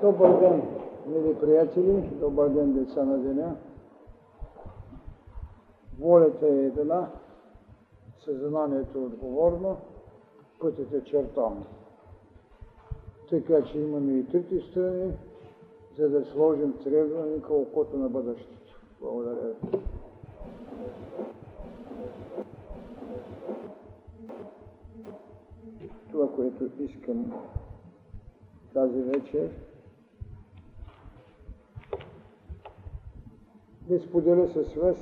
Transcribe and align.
Добър 0.00 0.40
ден, 0.40 0.62
мили 1.06 1.36
приятели, 1.40 2.10
добър 2.20 2.48
ден, 2.48 2.72
деца 2.72 3.04
на 3.04 3.18
деня. 3.18 3.56
Волята 5.98 6.46
е 6.46 6.64
една, 6.66 7.10
съзнанието 8.24 8.98
е 8.98 9.02
отговорно, 9.02 9.76
пътят 10.60 10.92
е 10.92 11.04
чертан. 11.04 11.64
Така 13.30 13.62
че 13.62 13.78
имаме 13.78 14.12
и 14.12 14.26
трите 14.26 14.60
страни, 14.60 15.12
за 15.98 16.08
да 16.08 16.24
сложим 16.24 16.78
требваника 16.84 17.54
окото 17.54 17.96
на 17.96 18.08
бъдещето. 18.08 18.80
Благодаря 19.00 19.48
ви. 19.48 19.78
Това, 26.10 26.28
което 26.32 26.70
искам 26.78 27.32
тази 28.74 29.02
вечер, 29.02 29.50
да 33.88 34.00
споделя 34.00 34.48
с 34.48 34.74
вас. 34.74 34.96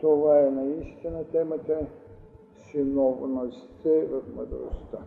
Това 0.00 0.40
е 0.40 0.50
наистина 0.50 1.24
темата 1.24 1.86
синовността 2.70 3.90
в 3.90 4.22
мъдростта. 4.36 4.98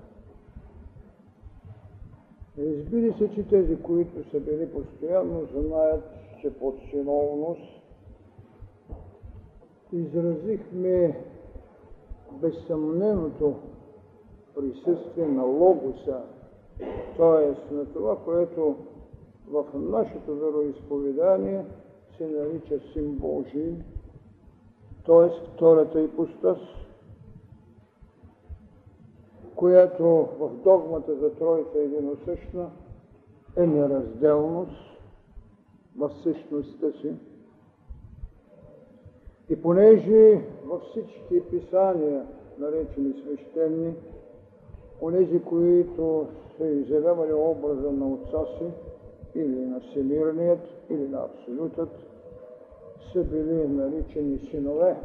Разбира 2.58 3.18
се, 3.18 3.32
че 3.36 3.48
тези, 3.48 3.82
които 3.82 4.30
са 4.30 4.40
били 4.40 4.70
постоянно, 4.72 5.46
знаят, 5.46 6.04
че 6.42 6.54
под 6.54 6.76
синовност 6.90 7.62
изразихме 9.92 11.22
безсъмненото 12.32 13.56
присъствие 14.56 15.28
на 15.28 15.44
логоса, 15.44 16.22
т.е. 17.18 17.74
на 17.74 17.86
това, 17.86 18.18
което 18.26 18.76
в 19.48 19.66
нашето 19.74 20.36
вероисповедание 20.36 21.66
се 22.18 22.28
нарича 22.28 22.80
Син 22.94 23.16
Божий, 23.16 23.74
т.е. 25.06 25.48
втората 25.54 26.02
ипостас, 26.02 26.58
която 29.56 30.04
в 30.40 30.50
догмата 30.64 31.16
за 31.16 31.34
Троица 31.34 31.80
единосъщна 31.80 32.70
е 33.56 33.68
неразделност 33.68 34.86
в 35.98 36.12
същността 36.24 36.92
си. 37.02 37.14
И 39.50 39.62
понеже 39.62 40.42
във 40.66 40.82
всички 40.82 41.42
писания, 41.50 42.26
наречени 42.60 43.14
свещени, 43.14 43.94
онези, 45.02 45.42
които 45.42 46.28
са 46.58 46.68
изявявали 46.68 47.34
образа 47.34 47.92
на 47.92 48.08
отца 48.08 48.46
си, 48.58 48.66
или 49.36 49.66
на 49.66 49.80
всемирният, 49.80 50.60
или 50.90 51.08
на 51.08 51.18
абсолютът, 51.18 51.90
са 53.14 53.24
били 53.24 53.68
наричани 53.68 54.40
синове. 54.40 54.96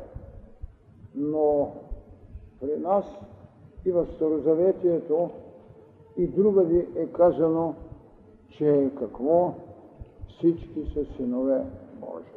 Но 1.14 1.72
при 2.60 2.76
нас 2.76 3.04
и 3.84 3.92
в 3.92 4.06
Старозаветието 4.16 5.30
и 6.16 6.26
другади 6.26 6.86
е 6.96 7.06
казано, 7.06 7.74
че 8.48 8.90
какво? 8.98 9.54
Всички 10.28 10.92
са 10.94 11.04
синове 11.16 11.64
Божии. 12.00 12.30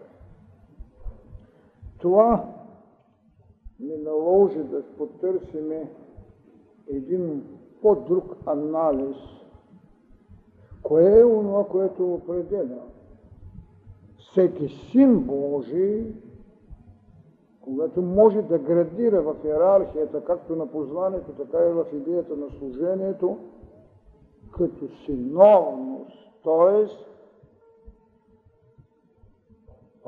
Това 1.97 2.45
ни 3.79 3.97
наложи 3.97 4.63
да 4.63 4.83
потърсиме 4.97 5.91
един 6.87 7.43
по-друг 7.81 8.35
анализ– 8.45 9.15
Кое 10.83 11.19
е 11.19 11.25
онова, 11.25 11.67
което 11.67 12.13
определя? 12.13 12.81
Всеки 14.17 14.67
син 14.67 15.19
Божий, 15.19 16.05
когато 17.61 18.01
може 18.01 18.41
да 18.41 18.59
градира 18.59 19.21
в 19.21 19.35
иерархията, 19.45 20.25
както 20.25 20.55
на 20.55 20.67
познанието, 20.67 21.31
така 21.31 21.57
и 21.57 21.71
в 21.71 21.85
идеята 21.93 22.35
на 22.35 22.49
служението, 22.49 23.37
като 24.51 24.87
синовност, 25.05 26.17
т.е. 26.43 26.87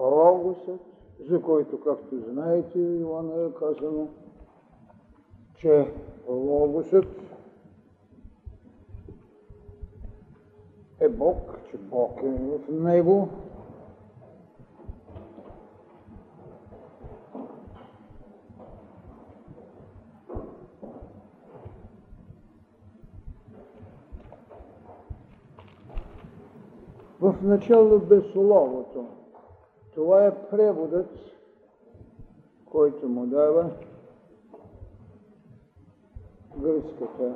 Логосът, 0.01 0.79
за 1.29 1.41
който, 1.41 1.79
както 1.79 2.19
знаете, 2.19 2.79
Иоанна 2.79 3.45
е 3.45 3.59
казано, 3.59 4.07
че 5.55 5.93
Логосът 6.27 7.24
е 10.99 11.09
Бог, 11.09 11.59
че 11.71 11.77
Бог 11.77 12.19
е 12.23 12.27
в 12.27 12.59
него. 12.69 13.29
В 27.19 27.35
начало 27.41 27.99
бе 27.99 28.21
Словото. 28.21 29.05
Това 29.93 30.25
е 30.25 30.49
преводът, 30.49 31.09
който 32.65 33.09
му 33.09 33.25
дава 33.25 33.69
гръцката 36.57 37.33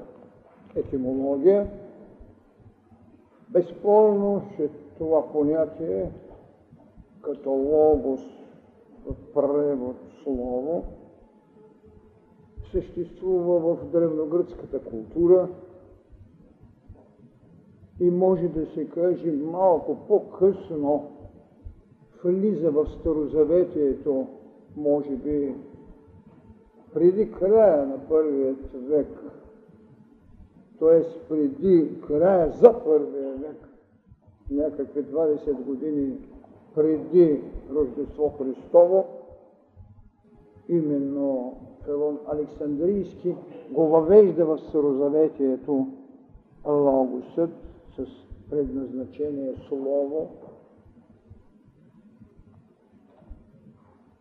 етимология. 0.76 1.68
Безспорно, 3.50 4.42
че 4.56 4.70
това 4.98 5.32
понятие 5.32 6.12
като 7.22 7.50
логос 7.50 8.22
в 9.06 9.34
превод 9.34 9.96
слово 10.24 10.84
съществува 12.72 13.76
в 13.76 13.92
древногръцката 13.92 14.80
култура 14.80 15.50
и 18.00 18.10
може 18.10 18.48
да 18.48 18.66
се 18.66 18.90
каже 18.90 19.32
малко 19.32 19.98
по-късно 20.08 21.12
влиза 22.24 22.72
в 22.72 22.86
Старозаветието, 23.00 24.28
може 24.76 25.16
би 25.16 25.56
преди 26.94 27.32
края 27.32 27.88
на 27.88 28.08
първият 28.10 28.72
век 28.74 29.08
т.е. 30.80 31.28
преди 31.30 32.02
края 32.08 32.52
за 32.52 32.84
първия 32.84 33.34
век, 33.34 33.70
някакви 34.52 35.04
20 35.04 35.54
години 35.54 36.18
преди 36.76 37.42
Рождество 37.72 38.30
Христово, 38.38 39.06
именно 40.70 41.58
Фелон 41.86 42.20
Александрийски 42.28 43.36
го 43.72 43.88
въвежда 43.88 44.46
в 44.46 44.60
Старозаветието 44.60 45.88
Логосът 46.66 47.50
с 47.96 48.06
предназначение 48.50 49.54
Слово. 49.68 50.30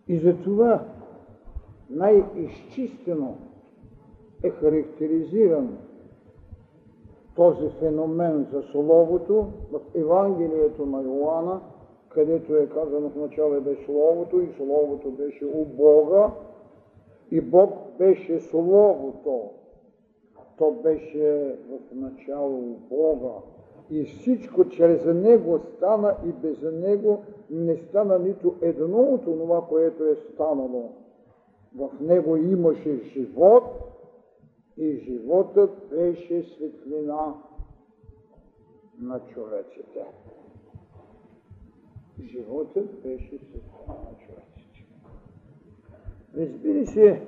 И 0.08 0.18
затова 0.18 0.84
най-изчистено 1.90 3.36
е 4.42 4.50
характеризиран 4.50 5.78
този 7.38 7.68
феномен 7.68 8.46
за 8.52 8.62
Словото 8.62 9.46
в 9.72 9.80
Евангелието 9.94 10.86
на 10.86 11.02
Йоанна, 11.02 11.60
където 12.08 12.56
е 12.56 12.66
казано 12.66 13.08
в 13.08 13.16
начало 13.16 13.60
беше 13.60 13.84
Словото 13.84 14.40
и 14.40 14.52
Словото 14.56 15.10
беше 15.10 15.44
у 15.44 15.64
Бога 15.64 16.30
и 17.30 17.40
Бог 17.40 17.70
беше 17.98 18.40
Словото. 18.40 19.42
То 20.58 20.70
беше 20.70 21.56
в 21.70 21.94
начало 21.94 22.58
у 22.58 22.94
Бога. 22.94 23.34
И 23.90 24.04
всичко 24.04 24.68
чрез 24.68 25.04
Него 25.04 25.58
стана 25.58 26.14
и 26.26 26.32
без 26.32 26.62
Него 26.62 27.22
не 27.50 27.76
стана 27.76 28.18
нито 28.18 28.54
едно 28.62 28.98
от 28.98 29.24
това, 29.24 29.62
което 29.68 30.04
е 30.04 30.14
станало. 30.14 30.90
В 31.76 31.90
Него 32.00 32.36
имаше 32.36 33.00
живот 33.04 33.64
и 34.78 34.96
животът 34.96 35.88
беше 35.90 36.42
светлина 36.42 37.34
на 39.00 39.20
човеците. 39.20 40.04
Животът 42.22 43.02
беше 43.02 43.38
светлина 43.38 43.94
на 43.94 44.18
човеците. 44.26 44.84
Разбира 46.36 46.86
се, 46.86 47.22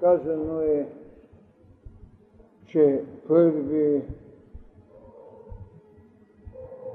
казано 0.00 0.60
е, 0.60 0.88
че 2.66 3.04
първи, 3.28 4.02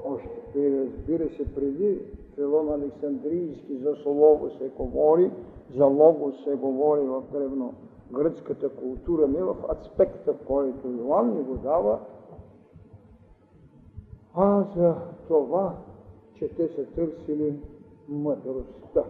още 0.04 0.84
разбира 0.84 1.28
се, 1.30 1.54
преди 1.54 1.98
Филон 2.34 2.72
Александрийски 2.72 3.76
за 3.76 3.96
Слово 4.02 4.50
се 4.58 4.68
говори, 4.68 5.30
за 5.76 5.84
Лого 5.84 6.32
се 6.44 6.54
говори 6.54 7.00
в 7.00 7.22
древно 7.32 7.74
гръцката 8.12 8.68
култура, 8.68 9.28
не 9.28 9.42
в 9.42 9.56
аспекта, 9.72 10.34
който 10.46 10.88
Йоанн 10.88 11.34
ни 11.34 11.42
го 11.42 11.54
дава, 11.54 11.98
а 14.34 14.64
за 14.76 14.94
това, 15.28 15.76
че 16.34 16.48
те 16.48 16.68
са 16.68 16.84
търсили 16.84 17.60
мъдростта. 18.08 19.04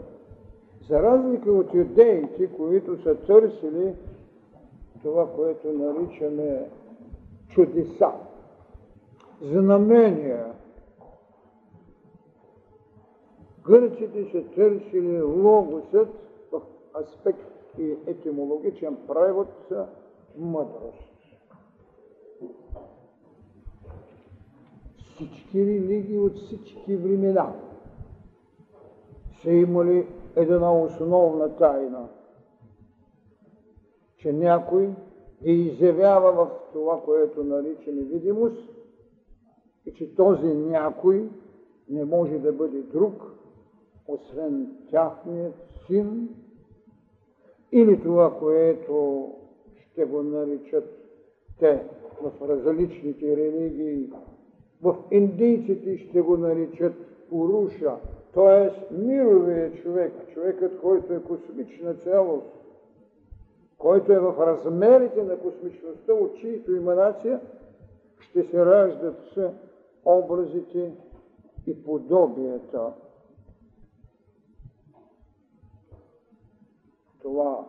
За 0.89 1.03
разлика 1.03 1.53
от 1.53 1.75
юдеите, 1.75 2.47
които 2.57 3.03
са 3.03 3.15
търсили 3.15 3.95
това, 5.03 5.35
което 5.35 5.73
наричаме 5.73 6.71
чудеса, 7.49 8.13
знамения, 9.43 10.53
гърците 13.65 14.25
са 14.33 14.43
търсили 14.55 15.23
логосът 15.23 16.09
в 16.53 16.61
аспект 17.03 17.60
и 17.81 17.97
етимологичен 18.07 18.97
превод 19.07 19.73
мъдрост. 20.39 21.11
Всички 25.15 25.67
религии 25.67 26.19
от 26.19 26.37
всички 26.37 26.97
времена 26.97 27.53
са 29.43 29.51
имали 29.51 30.07
една 30.37 30.81
основна 30.81 31.57
тайна, 31.57 32.09
че 34.17 34.33
някой 34.33 34.95
е 35.45 35.53
изявява 35.53 36.33
в 36.33 36.51
това, 36.73 37.03
което 37.05 37.45
наричаме 37.45 38.03
видимост, 38.03 38.71
и 39.87 39.95
че 39.95 40.15
този 40.15 40.47
някой 40.47 41.29
не 41.89 42.05
може 42.05 42.39
да 42.39 42.53
бъде 42.53 42.83
друг, 42.83 43.13
освен 44.09 44.77
тяхният 44.91 45.55
син, 45.87 46.29
или 47.73 48.03
това, 48.03 48.39
което 48.39 49.29
ще 49.81 50.05
го 50.05 50.23
наричат 50.23 51.01
те 51.59 51.83
в 52.23 52.49
различните 52.49 53.37
религии. 53.37 54.11
В 54.83 54.97
индийците 55.11 55.99
ще 55.99 56.21
го 56.21 56.37
наричат 56.37 56.95
Уруша, 57.31 57.97
т.е. 58.35 58.95
мировия 58.95 59.73
човек, 59.73 60.13
човекът, 60.35 60.81
който 60.81 61.13
е 61.13 61.23
космична 61.23 61.95
цялост, 61.95 62.47
който 63.79 64.13
е 64.13 64.19
в 64.19 64.35
размерите 64.39 65.23
на 65.23 65.39
космичността, 65.39 66.13
от 66.13 66.37
чието 66.37 66.75
иманация 66.75 67.41
ще 68.21 68.43
се 68.43 68.67
раждат 68.67 69.17
с 69.35 69.51
образите 70.05 70.93
и 71.67 71.85
подобията. 71.85 72.93
Това 77.23 77.67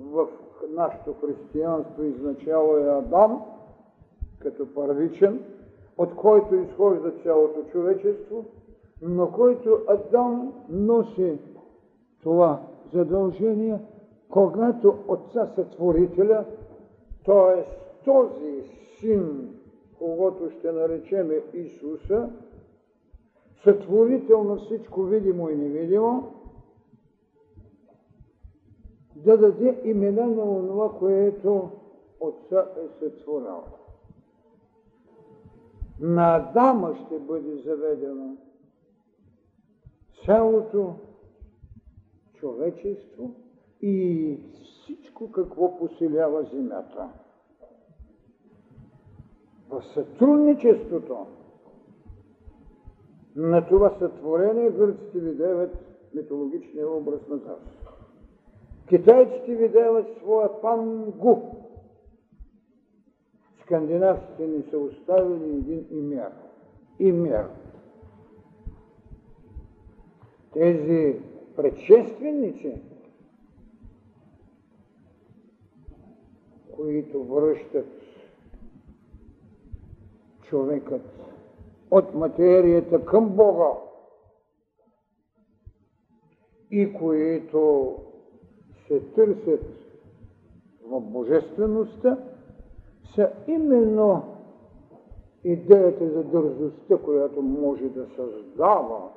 в 0.00 0.28
нашето 0.68 1.14
християнство 1.14 2.02
изначало 2.02 2.76
е 2.76 2.98
Адам, 2.98 3.42
като 4.38 4.74
първичен, 4.74 5.44
от 5.98 6.14
който 6.16 6.54
изхожда 6.54 7.10
цялото 7.22 7.62
човечество, 7.62 8.44
но 9.02 9.32
който 9.32 9.78
Адам 9.88 10.52
носи 10.68 11.38
това 12.22 12.62
задължение, 12.92 13.80
когато 14.30 14.98
Отца 15.08 15.46
Сътворителя, 15.54 16.44
т.е. 17.24 17.64
този 18.04 18.62
син, 18.98 19.54
когато 19.98 20.50
ще 20.50 20.72
наречеме 20.72 21.34
Исуса, 21.54 22.30
сътворител 23.64 24.44
на 24.44 24.56
всичко 24.56 25.02
видимо 25.02 25.50
и 25.50 25.56
невидимо, 25.56 26.32
да 29.24 29.38
даде 29.38 29.80
имена 29.84 30.26
на 30.26 30.66
това, 30.68 30.98
което 30.98 31.70
Отца 32.20 32.66
е 32.76 32.88
сътворил. 32.98 33.62
На 36.00 36.36
Адама 36.36 36.96
ще 37.06 37.18
бъде 37.18 37.56
заведено 37.56 38.36
цялото 40.24 40.94
човечество 42.34 43.34
и 43.82 44.38
всичко 44.62 45.32
какво 45.32 45.78
поселява 45.78 46.44
земята. 46.52 47.08
В 49.68 49.82
сътрудничеството 49.94 51.26
на 53.36 53.66
това 53.66 53.96
сътворение 53.98 54.70
гърците 54.70 55.20
видяват 55.20 55.76
митологичния 56.14 56.90
образ 56.90 57.28
на 57.28 57.36
Зарс. 57.36 57.95
Китайците 58.88 59.54
видяват 59.54 60.06
своя 60.18 60.60
пангу. 60.60 61.36
Скандинавците 63.62 64.46
ни 64.46 64.62
са 64.62 64.78
оставили 64.78 65.44
един 65.44 65.86
имер. 65.90 66.32
Имер. 66.98 67.46
Тези 70.52 71.20
предшественици, 71.56 72.82
които 76.76 77.24
връщат 77.24 77.86
човекът 80.42 81.02
от 81.90 82.14
материята 82.14 83.04
към 83.04 83.28
Бога 83.28 83.70
и 86.70 86.92
които 86.92 87.94
се 88.88 89.00
търсят 89.00 89.64
в 90.86 91.00
божествеността, 91.00 92.18
са 93.14 93.30
именно 93.46 94.22
идеята 95.44 96.10
за 96.10 96.24
дързостта, 96.24 96.96
която 96.96 97.42
може 97.42 97.88
да 97.88 98.06
създава, 98.16 99.08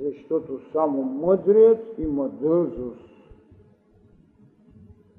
защото 0.00 0.60
само 0.72 1.02
мъдрият 1.02 1.98
има 1.98 2.28
дързост. 2.28 3.08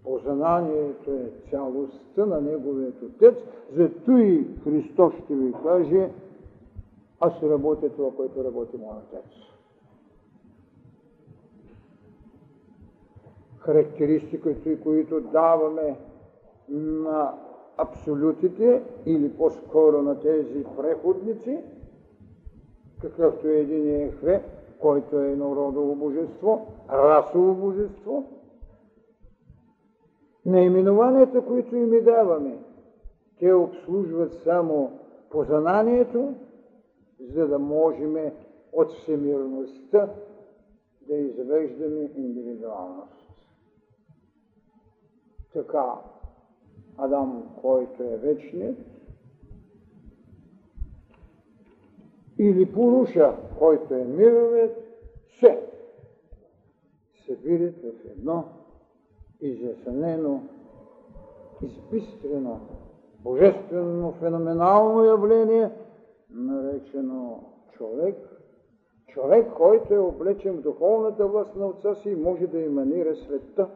Познанието 0.04 1.12
е 1.12 1.32
цялостта 1.50 2.26
на 2.26 2.42
Неговият 2.42 3.02
Отец, 3.02 3.36
зато 3.76 4.18
и 4.18 4.48
Христос 4.64 5.14
ще 5.24 5.36
ви 5.36 5.54
каже, 5.64 6.10
аз 7.20 7.44
работя 7.44 7.90
това, 7.90 8.12
което 8.12 8.44
работи 8.44 8.78
моят 8.78 9.14
Отец. 9.14 9.53
Характеристиките, 13.66 14.80
които 14.80 15.22
даваме 15.22 16.00
на 16.70 17.34
абсолютите 17.78 18.84
или 19.06 19.38
по-скоро 19.38 20.02
на 20.02 20.20
тези 20.20 20.64
преходници, 20.78 21.60
какъвто 23.02 23.48
е 23.48 23.60
един 23.60 24.02
Ехве, 24.02 24.44
който 24.80 25.20
е 25.20 25.36
народово 25.36 25.96
божество, 25.96 26.68
расово 26.92 27.54
божество. 27.54 28.24
Наименованията, 30.46 31.42
които 31.42 31.76
им 31.76 32.04
даваме, 32.04 32.58
те 33.40 33.54
обслужват 33.54 34.34
само 34.34 35.00
познанието, 35.30 36.34
за 37.20 37.48
да 37.48 37.60
можем 37.60 38.16
от 38.74 38.92
всемирността 38.92 40.10
да 41.08 41.16
извеждаме 41.16 42.12
индивидуалност. 42.18 43.23
Така, 45.54 45.94
Адам, 46.98 47.44
който 47.62 48.04
е 48.04 48.18
вечният, 48.18 48.78
или 52.38 52.74
Пуруша, 52.74 53.34
който 53.60 53.94
е 53.94 54.04
мировият, 54.04 54.78
се 55.40 55.70
събират 57.26 57.76
в 57.76 58.06
едно 58.06 58.44
изяснено, 59.42 60.44
изпистрено, 61.62 62.60
божествено, 63.24 64.12
феноменално 64.12 65.04
явление, 65.04 65.72
наречено 66.30 67.44
човек, 67.72 68.16
човек, 69.08 69.54
който 69.58 69.94
е 69.94 69.98
облечен 69.98 70.54
в 70.54 70.62
духовната 70.62 71.28
власт 71.28 71.56
на 71.56 71.66
отца 71.66 71.96
си 71.96 72.10
и 72.10 72.16
може 72.16 72.48
да 72.48 72.60
иманира 72.60 73.16
света. 73.16 73.70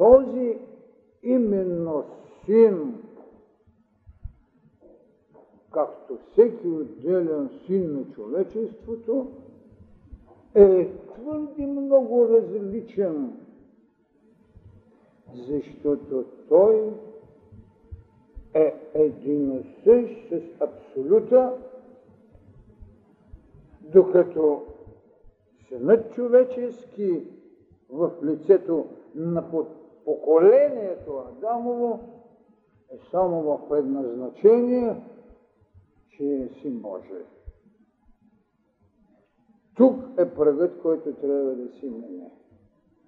Този 0.00 0.58
именно 1.22 2.04
син, 2.44 3.02
както 5.70 6.18
всеки 6.32 6.68
отделен 6.68 7.50
син 7.66 7.92
на 7.92 8.04
човечеството, 8.14 9.26
е 10.54 10.92
твърде 11.14 11.66
много 11.66 12.28
различен, 12.28 13.32
защото 15.34 16.24
той 16.48 16.92
е 18.54 18.74
един 18.94 19.64
същ 19.84 20.28
с 20.28 20.60
абсолюта, 20.60 21.52
докато 23.80 24.62
синът 25.68 26.14
човечески 26.14 27.22
в 27.90 28.12
лицето 28.22 28.86
на 29.14 29.50
поколението 30.04 31.24
Адамово 31.28 32.00
е 32.92 32.98
само 33.10 33.42
в 33.42 33.68
предназначение 33.68 34.96
че 36.20 36.24
е 36.24 36.48
син 36.48 36.78
Божий. 36.78 37.24
Тук 39.76 40.04
е 40.18 40.34
пръгът, 40.34 40.82
който 40.82 41.12
трябва 41.12 41.54
да 41.54 41.68
си 41.68 41.86
мине. 41.86 42.30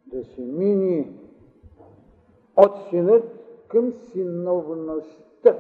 Да 0.07 0.25
се 0.25 0.41
мини 0.41 1.21
от 2.57 2.73
синът 2.91 3.25
към 3.69 3.93
синовността. 3.93 5.59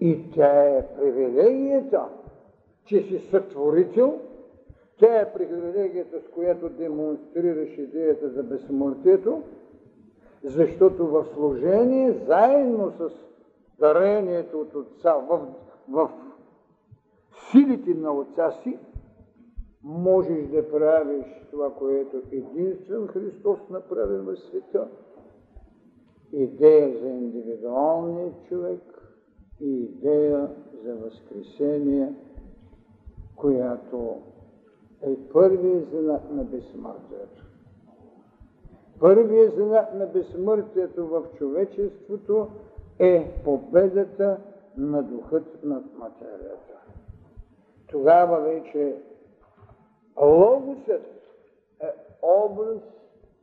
И 0.00 0.30
тя 0.34 0.76
е 0.76 0.94
привилегията, 0.96 2.08
че 2.84 3.02
си 3.02 3.18
сътворител, 3.18 4.20
тя 5.02 5.20
е 5.20 5.32
привилегията, 5.32 6.20
с 6.20 6.28
която 6.28 6.68
демонстрираш 6.68 7.78
идеята 7.78 8.28
за 8.28 8.42
безсмъртието, 8.42 9.42
защото 10.44 11.06
в 11.06 11.26
служение, 11.34 12.12
заедно 12.12 12.90
с 12.90 13.10
дарението 13.78 14.60
от 14.60 14.74
Отца, 14.74 15.14
в, 15.14 15.46
в 15.88 16.10
силите 17.50 17.94
на 17.94 18.12
Отца 18.12 18.50
си, 18.62 18.78
можеш 19.84 20.46
да 20.46 20.70
правиш 20.70 21.26
това, 21.50 21.74
което 21.74 22.22
единствен 22.32 23.06
Христос 23.06 23.58
направи 23.70 24.16
в 24.16 24.36
света. 24.36 24.88
Идея 26.32 26.98
за 26.98 27.08
индивидуалния 27.08 28.32
човек 28.48 28.82
и 29.60 29.82
идея 29.82 30.50
за 30.84 30.94
възкресение, 30.94 32.14
която 33.36 34.22
е 35.02 35.16
първият 35.32 35.88
знак 35.90 36.22
на 36.30 36.44
безсмъртието. 36.44 37.44
Първият 39.00 39.54
знак 39.54 39.94
на 39.94 40.06
безсмъртието 40.06 41.06
в 41.06 41.22
човечеството 41.38 42.48
е 42.98 43.30
победата 43.44 44.38
на 44.76 45.02
духът 45.02 45.64
над 45.64 45.84
материята. 45.98 46.72
Тогава 47.86 48.40
вече 48.40 48.96
Логосът 50.20 51.02
е 51.80 51.86
образ 52.22 52.82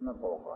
на 0.02 0.14
Бога. 0.14 0.56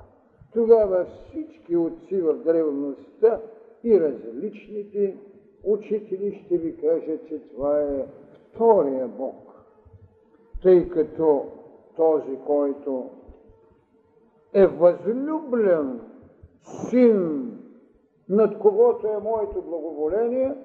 Тогава 0.53 1.05
всички 1.05 1.77
отци 1.77 2.21
в 2.21 2.33
древността 2.33 3.41
и 3.83 3.99
различните 3.99 5.17
учители 5.63 6.43
ще 6.45 6.57
ви 6.57 6.77
кажат, 6.77 7.27
че 7.27 7.39
това 7.39 7.81
е 7.81 8.05
втория 8.53 9.07
Бог. 9.07 9.52
Тъй 10.63 10.89
като 10.89 11.45
този, 11.95 12.39
който 12.45 13.09
е 14.53 14.67
възлюблен 14.67 16.01
син, 16.89 17.49
над 18.29 18.59
когото 18.59 19.07
е 19.07 19.17
моето 19.17 19.61
благоволение, 19.61 20.55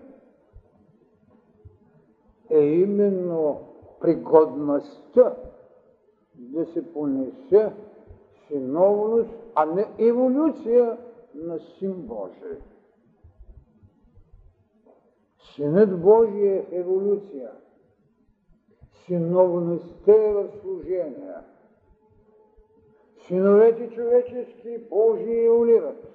е 2.50 2.60
именно 2.60 3.60
пригодността 4.00 5.36
да 6.34 6.66
се 6.66 6.92
понесе 6.92 7.72
синовност, 8.48 9.30
а 9.54 9.66
не 9.66 9.86
еволюция 9.98 10.98
на 11.34 11.58
Син 11.58 11.92
Божий. 11.92 12.58
Синът 15.54 16.00
Божий 16.00 16.48
е 16.48 16.66
еволюция. 16.70 17.50
Синовността 19.08 20.12
е 20.12 20.32
в 20.32 20.48
служение. 20.60 21.34
Синовете 23.26 23.90
човечески 23.90 24.78
Божии 24.90 25.44
еволират. 25.44 26.08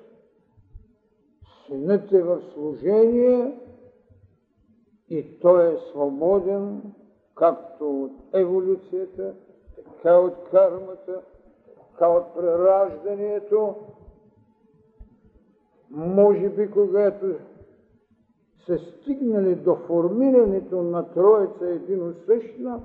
Синът 1.65 2.11
е 2.11 2.23
в 2.23 2.41
служение 2.53 3.57
и 5.09 5.39
той 5.39 5.73
е 5.73 5.77
свободен 5.77 6.81
както 7.35 8.03
от 8.03 8.11
еволюцията, 8.33 9.35
така 9.75 10.19
от 10.19 10.33
кармата, 10.51 11.21
така 11.77 12.07
от 12.07 12.35
прераждането. 12.35 13.75
Може 15.89 16.49
би, 16.49 16.71
когато 16.71 17.35
са 18.65 18.77
стигнали 18.77 19.55
до 19.55 19.75
формирането 19.75 20.81
на 20.81 21.13
Троица 21.13 21.67
единосъщна, 21.67 22.81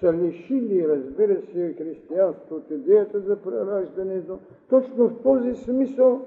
са 0.00 0.12
лишили, 0.12 0.88
разбира 0.88 1.42
се, 1.42 1.74
християнство 1.78 2.56
от 2.56 2.70
идеята 2.70 3.20
за 3.20 3.42
прераждането, 3.42 4.38
точно 4.68 5.08
в 5.08 5.22
този 5.22 5.54
смисъл, 5.54 6.20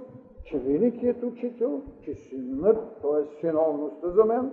че 0.43 0.59
великият 0.59 1.23
учител, 1.23 1.81
че 2.01 2.13
синът, 2.13 2.77
т.е. 3.01 3.39
синовността 3.39 4.09
за 4.09 4.25
мен, 4.25 4.51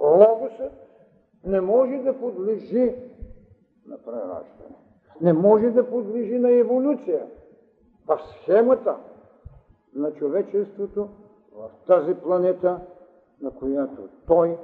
логосът, 0.00 0.72
не 1.44 1.60
може 1.60 1.96
да 1.96 2.18
подлежи 2.18 2.94
на 3.86 3.98
прераждане. 3.98 4.76
Не 5.20 5.32
може 5.32 5.70
да 5.70 5.90
подлежи 5.90 6.38
на 6.38 6.50
еволюция. 6.50 7.26
В 8.06 8.20
схемата 8.22 8.96
на 9.94 10.12
човечеството, 10.12 11.08
в 11.58 11.70
тази 11.86 12.14
планета, 12.14 12.80
на 13.40 13.50
която 13.50 14.08
той 14.26 14.58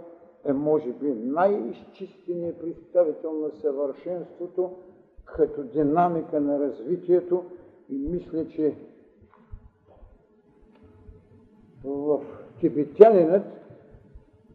е, 0.45 0.53
може 0.53 0.93
би, 0.93 1.15
най-изчистеният 1.15 2.61
представител 2.61 3.33
на 3.33 3.51
съвършенството, 3.51 4.71
като 5.25 5.63
динамика 5.63 6.41
на 6.41 6.59
развитието 6.59 7.45
и 7.89 7.99
мисля, 7.99 8.49
че 8.49 8.77
в 11.85 12.21
тибетянинът 12.61 13.43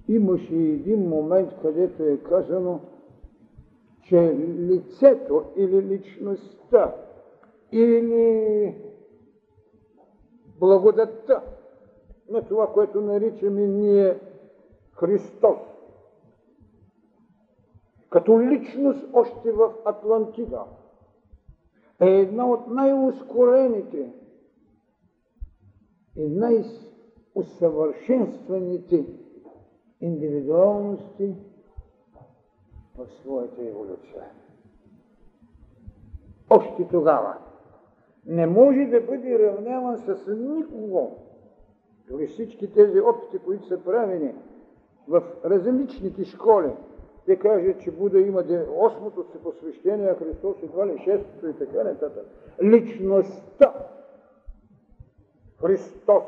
имаше 0.07 0.55
един 0.55 1.09
момент, 1.09 1.49
където 1.61 2.03
е 2.03 2.17
казано, 2.17 2.79
че 4.03 4.35
лицето 4.59 5.43
или 5.55 5.81
личността 5.81 6.95
или 7.71 8.75
благодатта 10.59 11.41
на 12.29 12.47
това, 12.47 12.73
което 12.73 13.01
наричаме 13.01 13.67
ние 13.67 14.19
Христос, 14.91 15.59
като 18.09 18.41
личност 18.41 19.05
още 19.13 19.51
в 19.51 19.73
Атлантида, 19.85 20.63
е 21.99 22.09
една 22.09 22.49
от 22.49 22.67
най-ускорените 22.67 24.13
и 26.15 26.27
най-усъвършенстваните 26.27 29.05
индивидуалности 30.01 31.35
в 32.97 33.07
своята 33.21 33.67
еволюция. 33.67 34.23
Още 36.49 36.87
тогава 36.87 37.37
не 38.25 38.47
може 38.47 38.85
да 38.85 39.01
бъде 39.01 39.39
равняван 39.39 39.97
с 39.97 40.27
никого. 40.27 41.28
Дори 42.09 42.27
всички 42.27 42.73
тези 42.73 42.99
опити, 42.99 43.39
които 43.45 43.67
са 43.67 43.83
правени 43.83 44.35
в 45.07 45.23
различните 45.45 46.25
школи, 46.25 46.71
те 47.25 47.39
кажат, 47.39 47.81
че 47.81 47.91
Буда 47.91 48.19
има 48.19 48.43
8-то 48.43 49.23
си 49.23 49.37
посвещение, 49.43 50.07
а 50.07 50.15
Христос 50.15 50.63
едва 50.63 50.87
ли 50.87 50.91
6-то 50.91 51.47
и 51.47 51.53
така 51.53 51.83
нататък. 51.83 52.25
Личността 52.63 53.73
Христос 55.61 56.23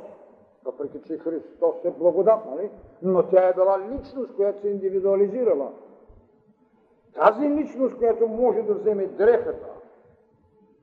въпреки 0.66 1.02
че 1.08 1.18
Христос 1.18 1.76
е 1.84 1.92
благодат, 1.92 2.46
нали? 2.46 2.70
но 3.02 3.24
тя 3.24 3.50
е 3.50 3.54
била 3.54 3.80
личност, 3.92 4.36
която 4.36 4.62
се 4.62 4.70
индивидуализирала. 4.70 5.72
Тази 7.14 7.50
личност, 7.50 7.98
която 7.98 8.28
може 8.28 8.62
да 8.62 8.74
вземе 8.74 9.06
дрехата 9.08 9.68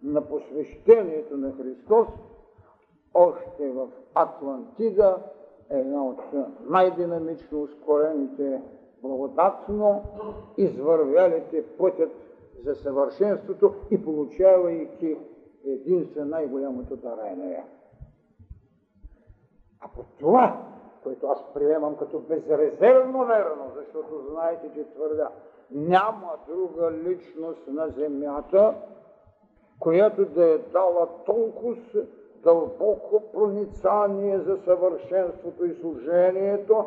на 0.03 0.29
посвещението 0.29 1.37
на 1.37 1.53
Христос, 1.53 2.09
още 3.19 3.71
в 3.71 3.89
Атлантида 4.15 5.19
една 5.71 6.05
от 6.05 6.21
най-динамично 6.69 7.63
ускорените, 7.63 8.63
благодатно 9.03 10.03
извървялите 10.57 11.65
пътят 11.79 12.11
за 12.65 12.75
съвършенството 12.75 13.75
и 13.91 14.05
получавайки 14.05 15.17
единствено 15.65 16.31
най-голямото 16.31 16.97
дарение. 16.97 17.65
Ако 19.81 20.05
това, 20.19 20.63
което 21.03 21.27
аз 21.27 21.55
приемам 21.55 21.97
като 21.97 22.19
безрезервно 22.19 23.27
верно, 23.27 23.73
защото 23.77 24.31
знаете, 24.31 24.71
че 24.75 24.91
твърдя, 24.95 25.29
няма 25.71 26.33
друга 26.49 26.93
личност 26.93 27.67
на 27.69 27.89
земята, 27.89 28.75
която 29.81 30.25
да 30.25 30.45
е 30.45 30.59
дала 30.59 31.09
толкова 31.27 31.77
дълбоко 32.49 33.23
проницание 33.33 34.39
за 34.39 34.59
съвършенството 34.65 35.65
и 35.65 35.75
служението 35.75 36.85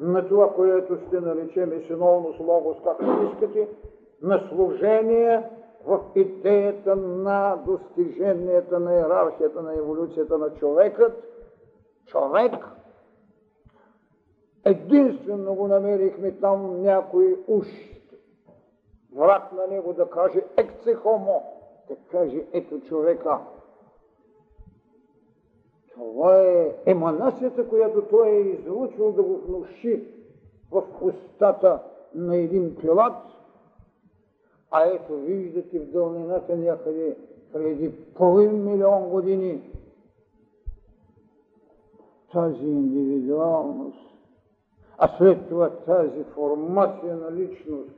на 0.00 0.28
това, 0.28 0.54
което 0.54 0.96
ще 1.06 1.20
наречем 1.20 1.82
синовно 1.86 2.34
слово, 2.34 2.76
както 2.84 3.30
искате, 3.32 3.68
на 4.22 4.48
служение 4.48 5.50
в 5.86 6.00
идеята 6.14 6.96
на 6.96 7.56
достиженията 7.66 8.80
на 8.80 8.94
иерархията 8.94 9.62
на 9.62 9.74
еволюцията 9.74 10.38
на 10.38 10.54
човекът, 10.54 11.12
човек. 12.06 12.52
Единствено 14.64 15.54
го 15.54 15.68
намерихме 15.68 16.32
там 16.32 16.82
някой 16.82 17.38
уж 17.46 17.66
враг 19.16 19.52
на 19.52 19.66
него 19.66 19.92
да 19.92 20.10
каже 20.10 20.44
екце 20.56 20.94
хомо, 20.94 21.42
да 21.88 21.96
каже 22.10 22.46
ето 22.52 22.80
човека. 22.80 23.38
Това 25.98 26.42
е 26.42 26.74
еманацията, 26.86 27.68
която 27.68 28.02
той 28.02 28.28
е 28.28 28.40
излучил 28.40 29.12
да 29.12 29.22
го 29.22 29.36
внуши 29.36 30.04
в 30.70 30.82
устата 31.00 31.82
на 32.14 32.36
един 32.36 32.76
пилат, 32.76 33.14
а 34.70 34.84
ето 34.86 35.16
виждате 35.16 35.78
в 35.78 35.90
дълнината 35.90 36.56
някъде 36.56 37.16
преди 37.52 37.92
половин 38.14 38.64
милион 38.64 39.08
години 39.08 39.70
тази 42.32 42.66
индивидуалност, 42.66 43.98
а 44.98 45.08
след 45.18 45.48
това 45.48 45.70
тази 45.70 46.24
формация 46.24 47.16
на 47.16 47.32
личност 47.32 47.90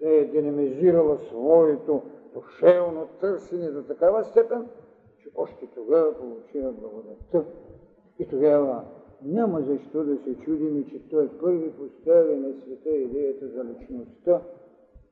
да 0.00 0.10
е 0.10 0.24
динамизирала 0.24 1.18
своето 1.18 2.02
душевно 2.34 3.06
търсене 3.20 3.70
до 3.70 3.82
такава 3.82 4.24
степен, 4.24 4.68
още 5.34 5.66
тогава 5.66 6.14
получава 6.14 6.72
благодатта. 6.72 7.44
И 8.18 8.26
тогава 8.26 8.84
няма 9.22 9.60
защо 9.60 10.04
да 10.04 10.16
се 10.16 10.38
чудим, 10.38 10.86
че 10.90 11.08
той 11.08 11.28
първи 11.28 11.72
постави 11.72 12.36
на 12.36 12.52
света 12.62 12.90
идеята 12.90 13.48
за 13.48 13.64
личността 13.64 14.40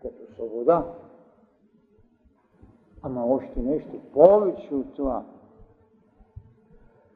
като 0.02 0.34
свобода. 0.34 0.94
Ама 3.02 3.26
още 3.26 3.60
нещо 3.60 4.00
повече 4.12 4.74
от 4.74 4.94
това. 4.94 5.24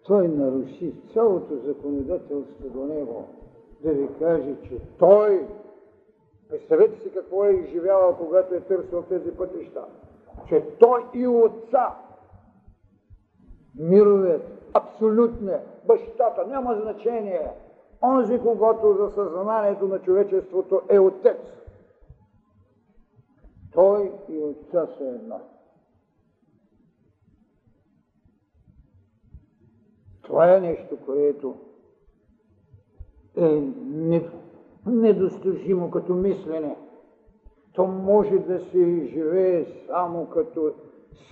Той 0.05 0.29
наруши 0.29 0.95
цялото 1.13 1.57
законодателство 1.57 2.69
до 2.69 2.87
него, 2.87 3.25
да 3.83 3.93
ви 3.93 4.09
каже, 4.19 4.57
че 4.69 4.81
той, 4.99 5.47
представете 6.49 7.03
си 7.03 7.11
какво 7.15 7.45
е 7.45 7.53
изживявал, 7.53 8.17
когато 8.17 8.55
е 8.55 8.61
търсил 8.61 9.03
тези 9.03 9.31
пътища, 9.31 9.85
че 10.49 10.65
той 10.79 11.05
и 11.15 11.27
отца, 11.27 11.97
мировият, 13.79 14.43
абсолютният, 14.75 15.63
бащата, 15.87 16.47
няма 16.47 16.75
значение, 16.83 17.51
онзи, 18.03 18.39
когато 18.39 18.95
за 18.95 19.11
съзнанието 19.11 19.89
на 19.89 19.99
човечеството 19.99 20.83
е 20.89 20.99
отец. 20.99 21.39
Той 23.73 24.13
и 24.29 24.39
отца 24.39 24.87
са 24.99 25.05
едно. 25.05 25.41
Това 30.23 30.57
е 30.57 30.61
нещо, 30.61 30.97
което 31.07 31.57
е 33.37 33.63
недостижимо 34.87 35.91
като 35.91 36.15
мислене. 36.15 36.77
То 37.73 37.87
може 37.87 38.39
да 38.39 38.61
се 38.61 39.07
живее 39.07 39.67
само 39.87 40.27
като 40.27 40.73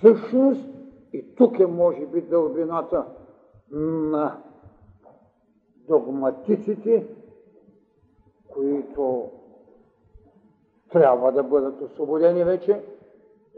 същност 0.01 0.78
и 1.13 1.35
тук 1.35 1.61
е 1.61 1.67
може 1.67 2.07
би 2.07 2.21
дълбината 2.21 3.07
на 3.71 4.43
догматиците, 5.89 7.07
които 8.49 9.31
трябва 10.93 11.33
да 11.33 11.43
бъдат 11.43 11.81
освободени 11.83 12.45
вече, 12.45 12.83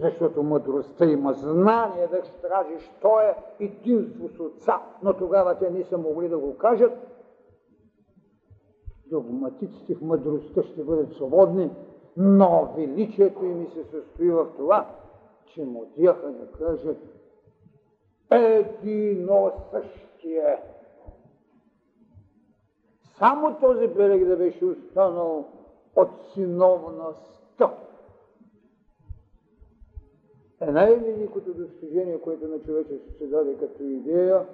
защото 0.01 0.43
мъдростта 0.43 1.05
има 1.05 1.33
знание 1.33 2.07
да 2.07 2.25
стражи, 2.25 2.79
що 2.79 3.21
е 3.21 3.37
единство 3.61 4.29
с 4.29 4.41
отца, 4.41 4.83
но 5.03 5.17
тогава 5.17 5.59
те 5.59 5.71
не 5.71 5.85
са 5.85 5.99
могли 5.99 6.29
да 6.29 6.39
го 6.39 6.57
кажат. 6.57 6.93
Догматиците 9.07 9.95
в 9.95 10.03
мъдростта 10.03 10.63
ще 10.63 10.85
бъдат 10.85 11.13
свободни, 11.13 11.71
но 12.17 12.73
величието 12.77 13.45
им 13.45 13.67
се 13.67 13.85
състои 13.85 14.31
в 14.31 14.47
това, 14.57 14.87
че 15.47 15.65
му 15.65 15.93
дяха 15.97 16.33
да 16.33 16.47
кажат 16.47 16.99
едино 18.31 19.53
същие. 19.71 20.59
Само 23.19 23.57
този 23.61 23.89
берег 23.89 24.25
да 24.25 24.37
беше 24.37 24.65
останал 24.65 25.49
от 25.97 26.09
синовността. 26.35 27.75
Е 30.61 30.67
най-великото 30.67 31.55
достижение, 31.55 32.21
което 32.21 32.49
на 32.49 32.59
човечеството 32.59 33.19
се 33.19 33.27
даде 33.27 33.57
като 33.59 33.83
идея, 33.83 34.47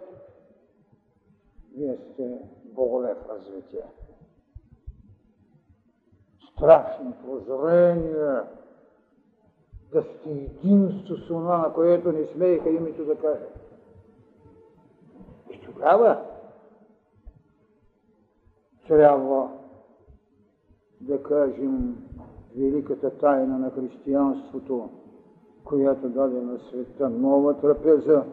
вие 1.76 1.96
сте 1.96 2.38
Боголев 2.64 3.18
развитие. 3.28 3.84
Страшно 6.52 7.14
прозрение, 7.24 8.40
да 9.92 10.02
сте 10.02 10.30
единство 10.30 11.16
с 11.16 11.26
това, 11.26 11.58
на 11.58 11.72
което 11.72 12.12
не 12.12 12.26
смееха 12.26 12.70
името 12.70 13.04
да 13.04 13.16
кажат. 13.16 13.65
Тогава 15.66 16.20
трябва 18.88 19.50
да 21.00 21.22
кажем 21.22 21.96
великата 22.56 23.18
тайна 23.18 23.58
на 23.58 23.70
християнството, 23.70 24.90
която 25.64 26.08
даде 26.08 26.40
на 26.40 26.58
света 26.58 27.10
нова 27.10 27.60
трапеза, 27.60 28.24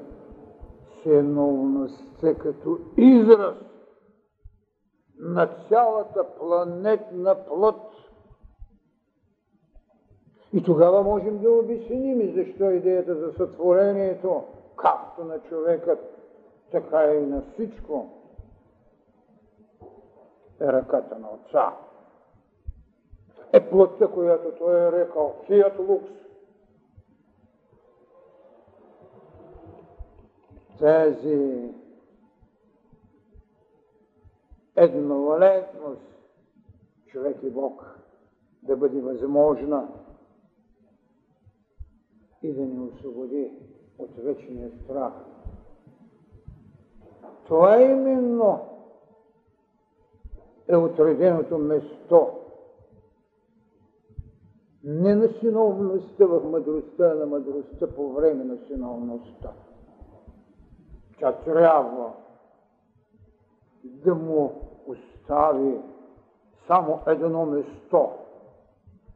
синовността 1.04 2.36
като 2.36 2.78
израз 2.98 3.56
на 5.20 5.50
цялата 5.70 6.26
планетна 6.40 7.36
плът. 7.48 7.82
И 10.54 10.64
тогава 10.64 11.04
можем 11.04 11.42
да 11.42 11.52
обясним 11.52 12.34
защо 12.36 12.72
идеята 12.72 13.16
за 13.16 13.34
сътворението, 13.34 14.44
както 14.76 15.24
на 15.24 15.40
човекът, 15.40 16.23
така 16.74 17.14
и 17.14 17.26
на 17.26 17.42
всичко, 17.42 18.10
е 20.62 20.66
ръката 20.66 21.20
на 21.20 21.30
Отца. 21.30 21.74
Е 23.54 23.70
плътта, 23.70 24.08
която 24.08 24.52
той 24.58 24.88
е 24.88 24.92
рекал, 24.92 25.36
фият 25.46 25.80
лукс. 25.80 26.12
Тази 30.80 31.70
едновалентност, 34.76 36.02
човек 37.08 37.38
и 37.44 37.50
Бог, 37.50 38.00
да 38.64 38.78
бъде 38.78 39.02
възможна 39.02 39.88
и 42.42 42.54
да 42.54 42.62
ни 42.62 42.80
освободи 42.80 43.52
от 43.98 44.16
вечния 44.16 44.72
страх. 44.84 45.33
Това 47.54 47.82
именно 47.82 48.60
е 50.68 50.76
отреденото 50.76 51.58
место 51.58 52.30
не 54.84 55.16
на 55.16 55.28
синовността 55.28 56.26
в 56.26 56.44
мъдростта, 56.50 57.12
а 57.12 57.16
на 57.16 57.26
мъдростта 57.26 57.96
по 57.96 58.14
време 58.14 58.44
на 58.44 58.58
синовността. 58.58 59.52
Тя 61.20 61.32
трябва 61.32 62.14
да 63.84 64.16
му 64.16 64.52
остави 64.88 65.78
само 66.68 67.00
едно 67.08 67.46
место. 67.46 68.10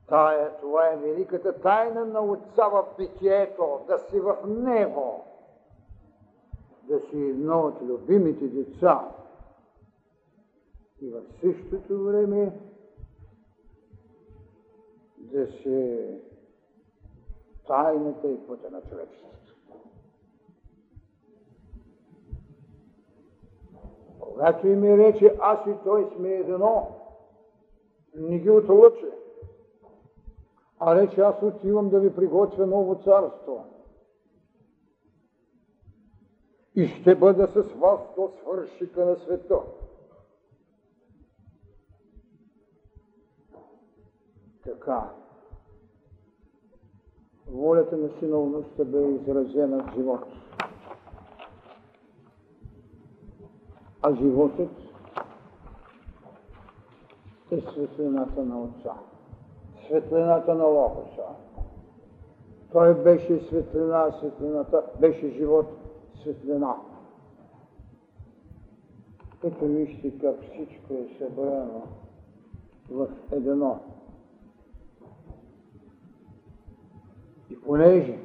Тая, 0.08 0.58
това 0.58 0.88
е 0.88 0.98
великата 0.98 1.62
тайна 1.62 2.06
на 2.06 2.22
Отца 2.22 2.68
в 2.68 2.86
питието, 2.98 3.80
да 3.88 4.00
си 4.00 4.20
в 4.20 4.38
Него, 4.48 5.24
да 6.88 7.00
си 7.00 7.16
едно 7.16 7.60
от 7.60 7.82
любимите 7.82 8.48
деца, 8.48 9.12
и 11.02 11.10
в 11.10 11.24
същото 11.42 12.04
време 12.04 12.60
да 15.18 15.48
се 15.48 16.22
тайната 17.68 18.32
и 18.32 18.48
пътя 18.48 18.72
на 18.72 18.82
човечеството. 18.82 19.56
Когато 24.20 24.68
им 24.68 24.84
е 24.84 24.98
рече 24.98 25.36
аз 25.40 25.68
и 25.68 25.74
той 25.84 26.10
сме 26.16 26.30
едно, 26.30 26.88
не 28.16 28.40
ги 28.40 28.50
отлъче, 28.50 29.12
а 30.80 30.96
рече 30.96 31.22
аз 31.22 31.42
отивам 31.42 31.90
да 31.90 32.00
ви 32.00 32.16
приготвя 32.16 32.68
ново 32.68 32.96
царство. 32.96 33.66
И 36.78 36.88
ще 36.88 37.16
бъда 37.16 37.48
с 37.48 37.74
вас 37.74 38.00
до 38.16 38.32
свършика 38.42 39.06
на 39.06 39.16
света. 39.16 39.60
Така. 44.64 45.10
Волята 47.48 47.98
на 47.98 48.10
синовността 48.20 48.84
бе 48.84 49.02
изразена 49.02 49.84
в 49.84 49.94
живот. 49.96 50.26
А 54.02 54.16
животът 54.16 54.70
е 57.52 57.62
светлината 57.62 58.44
на 58.44 58.62
Отца, 58.62 58.94
светлината 59.88 60.56
на 60.56 60.66
Логоса. 60.66 61.24
Той 62.72 63.04
беше 63.04 63.40
светлина, 63.40 64.12
светлината 64.20 64.84
беше 65.00 65.30
живот, 65.30 65.77
светлина. 66.28 66.76
Ето 69.44 69.66
вижте 69.66 70.20
как 70.20 70.36
всичко 70.44 70.94
е 70.94 71.08
събрано 71.18 71.84
в 72.90 73.08
едно. 73.32 73.80
И 77.50 77.62
понеже 77.62 78.20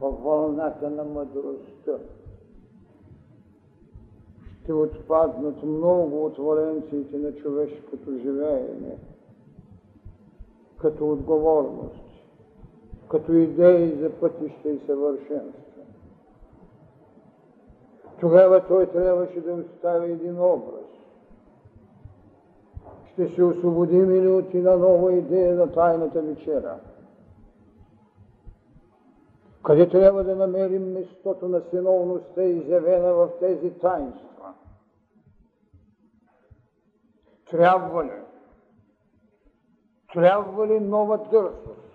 във 0.00 0.22
вълната 0.22 0.90
на 0.90 1.04
мъдростта 1.04 1.98
ще 4.62 4.72
отпаднат 4.72 5.62
много 5.62 6.24
от 6.24 6.36
валенциите 6.38 7.18
на 7.18 7.32
човешкото 7.32 8.18
живеене, 8.18 8.98
като 10.78 11.12
отговорност, 11.12 12.05
като 13.08 13.32
идеи 13.32 13.98
за 14.00 14.10
пътища 14.10 14.68
и 14.68 14.80
съвършенство. 14.86 15.62
Тогава 18.20 18.66
той 18.68 18.86
трябваше 18.86 19.40
да 19.40 19.52
остави 19.52 20.12
един 20.12 20.40
образ. 20.40 20.86
Ще 23.12 23.28
се 23.28 23.42
освободим 23.42 24.14
или 24.14 24.28
от 24.28 24.54
една 24.54 24.76
нова 24.76 25.12
идея 25.12 25.54
на 25.54 25.72
тайната 25.72 26.22
вечера? 26.22 26.78
Къде 29.64 29.88
трябва 29.88 30.24
да 30.24 30.36
намерим 30.36 30.92
местото 30.92 31.48
на 31.48 31.62
синовността, 31.70 32.42
изявена 32.42 33.14
в 33.14 33.28
тези 33.40 33.70
таинства? 33.70 34.54
Трябва 37.50 38.04
ли? 38.04 38.20
Трябва 40.12 40.66
ли 40.66 40.80
нова 40.80 41.18
дързост? 41.30 41.85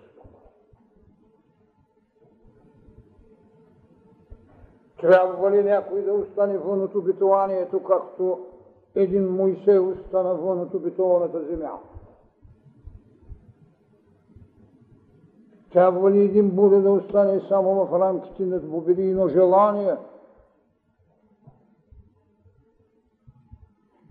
Трябва 5.02 5.50
ли 5.50 5.64
някой 5.64 6.02
да 6.02 6.12
остане 6.12 6.58
вън 6.58 6.82
от 6.82 6.94
обитованието, 6.94 7.82
както 7.82 8.46
един 8.94 9.28
Моисей 9.28 9.78
остана 9.78 10.34
вън 10.34 10.60
от 10.60 10.74
обитованата 10.74 11.44
земя? 11.44 11.72
Трябва 15.72 16.10
ли 16.10 16.24
един 16.24 16.50
Буда 16.50 16.80
да 16.80 16.90
остане 16.90 17.40
само 17.48 17.86
в 17.86 18.00
рамките 18.00 18.42
на 18.42 18.60
двубедийно 18.60 19.28
желание? 19.28 19.96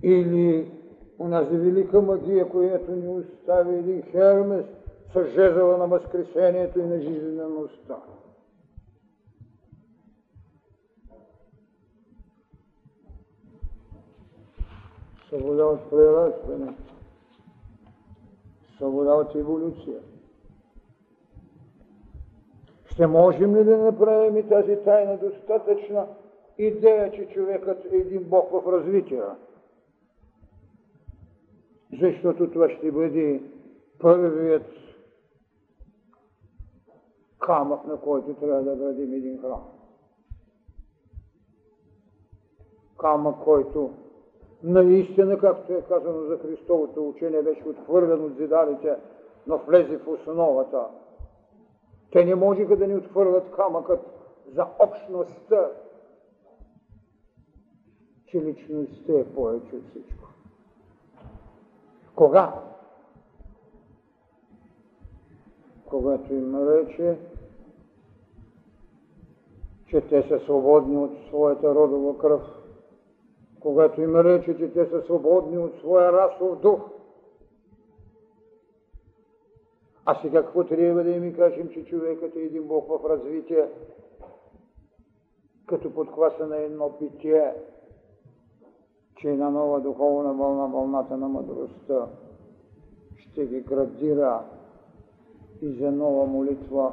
Или 0.04 0.72
унази 1.20 1.58
велика 1.58 2.02
магия, 2.02 2.50
която 2.50 2.92
ни 2.92 3.08
остави 3.08 3.76
един 3.76 4.02
Хермес 4.02 4.66
с 5.14 5.26
жезъла 5.26 5.78
на 5.78 5.88
възкресението 5.88 6.80
и 6.80 6.84
на 6.84 7.00
жизнеността? 7.02 7.96
Свобода 15.32 15.66
от 15.66 15.90
прерастване, 15.90 16.74
свобода 18.76 19.14
от 19.14 19.36
еволюция. 19.36 20.00
Ще 22.86 23.08
можем 23.08 23.56
ли 23.56 23.64
да 23.64 23.78
направим 23.78 24.38
и 24.38 24.50
тази 24.50 24.78
тайна 24.84 25.18
достатъчна 25.18 26.08
идея, 26.58 27.12
че 27.12 27.30
човекът 27.34 27.86
е 27.86 27.96
един 27.98 28.24
Бог 28.24 28.52
в 28.52 28.72
развитие? 28.72 29.22
Защото 32.02 32.52
това 32.52 32.70
ще 32.70 32.92
бъде 32.92 33.44
първият 34.00 34.72
камък, 37.40 37.86
на 37.86 37.98
който 37.98 38.34
трябва 38.34 38.64
да 38.64 38.76
градим 38.76 39.14
един 39.14 39.42
храм. 39.42 39.64
Камък, 42.98 43.36
който 43.44 43.94
наистина, 44.64 45.38
както 45.38 45.74
е 45.74 45.82
казано 45.82 46.22
за 46.22 46.38
Христовото 46.38 47.10
учение, 47.10 47.42
беше 47.42 47.68
отхвърлен 47.68 48.26
от 48.26 48.38
зидалите, 48.38 48.96
но 49.48 49.58
влезе 49.58 49.98
в 49.98 50.08
основата 50.08 50.88
те 52.12 52.26
не 52.26 52.36
можеха 52.36 52.78
да 52.78 52.88
ни 52.88 52.96
отхвърлят 52.96 53.52
камъкът 53.56 54.00
за 54.54 54.68
общността, 54.80 55.70
че 58.26 58.42
личността 58.42 59.14
е 59.14 59.26
повече 59.26 59.76
от 59.76 59.90
всичко. 59.90 60.28
Кога? 62.16 62.54
Когато 65.86 66.34
им 66.34 66.68
рече, 66.68 67.18
че 69.88 70.02
те 70.02 70.28
са 70.28 70.40
свободни 70.40 70.98
от 70.98 71.12
своята 71.28 71.76
родова 71.76 72.18
кръв, 72.18 72.42
когато 73.62 74.02
им 74.02 74.16
рече, 74.16 74.58
че 74.58 74.74
те 74.74 74.86
са 74.86 75.02
свободни 75.02 75.58
от 75.58 75.80
своя 75.80 76.12
расов 76.12 76.60
дух, 76.60 76.80
а 80.06 80.22
сега 80.22 80.44
какво 80.44 80.64
трябва 80.64 81.04
да 81.04 81.10
ми 81.10 81.34
кажем, 81.34 81.70
че 81.70 81.86
човекът 81.86 82.36
е 82.36 82.40
един 82.40 82.64
Бог 82.64 82.88
в 82.88 83.10
развитие, 83.10 83.70
като 85.66 85.94
подхваса 85.94 86.48
на 86.48 86.58
едно 86.58 86.98
питие, 87.00 87.54
че 89.16 89.30
една 89.30 89.50
нова 89.50 89.82
духовна 89.82 90.34
вълна, 90.34 90.68
вълната 90.68 91.18
на 91.18 91.28
мъдростта, 91.28 92.08
ще 93.18 93.46
ги 93.46 93.62
градира 93.62 94.44
и 95.62 95.74
за 95.74 95.92
нова 95.92 96.26
молитва, 96.26 96.92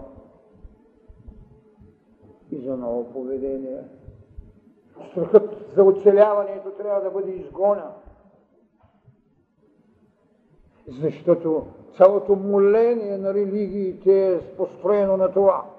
и 2.50 2.57
за 2.57 2.76
ново 2.76 3.12
поведение. 3.12 3.97
Страхът 5.11 5.74
за 5.74 5.84
оцеляването 5.84 6.70
трябва 6.70 7.00
да 7.00 7.11
бъде 7.11 7.30
изгонен. 7.32 7.90
Защото 10.88 11.66
цялото 11.96 12.37
моление 12.37 13.18
на 13.18 13.34
религиите 13.34 14.34
е 14.34 14.56
построено 14.56 15.16
на 15.16 15.32
това. 15.32 15.70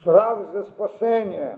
Страх 0.00 0.38
за 0.52 0.64
спасение. 0.64 1.56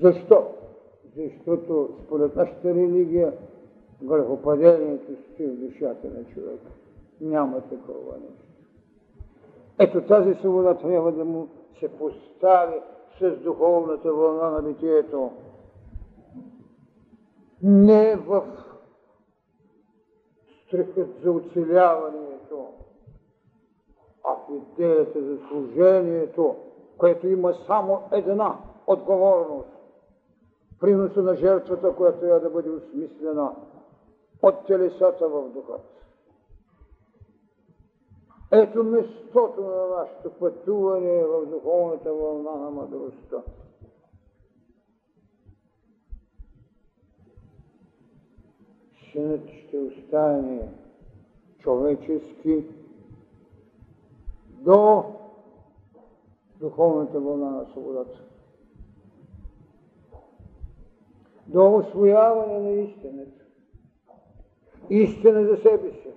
Защо? 0.00 0.54
Защото 1.16 1.98
според 2.04 2.36
нашата 2.36 2.74
религия 2.74 3.32
грехопадението 4.02 5.16
стои 5.16 5.46
в 5.46 5.56
душата 5.56 6.08
на 6.08 6.24
човека. 6.24 6.81
Няма 7.22 7.60
такова 7.60 8.12
нещо. 8.18 8.44
Ето 9.78 10.00
тази 10.06 10.34
свобода 10.34 10.74
трябва 10.74 11.12
да 11.12 11.24
му 11.24 11.48
се 11.80 11.88
постави 11.88 12.80
с 13.20 13.36
духовната 13.36 14.12
вълна 14.12 14.50
на 14.50 14.62
битието. 14.62 15.30
Не 17.62 18.16
в 18.16 18.42
страхът 20.66 21.08
за 21.22 21.32
оцеляването, 21.32 22.66
а 24.24 24.32
в 24.34 24.62
идеята 24.72 25.22
за 25.22 25.38
служението, 25.48 26.56
което 26.98 27.28
има 27.28 27.54
само 27.66 28.02
една 28.12 28.58
отговорност. 28.86 29.68
Приноса 30.80 31.22
на 31.22 31.36
жертвата, 31.36 31.94
която 31.96 32.20
трябва 32.20 32.40
да 32.40 32.50
бъде 32.50 32.70
осмислена 32.70 33.52
от 34.42 34.66
телесата 34.66 35.28
в 35.28 35.48
духът. 35.48 35.91
Ето 38.54 38.84
местото 38.84 39.60
на 39.60 39.86
нашето 39.86 40.30
пътуване 40.30 41.24
в 41.24 41.46
духовната 41.46 42.14
вълна 42.14 42.50
на 42.50 42.70
мъдростта. 42.70 43.42
Синът 49.12 49.48
ще 49.48 49.78
остане 49.78 50.68
човечески 51.58 52.64
до 54.48 55.04
духовната 56.60 57.20
вълна 57.20 57.50
на 57.50 57.66
свободата. 57.66 58.20
До 61.46 61.76
освояване 61.76 62.58
на 62.58 62.70
истината. 62.70 63.44
Истина 64.90 65.46
за 65.46 65.56
себе 65.56 65.90
си 65.90 66.08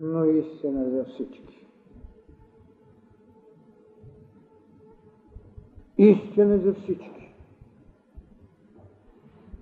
но 0.00 0.24
истина 0.24 0.90
за 0.90 1.04
всички. 1.04 1.66
Истина 5.98 6.58
за 6.58 6.74
всички. 6.74 7.34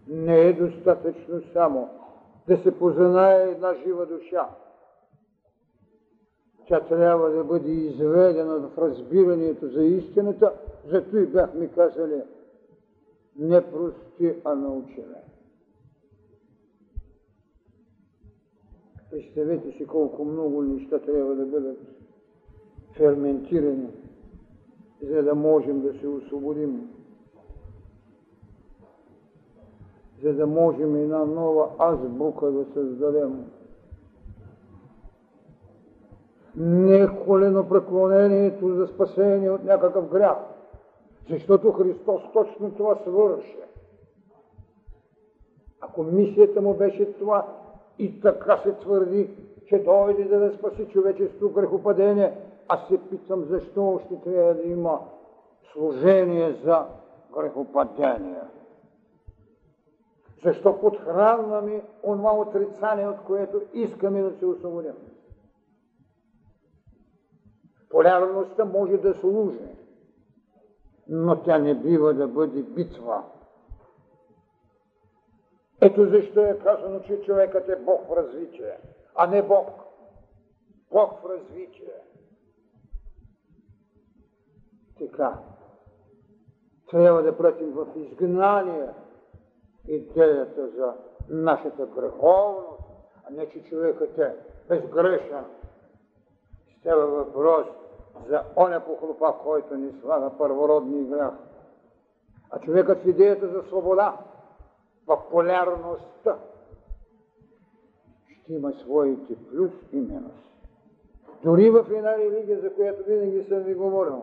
Не 0.08 0.40
е 0.40 0.52
достатъчно 0.52 1.42
само 1.52 1.88
да 2.48 2.56
се 2.56 2.78
познае 2.78 3.42
една 3.42 3.74
жива 3.74 4.06
душа. 4.06 4.48
Тя 6.68 6.80
трябва 6.80 7.30
да 7.30 7.44
бъде 7.44 7.70
изведена 7.70 8.58
в 8.58 8.78
разбирането 8.78 9.68
за 9.68 9.82
истината, 9.82 10.52
зато 10.86 11.16
и 11.16 11.26
бяхме 11.26 11.68
казали 11.68 12.22
не 13.36 13.70
прости, 13.70 14.34
а 14.44 14.54
научене. 14.54 15.33
Представете 19.14 19.72
си 19.72 19.86
колко 19.86 20.24
много 20.24 20.62
неща 20.62 20.98
трябва 20.98 21.34
да 21.34 21.46
бъдат 21.46 21.78
ферментирани, 22.96 23.88
за 25.02 25.22
да 25.22 25.34
можем 25.34 25.82
да 25.82 25.98
се 25.98 26.08
освободим. 26.08 26.90
За 30.22 30.34
да 30.34 30.46
можем 30.46 30.96
една 30.96 31.24
нова 31.24 31.70
азбука 31.78 32.50
да 32.50 32.64
създадем. 32.74 33.44
Не 36.56 37.08
колено 37.24 37.68
преклонението 37.68 38.74
за 38.74 38.86
спасение 38.86 39.50
от 39.50 39.64
някакъв 39.64 40.08
грях, 40.08 40.38
защото 41.30 41.72
Христос 41.72 42.22
точно 42.32 42.70
това 42.70 42.96
свърши. 42.96 43.58
Ако 45.80 46.02
мисията 46.02 46.60
му 46.60 46.74
беше 46.74 47.12
това, 47.12 47.63
и 47.98 48.20
така 48.20 48.56
се 48.56 48.72
твърди, 48.72 49.30
че 49.66 49.78
дойде 49.78 50.24
да, 50.24 50.38
да 50.38 50.52
спаси 50.52 50.86
човечество 50.88 51.50
грехопадение. 51.50 52.32
Аз 52.68 52.88
се 52.88 52.98
питам 53.10 53.44
защо 53.44 53.88
още 53.88 54.20
трябва 54.24 54.54
да 54.54 54.62
има 54.62 55.00
служение 55.72 56.52
за 56.64 56.86
грехопадение. 57.36 58.40
Защо 60.44 60.80
подхранваме 60.80 61.82
онова 62.02 62.32
отрицание, 62.32 63.08
от 63.08 63.20
което 63.26 63.60
искаме 63.72 64.22
да 64.22 64.38
се 64.38 64.46
освободим? 64.46 64.94
Полярността 67.90 68.64
може 68.64 68.96
да 68.96 69.14
служи, 69.14 69.68
но 71.08 71.42
тя 71.42 71.58
не 71.58 71.74
бива 71.74 72.14
да 72.14 72.28
бъде 72.28 72.62
битва. 72.62 73.22
Ето 75.84 76.06
защо 76.08 76.40
е 76.40 76.58
казано, 76.58 77.00
че 77.00 77.20
човекът 77.20 77.68
е 77.68 77.76
Бог 77.76 78.08
в 78.08 78.16
развитие, 78.16 78.78
а 79.14 79.26
не 79.26 79.42
Бог. 79.42 79.68
Бог 80.92 81.20
в 81.20 81.30
развитие. 81.30 81.94
Така. 84.98 85.38
Трябва 86.90 87.22
да 87.22 87.36
пратим 87.36 87.72
в 87.72 87.86
изгнание 87.96 88.88
идеята 89.88 90.68
за 90.68 90.94
нашата 91.28 91.86
греховност, 91.86 92.82
а 93.24 93.30
не 93.30 93.48
че 93.48 93.64
човекът 93.64 94.18
е 94.18 94.36
безгрешен. 94.68 95.44
Става 96.80 97.06
въпрос 97.06 97.66
за 98.28 98.42
оня 98.56 98.80
похлопа, 98.80 99.34
който 99.42 99.74
ни 99.74 99.92
слага 100.00 100.30
първородни 100.38 101.04
грях. 101.04 101.34
А 102.50 102.60
човекът 102.60 103.02
в 103.02 103.06
идеята 103.06 103.48
за 103.48 103.62
свобода 103.62 104.18
в 105.06 105.22
полярността 105.30 106.38
ще 108.42 108.54
има 108.54 108.72
своите 108.72 109.34
плюс 109.50 109.72
и 109.92 109.96
минус. 109.96 110.32
Дори 111.44 111.70
в 111.70 111.86
една 111.90 112.18
религия, 112.18 112.60
за 112.60 112.74
която 112.74 113.04
винаги 113.04 113.42
съм 113.42 113.58
ви 113.58 113.74
говорил, 113.74 114.22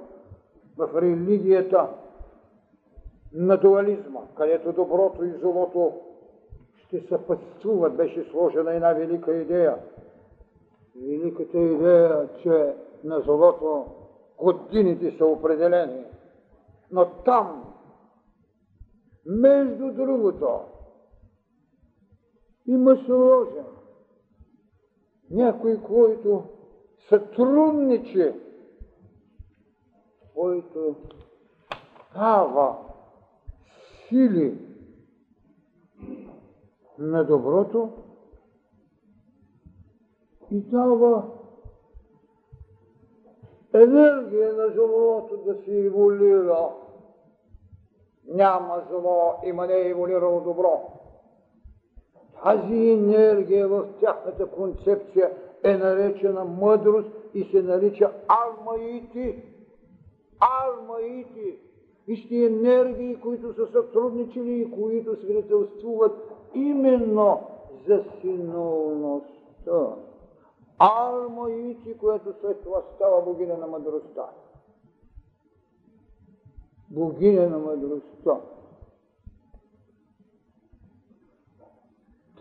в 0.78 1.02
религията 1.02 1.90
на 3.34 3.58
дуализма, 3.58 4.20
където 4.36 4.74
доброто 4.74 5.26
и 5.26 5.32
злото 5.32 5.94
ще 6.76 7.08
съпътствуват, 7.08 7.96
беше 7.96 8.24
сложена 8.32 8.74
една 8.74 8.94
велика 8.94 9.36
идея. 9.36 9.78
Великата 10.96 11.58
идея, 11.58 12.30
че 12.44 12.76
на 13.04 13.20
злото 13.20 13.86
годините 14.38 15.18
са 15.18 15.26
определени. 15.26 16.04
Но 16.92 17.06
там, 17.06 17.74
между 19.26 19.92
другото, 19.92 20.60
има 22.68 22.98
сложен. 23.06 23.66
Някой, 25.30 25.82
който 25.82 26.44
сътрудничи, 27.10 28.34
който 30.36 30.96
дава 32.14 32.78
сили 34.08 34.58
на 37.00 37.24
доброто 37.24 37.90
и 40.52 40.62
дава 40.62 41.32
енергия 43.74 44.54
на 44.54 44.70
злото 44.70 45.38
да 45.46 45.56
се 45.64 45.86
еволюира. 45.86 46.70
Няма 48.28 48.84
зло, 48.90 49.34
има 49.46 49.68
не 49.68 49.80
еволюирало 49.80 50.42
добро. 50.42 50.82
Тази 52.44 52.90
енергия 52.90 53.68
в 53.68 53.88
тяхната 54.00 54.46
концепция 54.46 55.32
е 55.64 55.78
наречена 55.78 56.46
мъдрост 56.46 57.10
и 57.34 57.44
се 57.44 57.62
нарича 57.62 58.12
армаити. 58.28 59.44
Армаити. 60.40 61.60
Вижте 62.08 62.46
енергии, 62.46 63.20
които 63.22 63.54
са 63.54 63.68
сътрудничили 63.72 64.62
и 64.62 64.72
които 64.72 65.16
свидетелствуват 65.16 66.12
именно 66.54 67.40
за 67.88 68.04
синовността. 68.22 69.96
Армаити, 70.80 71.98
което 71.98 72.34
след 72.42 72.62
това 72.62 72.82
става 72.96 73.22
богиня 73.22 73.58
на 73.58 73.68
мъдростта. 73.68 74.30
Богиня 76.92 77.50
на 77.50 77.58
мъдростта. 77.58 78.42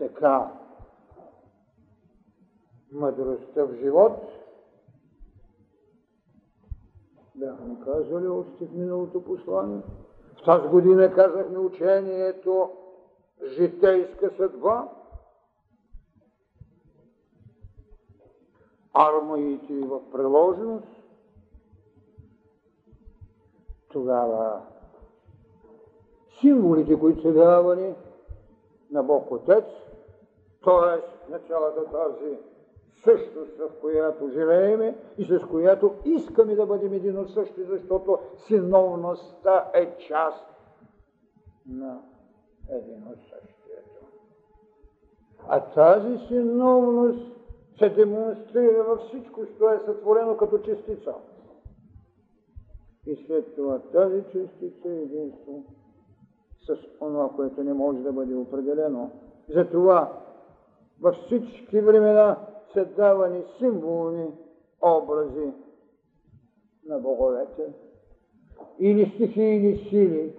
така 0.01 0.51
мъдростта 2.91 3.65
в 3.65 3.75
живот. 3.75 4.11
Бяхме 7.35 7.79
казали 7.85 8.27
още 8.27 8.65
в 8.65 8.73
миналото 8.73 9.23
послание. 9.23 9.81
В 10.35 10.45
тази 10.45 10.67
година 10.67 11.13
казахме 11.13 11.57
учението 11.57 12.71
житейска 13.57 14.31
съдба. 14.37 14.89
Армаите 18.93 19.73
в 19.73 20.11
приложеност. 20.11 21.00
Тогава 23.91 24.61
символите, 26.39 26.99
които 26.99 27.21
са 27.21 27.33
давани 27.33 27.93
на 28.91 29.03
Бог 29.03 29.31
Отец, 29.31 29.65
т.е. 30.63 31.31
на 31.31 31.39
тази 31.91 32.37
същност, 33.03 33.57
в 33.57 33.69
която 33.81 34.29
живееме 34.29 34.97
и 35.17 35.25
с 35.25 35.39
която 35.39 35.93
искаме 36.05 36.55
да 36.55 36.65
бъдем 36.65 36.93
един 36.93 37.19
от 37.19 37.29
същи, 37.29 37.63
защото 37.63 38.19
синовността 38.37 39.71
е 39.73 39.97
част 39.97 40.45
на 41.69 41.99
един 42.69 43.03
от 43.07 43.19
същието. 43.19 44.05
А 45.47 45.59
тази 45.59 46.17
синовност 46.27 47.31
се 47.77 47.89
демонстрира 47.89 48.83
във 48.83 48.99
всичко, 48.99 49.45
що 49.45 49.69
е 49.69 49.79
сътворено 49.79 50.37
като 50.37 50.57
частица. 50.57 51.13
И 53.05 53.25
след 53.27 53.55
това 53.55 53.79
тази 53.79 54.23
частица 54.23 54.89
е 54.89 55.01
единство 55.01 55.63
с 56.65 56.77
това, 56.99 57.29
което 57.35 57.63
не 57.63 57.73
може 57.73 57.99
да 57.99 58.13
бъде 58.13 58.35
определено. 58.35 59.11
Затова 59.49 60.21
във 61.01 61.15
всички 61.15 61.81
времена 61.81 62.37
са 62.73 62.85
давани 62.85 63.43
символни 63.57 64.27
образи 64.81 65.53
на 66.85 66.99
боговете, 66.99 67.73
или 68.79 69.11
стихийни 69.15 69.77
сили, 69.89 70.35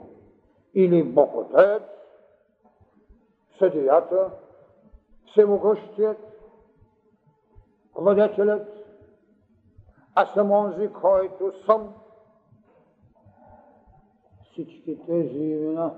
или 0.74 1.02
Бог 1.02 1.34
Отец, 1.34 1.82
съдията, 3.58 4.30
всемогъщият, 5.30 6.18
владетелят, 7.94 8.68
а 10.14 10.26
съм 10.26 10.50
онзи, 10.50 10.88
който 10.88 11.52
съм. 11.66 11.94
Всички 14.52 14.98
тези 15.06 15.38
имена 15.38 15.94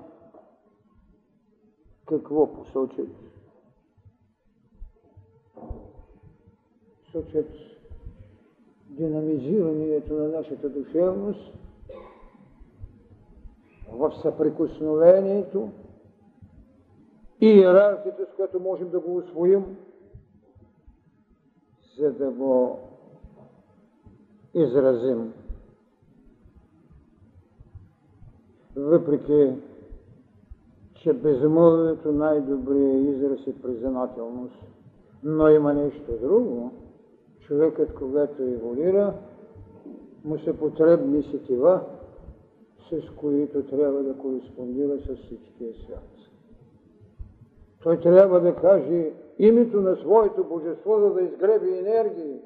какво 2.05 2.53
посочат? 2.53 3.07
Сочат 7.11 7.49
динамизирането 8.89 10.13
на 10.13 10.27
нашата 10.27 10.69
душевност 10.69 11.53
в 13.91 14.13
съприкосновението 14.21 15.69
и 17.41 17.47
иерархията, 17.47 18.25
с 18.25 18.35
която 18.35 18.59
можем 18.59 18.89
да 18.89 18.99
го 18.99 19.17
освоим, 19.17 19.77
за 21.97 22.11
да 22.13 22.31
го 22.31 22.79
изразим. 24.53 25.33
Въпреки, 28.75 29.53
че 30.93 31.13
безмълвието 31.13 32.11
най-добрият 32.11 33.15
израз 33.15 33.47
е 33.47 33.61
признателност. 33.61 34.55
Но 35.23 35.49
има 35.49 35.73
нещо 35.73 36.11
друго. 36.21 36.71
Човекът, 37.39 37.93
когато 37.93 38.43
еволюира, 38.43 39.13
му 40.23 40.39
се 40.39 40.59
потребни 40.59 41.23
сетива, 41.23 41.81
с 42.89 43.15
които 43.15 43.63
трябва 43.63 44.03
да 44.03 44.17
кореспондира 44.17 44.99
с 44.99 45.15
всичкия 45.15 45.73
свят. 45.73 46.09
Той 47.83 47.99
трябва 47.99 48.39
да 48.39 48.55
каже 48.55 49.11
името 49.39 49.81
на 49.81 49.95
своето 49.95 50.43
божество, 50.43 50.99
за 50.99 51.13
да 51.13 51.21
изгреби 51.21 51.77
енергии. 51.77 52.41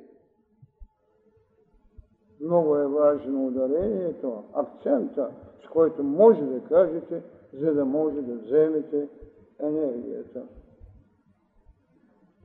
Много 2.42 2.76
е 2.78 2.88
важно 2.88 3.48
ударението, 3.48 4.44
акцента, 4.54 5.30
който 5.70 6.04
може 6.04 6.42
да 6.42 6.64
кажете, 6.64 7.24
за 7.54 7.74
да 7.74 7.86
може 7.86 8.22
да 8.22 8.36
вземете 8.36 9.08
енергията. 9.60 10.44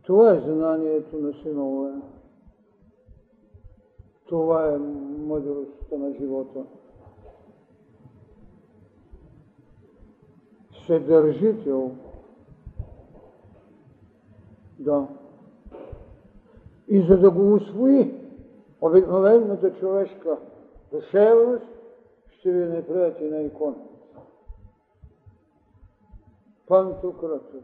Това 0.02 0.34
е 0.34 0.40
знанието 0.40 1.18
на 1.18 1.32
синове. 1.32 1.92
Това 4.26 4.74
е 4.74 4.78
мъдростта 4.78 5.96
на 5.96 6.14
живота. 6.14 6.64
Съдържител. 10.86 11.90
Да. 14.78 15.06
И 16.88 17.06
за 17.08 17.18
да 17.18 17.30
го 17.30 17.54
освои 17.54 18.14
обикновената 18.80 19.74
човешка 19.74 20.38
душевност, 20.92 21.73
и 22.44 23.30
на 23.30 23.42
икона. 23.42 23.76
Пантократор. 26.66 27.60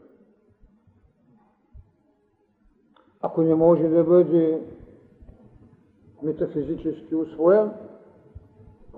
Ако 3.21 3.41
не 3.41 3.55
може 3.55 3.87
да 3.87 4.03
бъде 4.03 4.67
метафизически 6.23 7.15
усвоен 7.15 7.71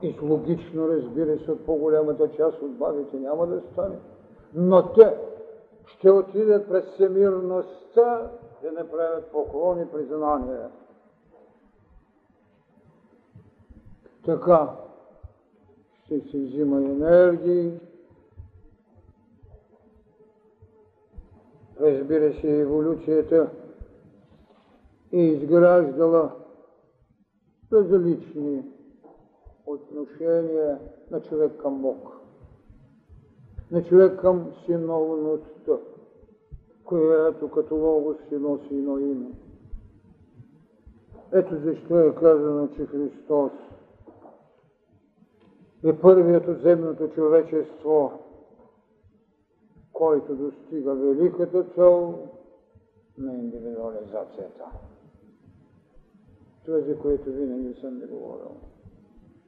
и 0.01 0.19
логично, 0.21 0.87
разбира 0.87 1.39
се, 1.39 1.65
по-голямата 1.65 2.31
част 2.31 2.61
от 2.61 2.77
бабите 2.77 3.19
няма 3.19 3.47
да 3.47 3.61
стане, 3.71 3.95
но 4.53 4.93
те 4.93 5.17
ще 5.85 6.11
отидат 6.11 6.69
през 6.69 6.85
всемирността 6.85 8.31
да 8.61 8.71
направят 8.71 9.31
поклони 9.31 9.87
признания. 9.87 10.69
Така 14.25 14.69
ще 16.05 16.19
се 16.19 16.37
взима 16.37 16.77
енергии, 16.77 17.71
разбира 21.79 22.33
се, 22.41 22.59
еволюцията 22.59 23.49
е 25.11 25.17
изграждала 25.17 26.31
различни 27.73 28.63
отношения 29.65 30.79
на 31.11 31.21
човек 31.21 31.51
към 31.61 31.81
Бог, 31.81 32.17
на 33.71 33.83
човек 33.83 34.19
към 34.21 34.51
синовността, 34.65 35.73
която 36.83 37.51
като 37.51 37.75
логос 37.75 38.17
си 38.29 38.35
носи 38.35 38.75
едно 38.75 38.99
име. 38.99 39.31
Ето 41.31 41.55
защо 41.63 41.99
е 41.99 42.15
казано, 42.15 42.67
че 42.67 42.85
Христос 42.85 43.51
е 45.83 45.99
първият 45.99 46.47
от 46.47 46.61
земното 46.61 47.07
човечество, 47.07 48.11
който 49.93 50.35
достига 50.35 50.93
великата 50.93 51.63
цел 51.63 52.19
на 53.17 53.33
индивидуализацията. 53.33 54.65
Това, 56.65 56.79
за 56.79 56.99
което 56.99 57.31
винаги 57.31 57.73
съм 57.81 57.99
ви 57.99 58.07
говорил. 58.07 58.55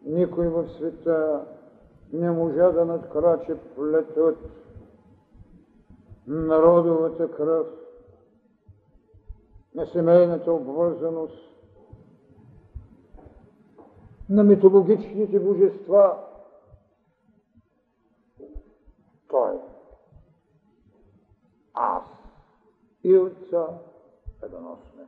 Никой 0.06 0.48
в 0.48 0.69
света 0.69 1.45
не 2.13 2.32
можа 2.32 2.71
да 2.71 2.86
надкрачи 2.86 3.54
плетът 3.76 4.38
народовата 6.28 7.32
кръв, 7.32 7.67
на 9.76 9.86
семейната 9.86 10.52
обвързаност, 10.52 11.55
на 14.30 14.44
митологичните 14.44 15.40
божества. 15.40 16.18
Той, 19.30 19.60
аз 21.74 22.04
и 23.04 23.18
отца, 23.18 23.68
едно 24.44 24.78
сме. 24.78 25.04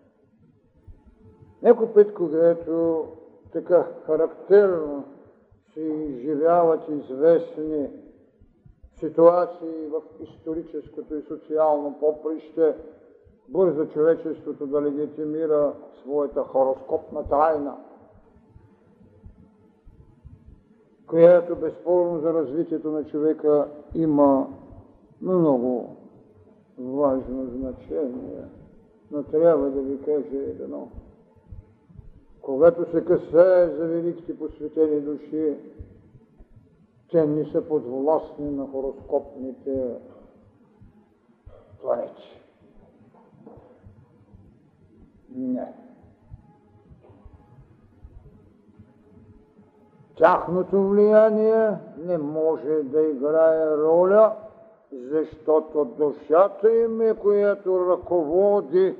Някой 1.62 1.94
път, 1.94 2.14
когато 2.14 3.08
така 3.52 3.88
характерно 4.06 5.04
се 5.74 5.82
изживяват 5.82 6.90
известни 6.90 7.90
ситуации 9.00 9.88
в 9.88 10.02
историческото 10.24 11.16
и 11.16 11.22
социално 11.22 12.00
поприще, 12.00 12.76
бързо 13.50 13.86
човечеството 13.86 14.68
да 14.68 14.82
легитимира 14.82 15.74
своята 16.02 16.44
хороскопна 16.44 17.30
тайна, 17.30 17.78
която 21.08 21.56
безспорно 21.56 22.20
за 22.20 22.34
развитието 22.34 22.92
на 22.92 23.04
човека 23.04 23.68
има 23.96 24.48
много 25.22 25.96
важно 26.80 27.46
значение. 27.46 28.44
Но 29.12 29.24
трябва 29.24 29.70
да 29.70 29.82
ви 29.82 30.02
кажа 30.02 30.38
едно– 30.38 30.88
когато 32.48 32.92
се 32.92 33.06
касае 33.06 33.70
за 33.70 33.86
великите 33.86 34.38
посветени 34.38 35.02
души, 35.02 35.56
те 37.12 37.26
не 37.26 37.52
са 37.52 37.68
подвластни 37.68 38.50
на 38.52 38.68
хороскопните 38.68 39.96
планети. 41.82 42.42
Не. 45.36 45.87
Тяхното 50.18 50.90
влияние 50.90 51.70
не 51.98 52.18
може 52.18 52.84
да 52.84 53.02
играе 53.02 53.78
роля, 53.78 54.36
защото 54.92 55.86
душата 55.86 56.72
им 56.72 57.02
е, 57.02 57.14
която 57.14 57.90
ръководи. 57.90 58.96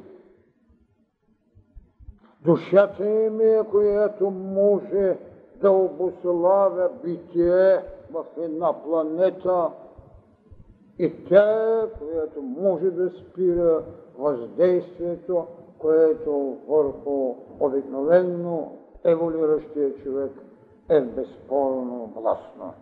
Душата 2.44 3.06
им 3.06 3.42
е, 3.42 3.64
която 3.72 4.30
може 4.32 5.18
да 5.62 5.72
обославя 5.72 6.90
битие 7.04 7.84
в 8.12 8.26
една 8.38 8.84
планета. 8.84 9.70
И 11.00 11.26
тя 11.30 11.82
е, 11.82 11.90
която 11.90 12.42
може 12.42 12.92
да 12.92 13.10
спира 13.10 13.84
въздействието, 14.18 15.46
което 15.80 16.58
върху 16.68 17.36
обикновенно 17.60 18.78
еволюиращия 19.04 19.94
човек 20.04 20.32
е 20.90 21.02
безспорно 21.02 22.14
властно. 22.16 22.74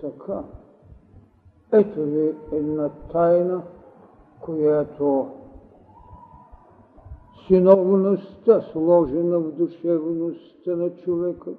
Така, 0.00 0.44
ето 1.72 2.02
ви 2.02 2.34
една 2.52 2.90
тайна, 3.12 3.62
която 4.40 5.30
синовността, 7.46 8.62
сложена 8.72 9.38
в 9.38 9.52
душевността 9.52 10.76
на 10.76 10.96
човекът, 10.96 11.58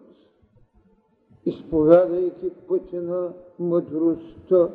изповядайки 1.45 2.49
пътя 2.67 3.01
на 3.01 3.33
мъдростта, 3.59 4.69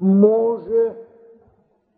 може, 0.00 0.96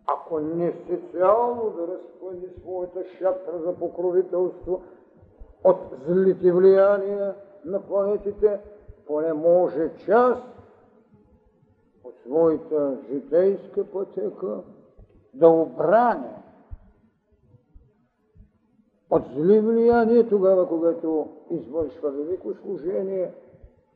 ако 0.06 0.40
не 0.40 0.72
специално 0.84 1.70
да 1.70 1.88
разпъди 1.88 2.48
своята 2.60 3.04
шатра 3.18 3.58
за 3.58 3.74
покровителство 3.74 4.82
от 5.66 5.76
злите 6.06 6.52
влияния 6.52 7.34
на 7.64 7.80
планетите, 7.80 8.60
поне 9.06 9.32
може 9.32 9.90
част 10.06 10.42
от 12.04 12.14
своята 12.26 12.98
житейска 13.10 13.84
пътека 13.84 14.60
да 15.34 15.48
обране 15.48 16.42
от 19.10 19.22
зли 19.36 19.60
влияния 19.60 20.28
тогава, 20.28 20.68
когато 20.68 21.28
извършва 21.50 22.10
велико 22.10 22.54
служение 22.54 23.32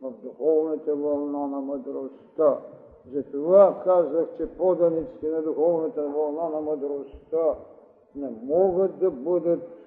в 0.02 0.12
духовната 0.22 0.94
вълна 0.96 1.46
на 1.46 1.60
мъдростта, 1.60 2.58
Затова 3.12 3.80
казах, 3.84 4.26
че 4.36 4.46
поданиците 4.46 5.28
на 5.28 5.42
духовната 5.42 6.02
вълна 6.02 6.48
на 6.48 6.60
мъдростта 6.60 7.54
не 8.14 8.30
могат 8.42 8.98
да 8.98 9.10
бъдат 9.10 9.79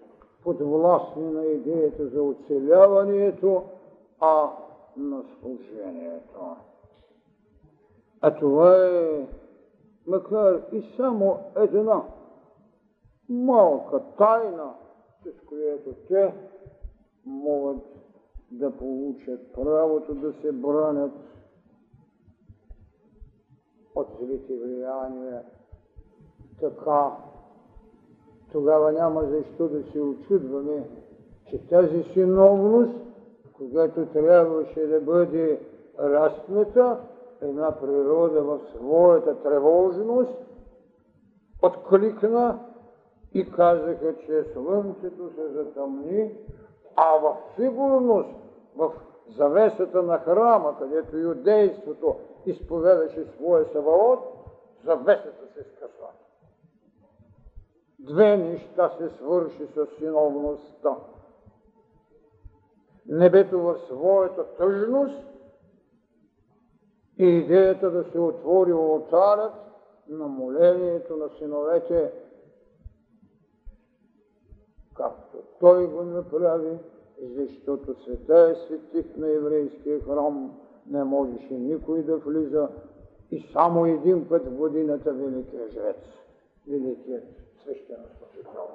подвластни 0.44 1.24
на 1.24 1.46
идеята 1.46 2.08
за 2.08 2.24
оцеляването, 2.24 3.64
а 4.20 4.50
на 4.98 5.24
служението. 5.40 6.56
А 8.22 8.36
това 8.36 8.88
е, 8.88 9.28
макар 10.08 10.62
и 10.72 10.84
само 10.98 11.40
една 11.56 12.04
малка 13.30 14.02
тайна, 14.18 14.74
с 15.26 15.48
която 15.48 15.94
те 16.08 16.34
могат 17.26 17.84
да 18.52 18.78
получат 18.78 19.54
правото 19.54 20.16
да 20.16 20.34
се 20.34 20.52
бранят 20.52 21.12
от 23.96 24.08
злите 24.20 24.58
влияния. 24.58 25.44
Така, 26.60 27.12
тогава 28.54 28.92
няма 28.92 29.26
защо 29.26 29.68
да 29.68 29.84
се 29.92 30.02
очудваме, 30.02 30.90
че 31.50 31.68
тази 31.68 32.04
синовност, 32.04 32.94
когато 33.54 34.06
трябваше 34.06 34.88
да 34.88 35.02
бъде 35.02 35.60
разпната, 36.00 37.00
една 37.42 37.72
природа 37.72 38.44
в 38.44 38.60
своята 38.76 39.36
тревожност, 39.44 40.38
откликна 41.62 42.60
и 43.34 43.52
казаха, 43.52 44.16
че 44.18 44.44
слънцето 44.54 45.30
се 45.36 45.48
затъмни, 45.48 46.32
а 46.96 47.20
в 47.20 47.38
сигурност, 47.56 48.30
в 48.76 48.94
завесата 49.38 50.04
на 50.04 50.18
храма, 50.18 50.76
където 50.80 51.18
юдейството 51.18 52.16
изповедаше 52.46 53.26
своя 53.26 53.66
Саваот, 53.66 54.20
завесата 54.86 55.48
се 55.54 55.64
скъсва. 55.64 56.08
Две 58.04 58.38
неща 58.38 58.92
се 58.98 59.10
свърши 59.10 59.68
с 59.76 59.88
синовността. 59.98 60.96
Небето 63.08 63.60
в 63.60 63.80
своята 63.88 64.56
тъжност 64.56 65.28
и 67.18 67.26
идеята 67.26 67.92
да 67.92 68.04
се 68.04 68.20
отвори 68.20 68.72
алтарът 68.72 69.54
на 70.10 70.28
молението 70.28 71.18
на 71.18 71.30
синовете, 71.30 72.12
както 74.96 75.38
той 75.60 75.88
го 75.88 76.04
направи, 76.04 76.78
защото 77.36 78.04
света 78.04 78.40
е 78.52 78.56
светих 78.56 79.18
на 79.18 79.30
еврейския 79.30 80.00
храм, 80.00 80.60
не 80.88 81.04
можеше 81.04 81.54
никой 81.54 82.04
да 82.04 82.18
влиза 82.18 82.70
и 83.32 83.50
само 83.54 83.86
един 83.86 84.28
път 84.30 84.46
в 84.46 84.56
годината 84.56 85.14
великият 85.14 85.72
жрец, 85.72 85.98
великият 86.68 87.43
свещенослужител. 87.64 88.70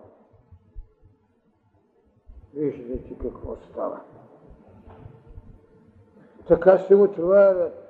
Виждате 2.55 3.19
какво 3.19 3.57
става. 3.57 4.01
Така 6.49 6.79
се 6.79 6.95
отварят 6.95 7.89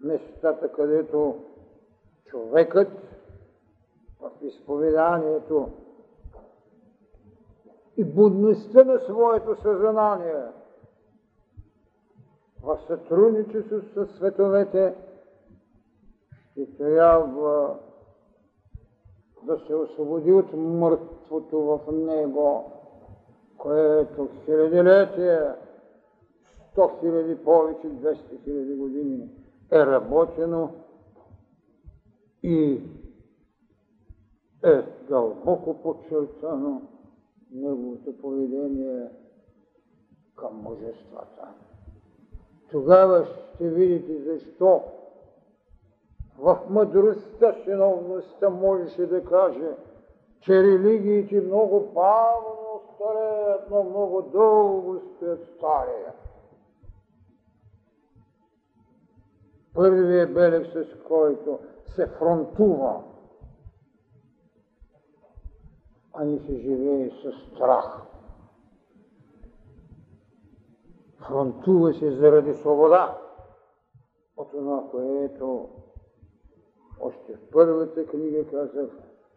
местата, 0.00 0.72
където 0.72 1.44
човекът 2.24 2.88
в 4.20 4.30
изповеданието 4.42 5.68
и 7.96 8.04
будността 8.04 8.84
на 8.84 8.98
своето 8.98 9.62
съзнание 9.62 10.44
в 12.62 12.78
сътрудничество 12.86 13.80
с 13.80 14.06
световете 14.16 14.94
ще 16.52 16.76
трябва 16.76 17.78
да 19.42 19.58
се 19.66 19.74
освободи 19.74 20.32
от 20.32 20.52
мъртвото 20.52 21.60
в 21.60 21.92
него, 21.92 22.72
което 23.58 24.28
хилядилетие, 24.44 25.40
100 26.76 27.00
хиляди 27.00 27.44
повече, 27.44 27.86
200 27.86 28.44
хиляди 28.44 28.74
години 28.74 29.28
е 29.72 29.86
работено 29.86 30.70
и 32.42 32.80
е 34.64 34.82
дълбоко 35.08 35.82
подчертано 35.82 36.82
неговото 37.52 38.18
поведение 38.18 39.08
към 40.36 40.62
мъжествата. 40.62 41.48
Тогава 42.70 43.26
ще 43.26 43.68
видите 43.68 44.22
защо 44.22 44.82
в 46.40 46.60
мъдростта, 46.68 47.54
синовността 47.64 48.50
можеше 48.50 49.06
да 49.06 49.24
каже, 49.24 49.76
че 50.40 50.62
религиите 50.62 51.40
много 51.40 51.80
бавно 51.94 52.80
стареят, 52.94 53.70
но 53.70 53.84
много 53.84 54.22
дълго 54.22 55.00
стоят 55.16 55.44
стария. 55.56 56.12
Първият 59.74 60.34
белег, 60.34 60.66
с 60.66 61.02
който 61.08 61.58
се 61.86 62.06
фронтува, 62.06 63.02
а 66.12 66.24
не 66.24 66.38
се 66.38 66.58
живее 66.58 67.10
с 67.10 67.54
страх. 67.54 68.02
Фронтува 71.18 71.92
се 71.92 72.10
заради 72.10 72.54
свобода 72.54 73.18
от 74.36 74.50
това, 74.50 74.84
което 74.90 75.68
още 77.00 77.34
в 77.34 77.50
първата 77.52 78.06
книга 78.06 78.44
казах, 78.50 78.90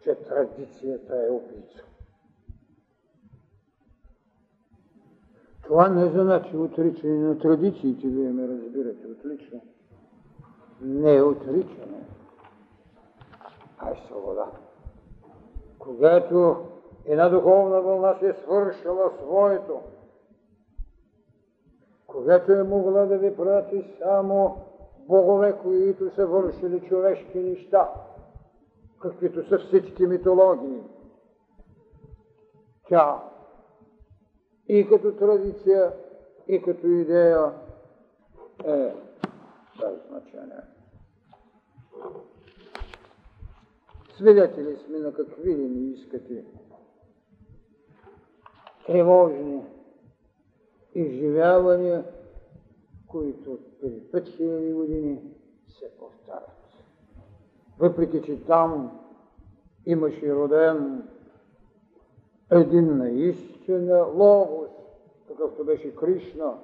че 0.04 0.16
традицията 0.16 1.26
е 1.28 1.32
убийца. 1.32 1.84
Това 5.64 5.90
не 5.90 6.06
значи 6.06 6.58
отричане 6.58 7.18
на 7.18 7.40
традициите, 7.40 8.08
вие 8.08 8.30
ме 8.30 8.48
разбирате 8.48 9.08
отлично. 9.08 9.62
Не 10.82 11.16
е 11.16 11.22
отричане, 11.22 12.08
а 13.78 13.92
е 13.92 13.96
свобода. 14.08 14.52
Когато 15.80 16.58
една 17.06 17.30
духовна 17.30 17.82
вълна 17.82 18.20
се 18.20 18.30
е 18.30 18.34
свършила 18.34 19.12
своето, 19.22 19.80
когато 22.08 22.52
е 22.52 22.64
могла 22.64 23.06
да 23.06 23.18
ви 23.18 23.36
прати 23.36 23.86
само 24.00 24.58
богове, 25.08 25.58
които 25.62 26.16
са 26.16 26.28
вършили 26.28 26.88
човешки 26.88 27.40
неща, 27.40 27.90
каквито 29.02 29.50
са 29.50 29.60
всички 29.60 30.08
митологии. 30.08 30.82
Тя 32.90 33.24
и 34.68 34.88
като 34.90 35.12
традиция, 35.12 35.94
и 36.48 36.62
като 36.62 36.88
идея 36.88 37.52
е 38.66 38.94
без 39.80 40.08
значение. 40.10 40.62
Свидетели 44.18 44.78
сме 44.78 45.00
на 45.00 45.14
какви 45.14 45.56
ли 45.56 45.68
ни 45.68 45.92
искате 45.92 46.46
тревожни 48.88 49.66
изживявания, 50.96 52.06
които 53.14 53.60
преди 53.82 54.02
5000 54.02 54.74
години 54.74 55.22
се 55.68 55.92
повтарят. 56.00 56.50
Въпреки, 57.80 58.22
че 58.22 58.46
там 58.46 59.00
имаше 59.86 60.36
роден 60.36 61.08
един 62.52 62.98
наистина 62.98 64.04
логос, 64.04 64.70
какъвто 65.28 65.66
беше 65.66 65.96
Кришна, 65.96 66.58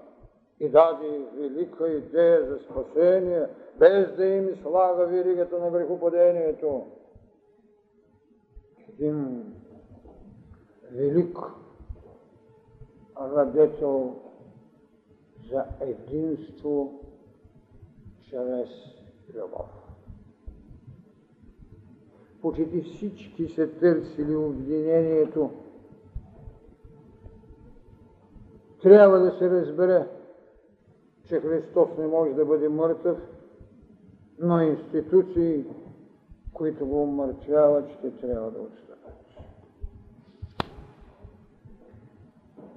и 0.59 0.69
даде 0.69 1.21
велика 1.35 1.87
идея 1.87 2.45
за 2.45 2.59
спасение, 2.59 3.47
без 3.79 4.15
да 4.15 4.25
им 4.25 4.55
слага 4.61 5.05
виригата 5.05 5.59
на 5.59 5.71
грехопадението. 5.71 6.85
Един 8.89 9.43
велик 10.91 11.37
радетел 13.21 14.15
за 15.49 15.65
единство 15.81 16.99
чрез 18.21 18.69
любов. 19.35 19.69
Почти 22.41 22.81
всички 22.81 23.47
се 23.47 23.67
търсили 23.67 24.35
обединението. 24.35 25.51
Трябва 28.81 29.19
да 29.19 29.31
се 29.31 29.49
разбере, 29.49 30.07
че 31.23 31.39
Христос 31.39 31.89
не 31.97 32.07
може 32.07 32.33
да 32.33 32.45
бъде 32.45 32.69
мъртъв, 32.69 33.17
но 34.39 34.61
институции, 34.61 35.65
които 36.53 36.85
го 36.87 37.03
умъртвяват, 37.03 37.89
ще 37.89 38.11
трябва 38.11 38.51
да 38.51 38.59
отстъпят. 38.61 39.13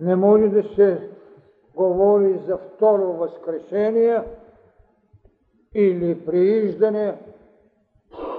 Не 0.00 0.16
може 0.16 0.48
да 0.48 0.62
се 0.74 1.10
говори 1.74 2.38
за 2.46 2.58
второ 2.58 3.12
възкрешение, 3.12 4.22
или 5.74 6.26
прииждане, 6.26 7.18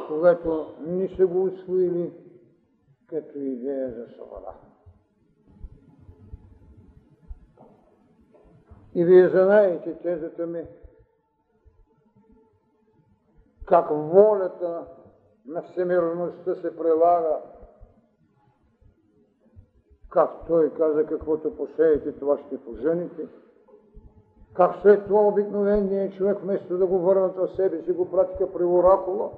когато 0.07 0.75
не 0.79 1.07
са 1.07 1.27
го 1.27 1.43
освоили 1.43 2.13
като 3.07 3.37
идея 3.39 3.91
за 3.91 4.13
свобода. 4.13 4.53
И 8.95 9.05
вие 9.05 9.29
знаете 9.29 9.93
тезата 9.93 10.47
ми, 10.47 10.63
как 13.65 13.89
волята 13.89 14.87
на 15.45 15.61
всемирността 15.61 16.55
се 16.55 16.77
прилага, 16.77 17.41
как 20.13 20.47
той 20.47 20.73
каза, 20.73 21.05
каквото 21.05 21.55
посеете, 21.55 22.11
това 22.11 22.37
ще 22.37 22.57
пожените, 22.57 23.27
как 24.53 24.75
след 24.81 25.05
това 25.05 25.27
обикновеният 25.27 26.13
човек, 26.13 26.37
вместо 26.41 26.77
да 26.77 26.85
го 26.85 26.99
върнат 26.99 27.35
в 27.35 27.55
себе 27.55 27.81
си, 27.81 27.91
го 27.91 28.11
пратика 28.11 28.53
при 28.53 28.63
оракула, 28.63 29.31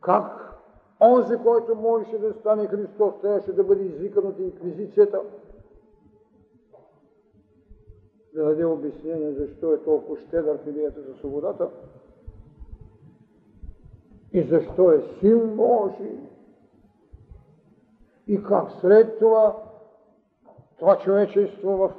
как 0.00 0.54
онзи, 1.00 1.36
който 1.36 1.74
можеше 1.74 2.18
да 2.18 2.34
стане 2.34 2.66
Христос, 2.66 3.14
трябваше 3.20 3.52
да 3.52 3.64
бъде 3.64 3.84
извикан 3.84 4.26
от 4.26 4.38
инквизицията, 4.38 5.20
да 8.34 8.44
даде 8.44 8.64
обяснение 8.64 9.32
защо 9.32 9.74
е 9.74 9.84
толкова 9.84 10.20
щедър 10.20 10.58
в 10.64 10.68
идеята 10.68 11.02
за 11.02 11.14
свободата. 11.14 11.68
И 14.32 14.42
защо 14.42 14.90
е 14.90 15.04
син 15.20 15.56
Божий. 15.56 16.33
И 18.26 18.42
как 18.42 18.72
след 18.80 19.18
това 19.18 19.56
това 20.78 20.98
човечество 20.98 21.76
в 21.76 21.94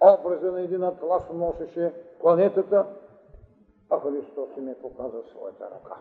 образа 0.00 0.52
на 0.52 0.60
един 0.60 0.82
атлас 0.82 1.22
носеше 1.34 1.94
планетата, 2.20 2.86
а 3.90 4.00
Христос 4.00 4.48
им 4.56 4.68
е 4.68 4.74
показа 4.74 5.18
своята 5.30 5.64
ръка. 5.64 5.96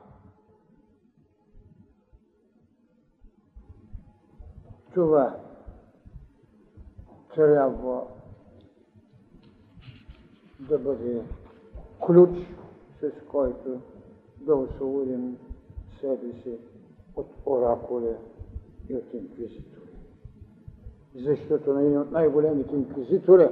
Това 4.94 5.36
трябва 7.36 8.08
да 10.60 10.80
бъде 10.80 11.22
ключ, 12.06 12.30
с 13.02 13.12
който 13.32 13.82
да 14.38 14.56
освободим 14.56 15.38
себе 16.02 16.34
си 16.34 16.58
от 17.16 17.28
оракули 17.46 18.16
и 18.90 18.96
от 18.96 19.14
инквизитори. 19.14 19.92
Защото 21.16 21.74
на 21.74 21.82
един 21.82 22.00
от 22.00 22.12
най-големите 22.12 22.76
инквизитори 22.76 23.50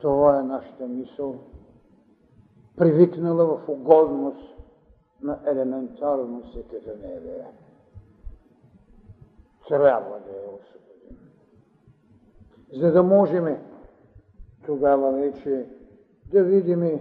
това 0.00 0.40
е 0.40 0.42
нашата 0.42 0.86
мисъл, 0.86 1.36
привикнала 2.76 3.44
в 3.44 3.68
угодност 3.68 4.56
на 5.22 5.38
елементарно 5.46 6.42
всекидневие. 6.42 7.46
Трябва 9.68 10.20
да 10.20 10.30
я 10.30 10.42
освободим. 10.42 11.18
За 12.72 12.92
да 12.92 13.02
можем 13.02 13.56
тогава 14.66 15.12
вече 15.12 15.66
да 16.32 16.44
видим 16.44 17.00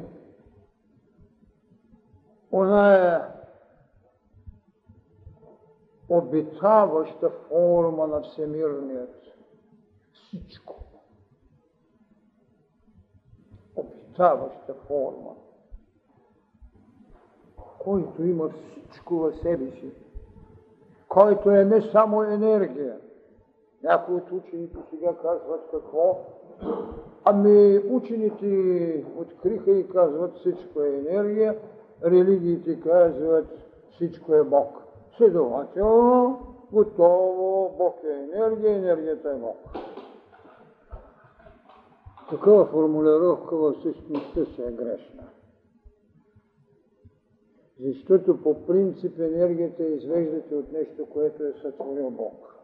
оная 2.52 3.39
обитаваща 6.10 7.30
форма 7.30 8.08
на 8.08 8.22
всемирният 8.22 9.20
всичко. 10.14 10.76
Обитаваща 13.76 14.74
форма, 14.74 15.36
който 17.80 18.24
има 18.24 18.50
всичко 18.50 19.16
в 19.16 19.34
себе 19.42 19.72
си, 19.72 19.92
който 21.08 21.50
е 21.50 21.66
не 21.66 21.82
само 21.82 22.24
енергия. 22.24 22.98
Някои 23.84 24.16
от 24.16 24.32
учените 24.32 24.78
сега 24.90 25.16
казват 25.22 25.68
какво? 25.72 26.20
Ами 27.24 27.78
учените 27.78 29.06
откриха 29.18 29.72
и 29.72 29.90
казват 29.90 30.36
всичко 30.36 30.82
е 30.82 30.98
енергия, 30.98 31.58
религиите 32.06 32.80
казват 32.80 33.48
всичко 33.92 34.34
е 34.34 34.44
Бог. 34.44 34.89
Следователно, 35.20 36.40
готово, 36.72 37.76
Бог 37.78 38.00
е 38.04 38.24
енергия, 38.24 38.76
енергията 38.76 39.30
е 39.30 39.36
Бог. 39.36 39.58
Такава 42.30 42.66
формулировка 42.66 43.56
във 43.56 43.76
същността 43.84 44.46
се 44.56 44.68
е 44.68 44.72
грешна. 44.72 45.24
Защото 47.80 48.42
по 48.42 48.66
принцип 48.66 49.20
енергията 49.20 49.84
извеждате 49.84 50.56
от 50.56 50.72
нещо, 50.72 51.06
което 51.06 51.44
е 51.44 51.54
сътворил 51.62 52.10
Бог. 52.10 52.56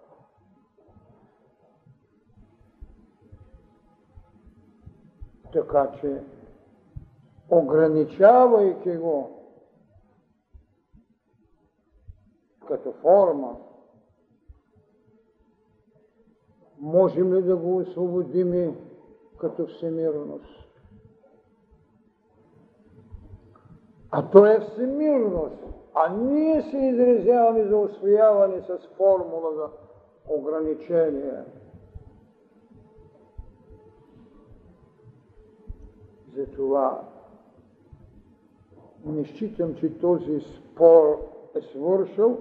Така 5.54 5.92
че, 6.02 6.22
ограничавайки 7.50 8.98
го 8.98 9.45
като 12.68 12.92
форма, 12.92 13.56
можем 16.80 17.34
ли 17.34 17.42
да 17.42 17.56
го 17.56 17.78
освободим 17.78 18.76
като 19.38 19.68
всемирност? 19.68 20.66
А 24.12 24.30
то 24.30 24.46
е 24.46 24.60
всемирност, 24.60 25.64
а 25.94 26.14
ние 26.14 26.62
се 26.62 26.78
изразяваме 26.78 27.64
за 27.64 27.78
освояване 27.78 28.62
с 28.62 28.78
формула 28.98 29.56
за 29.56 29.70
ограничение. 30.36 31.44
Затова 36.36 37.02
не 39.06 39.26
считам, 39.26 39.76
че 39.76 39.98
този 40.00 40.40
спор 40.40 41.32
е 41.56 41.62
свършил, 41.62 42.38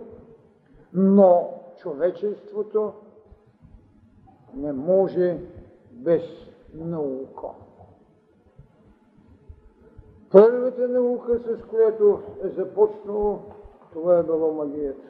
но 0.95 1.61
човечеството 1.77 2.93
не 4.55 4.73
може 4.73 5.39
без 5.93 6.23
наука. 6.75 7.47
Първата 10.31 10.89
наука, 10.89 11.39
с 11.39 11.69
която 11.71 12.23
е 12.45 12.49
започнало, 12.49 13.39
това 13.93 14.19
е 14.19 14.23
било 14.23 14.53
магията. 14.53 15.09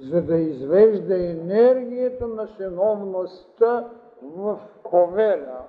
За 0.00 0.22
да 0.22 0.36
извежда 0.36 1.30
енергията 1.30 2.26
на 2.26 2.48
синовността 2.56 3.90
в 4.22 4.60
повеля. 4.90 5.60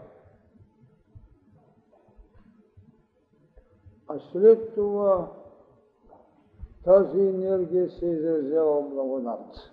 А 4.08 4.20
след 4.32 4.76
това 4.76 5.32
тази 6.88 7.20
енергия 7.20 7.90
се 7.90 8.06
изразява 8.06 8.82
в 8.82 8.90
благодат. 8.90 9.72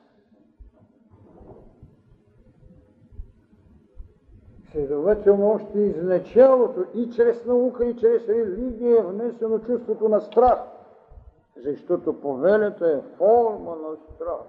Следователно, 4.73 5.51
още 5.51 5.79
из 5.79 5.97
началото 6.03 6.85
и 6.95 7.11
чрез 7.11 7.45
наука, 7.47 7.87
и 7.87 7.97
чрез 7.97 8.29
религия 8.29 8.99
е 8.99 9.03
внесено 9.03 9.59
чувството 9.59 10.09
на 10.09 10.21
страх, 10.21 10.59
защото 11.57 12.21
повелята 12.21 12.91
е 12.91 13.17
форма 13.17 13.77
на 13.77 13.97
страх, 13.97 14.47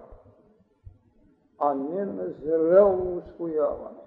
а 1.59 1.73
не 1.73 2.05
на 2.05 2.29
зрело 2.29 3.17
усвояване. 3.17 3.99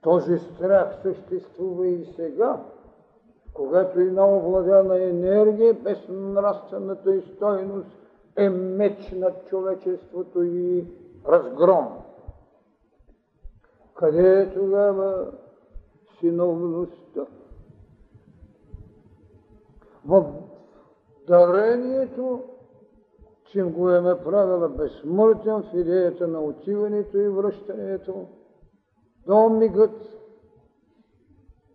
Този 0.00 0.38
страх 0.38 0.98
съществува 1.02 1.86
и 1.88 2.04
сега, 2.04 2.64
когато 3.56 4.00
една 4.00 4.36
овладяна 4.36 5.02
енергия, 5.02 5.74
без 5.74 5.98
нравствената 6.08 7.16
и 7.16 7.22
стойност, 7.22 7.88
е 8.36 8.48
меч 8.48 9.10
над 9.10 9.46
човечеството 9.48 10.42
и 10.42 10.84
разгром. 11.28 11.88
Къде 13.94 14.42
е 14.42 14.54
тогава 14.54 15.32
синовността? 16.20 17.26
В 20.06 20.24
дарението, 21.28 22.42
че 23.44 23.62
го 23.62 23.90
е 23.90 24.00
направила 24.00 24.68
безсмъртен 24.68 25.62
в 25.62 25.74
идеята 25.74 26.28
на 26.28 26.40
отиването 26.40 27.18
и 27.18 27.28
връщането 27.28 28.26
до 29.26 29.48
мигът 29.48 30.00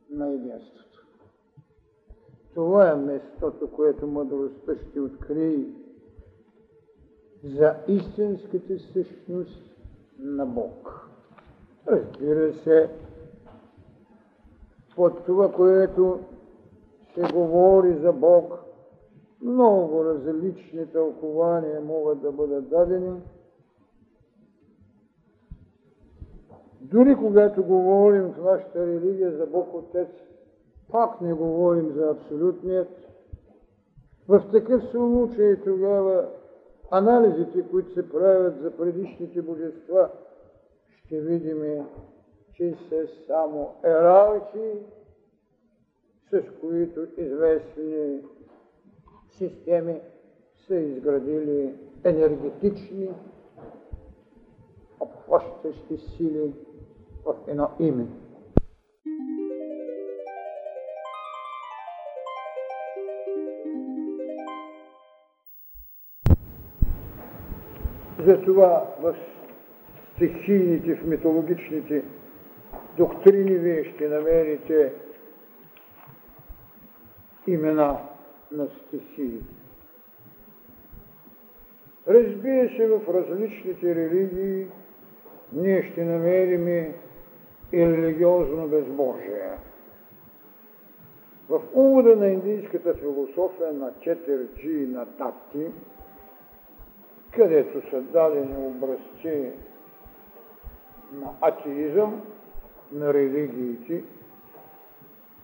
на 0.10 0.34
единството. 0.34 0.91
Това 2.54 2.92
е 2.92 2.96
местото, 2.96 3.72
което 3.72 4.08
мъдростта 4.08 4.76
ще 4.76 5.00
открие 5.00 5.66
за 7.44 7.76
истинската 7.88 8.80
същност 8.80 9.76
на 10.20 10.46
Бог. 10.46 11.10
Разбира 11.88 12.54
се, 12.54 12.90
под 14.96 15.26
това, 15.26 15.52
което 15.52 16.20
се 17.14 17.34
говори 17.34 17.94
за 17.94 18.12
Бог, 18.12 18.54
много 19.42 20.06
различни 20.06 20.86
тълкования 20.86 21.82
могат 21.82 22.22
да 22.22 22.32
бъдат 22.32 22.70
дадени. 22.70 23.22
Дори 26.82 27.16
когато 27.16 27.64
говорим 27.64 28.24
в 28.24 28.44
нашата 28.44 28.88
религия 28.88 29.32
за 29.38 29.46
Бог 29.46 29.74
Отец, 29.74 30.10
пак 30.92 31.22
не 31.22 31.34
говорим 31.34 31.92
за 31.92 32.10
абсолютният. 32.10 32.90
В 34.28 34.52
такъв 34.52 34.84
случай 34.92 35.62
тогава 35.64 36.30
анализите, 36.92 37.68
които 37.72 37.94
се 37.94 38.10
правят 38.10 38.62
за 38.62 38.78
предишните 38.78 39.42
божества, 39.42 40.10
ще 40.88 41.22
видим, 41.22 41.86
че 42.54 42.76
са 42.90 43.08
само 43.28 43.70
ералчи, 43.84 44.72
с 46.32 46.42
които 46.62 47.08
известни 47.18 48.22
системи 49.30 50.02
са 50.68 50.76
изградили 50.76 51.74
енергетични, 52.04 53.10
обхващащи 55.00 55.98
сили 55.98 56.54
в 57.26 57.36
едно 57.48 57.70
име. 57.80 58.08
Затова 68.26 68.88
в 69.02 69.16
стихийните, 70.16 70.96
в 70.96 71.08
митологичните 71.08 72.04
доктрини 72.98 73.58
вие 73.58 73.84
ще 73.84 74.10
намерите 74.10 74.94
имена 77.48 77.98
на 78.52 78.68
стихии. 78.68 79.40
Разбира 82.08 82.70
се, 82.70 82.88
в 82.88 83.14
различните 83.14 83.96
религии 83.96 84.68
ние 85.54 85.84
ще 85.92 86.04
намерим 86.04 86.68
и 87.74 87.88
религиозно 87.88 88.68
безбожие. 88.68 89.50
В 91.50 91.62
увода 91.74 92.16
на 92.16 92.28
индийската 92.28 92.94
философия 92.94 93.74
на 93.74 93.92
Четирджи 94.02 94.70
и 94.70 94.88
на 94.88 95.06
Татти, 95.06 95.68
където 97.36 97.90
са 97.90 98.02
дадени 98.02 98.68
образци 98.68 99.52
на 101.14 101.34
атеизъм, 101.42 102.22
на 102.92 103.14
религиите, 103.14 104.04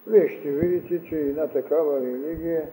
вие 0.07 0.39
ще 0.39 0.51
видите, 0.51 1.09
че 1.09 1.15
една 1.15 1.47
такава 1.47 2.01
религия 2.01 2.69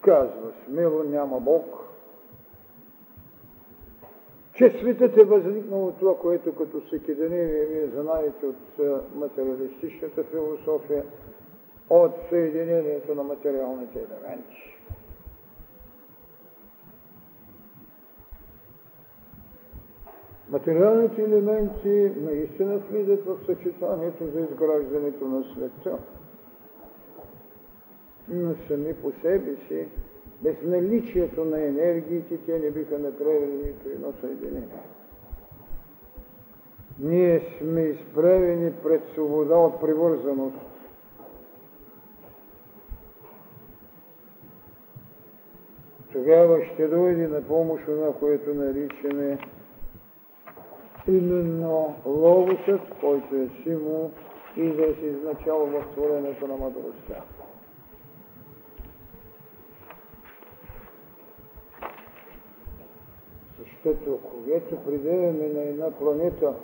казва 0.00 0.52
смело 0.66 1.02
няма 1.02 1.40
Бог, 1.40 1.64
че 4.54 4.70
светът 4.70 5.16
е 5.16 5.24
възникнал 5.24 5.86
от 5.86 5.98
това, 5.98 6.18
което 6.18 6.54
като 6.54 6.88
Секеденевие 6.90 7.66
вие 7.66 7.86
знаете 7.86 8.46
от 8.46 8.78
материалистичната 9.14 10.24
философия, 10.24 11.04
от 11.90 12.12
съединението 12.28 13.14
на 13.14 13.22
материалните 13.22 13.98
елементи. 13.98 14.81
Материалните 20.52 21.22
елементи 21.22 22.12
наистина 22.16 22.78
влизат 22.78 23.24
в 23.24 23.38
съчетанието 23.46 24.26
за 24.26 24.40
изграждането 24.40 25.26
на 25.28 25.44
света 25.44 25.98
но 28.28 28.54
сами 28.68 28.94
по 28.94 29.12
себе 29.22 29.56
си, 29.68 29.88
без 30.42 30.56
наличието 30.62 31.44
на 31.44 31.64
енергиите, 31.64 32.38
те 32.46 32.58
не 32.58 32.70
биха 32.70 32.98
направили 32.98 33.66
нито 33.66 33.88
едно 33.88 34.12
съединение. 34.20 34.68
Ние 36.98 37.56
сме 37.58 37.80
изправени 37.80 38.72
пред 38.82 39.02
свобода 39.12 39.56
от 39.56 39.80
привързаност. 39.80 40.56
Тогава 46.12 46.64
ще 46.64 46.88
дойде 46.88 47.28
на 47.28 47.42
помощ 47.42 47.88
на 47.88 48.12
което 48.12 48.54
наричаме 48.54 49.38
именно 51.08 51.96
логосът, 52.06 52.80
който 53.00 53.36
е 53.36 53.48
символ 53.62 54.10
и 54.56 54.68
да 54.68 54.94
се 54.94 55.06
изначало 55.06 55.66
в 55.66 55.86
творението 55.92 56.46
на 56.46 56.56
мъдростта. 56.56 57.22
Защото 63.58 64.20
когато 64.30 64.84
приделяме 64.84 65.48
на 65.48 65.60
една 65.60 65.90
планета 65.90 66.54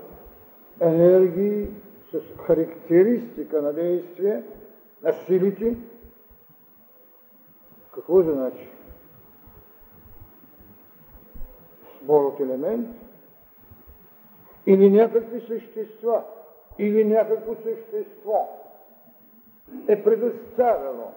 енергии 0.81 1.69
с 2.13 2.21
характеристика 2.47 3.63
на 3.63 3.73
действие, 3.73 4.43
на 5.03 5.13
силите, 5.13 5.77
какво 7.95 8.23
значи? 8.23 8.69
Сбор 12.03 12.25
от 12.25 12.41
елемент 12.41 12.89
или 14.69 14.91
някакви 14.91 15.41
същества, 15.41 16.25
или 16.79 17.05
някакво 17.05 17.55
същество 17.55 18.49
е 19.89 20.05
предоставено 20.05 21.13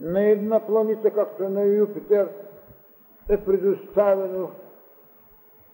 на 0.00 0.22
една 0.22 0.66
планета, 0.66 1.10
както 1.10 1.48
на 1.48 1.64
Юпитер, 1.64 2.28
е 3.28 3.44
предоставено 3.44 4.50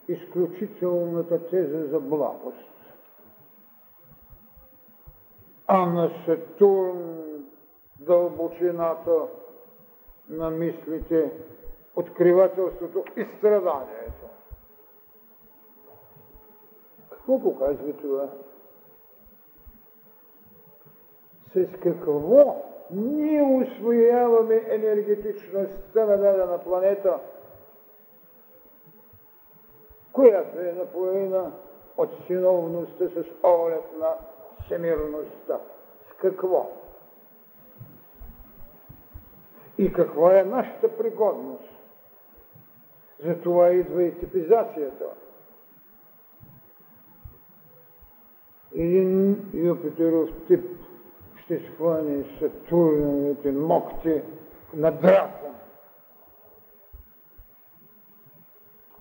изключителната 0.07 1.49
теза 1.49 1.87
за 1.87 1.99
благост. 1.99 2.71
А 5.67 5.85
на 5.85 6.11
Сатурн 6.25 7.25
дълбочината 7.99 9.27
на 10.29 10.49
мислите, 10.49 11.31
откривателството 11.95 13.03
и 13.17 13.25
страданието. 13.37 14.24
Какво 17.25 17.39
показва 17.39 17.93
това? 17.93 18.29
С 21.53 21.79
какво 21.83 22.55
ние 22.91 23.41
освояваме 23.41 24.63
енергетичността 24.67 26.05
на 26.05 26.17
дадена 26.17 26.63
планета– 26.63 27.19
която 30.15 30.59
е 30.59 30.71
напоена 30.71 31.51
от 31.97 32.09
синовността 32.27 33.05
с 33.09 33.25
оглед 33.43 33.83
на 33.99 34.13
всемирността. 34.65 35.59
С 36.09 36.13
какво? 36.21 36.71
И 39.77 39.93
каква 39.93 40.39
е 40.39 40.43
нашата 40.43 40.97
пригодност? 40.97 41.69
Затова 43.25 43.69
идва 43.71 44.03
и 44.03 44.19
типизацията. 44.19 45.05
Един 48.75 49.45
Юпитеров 49.53 50.29
тип 50.47 50.65
ще 51.43 51.59
схване 51.59 52.25
Сатурновите 52.39 53.51
ногти 53.51 54.21
на 54.73 54.91
дракон 54.91 55.55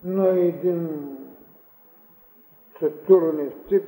на 0.05 0.29
един 0.29 1.09
Сатурнев 2.79 3.53
тип 3.69 3.85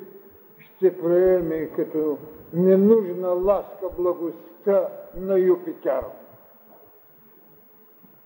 ще 0.59 0.99
приеме 0.99 1.71
като 1.77 2.19
ненужна 2.53 3.29
ласка 3.29 3.89
благостта 3.99 4.89
на 5.15 5.39
Юпитер. 5.39 6.05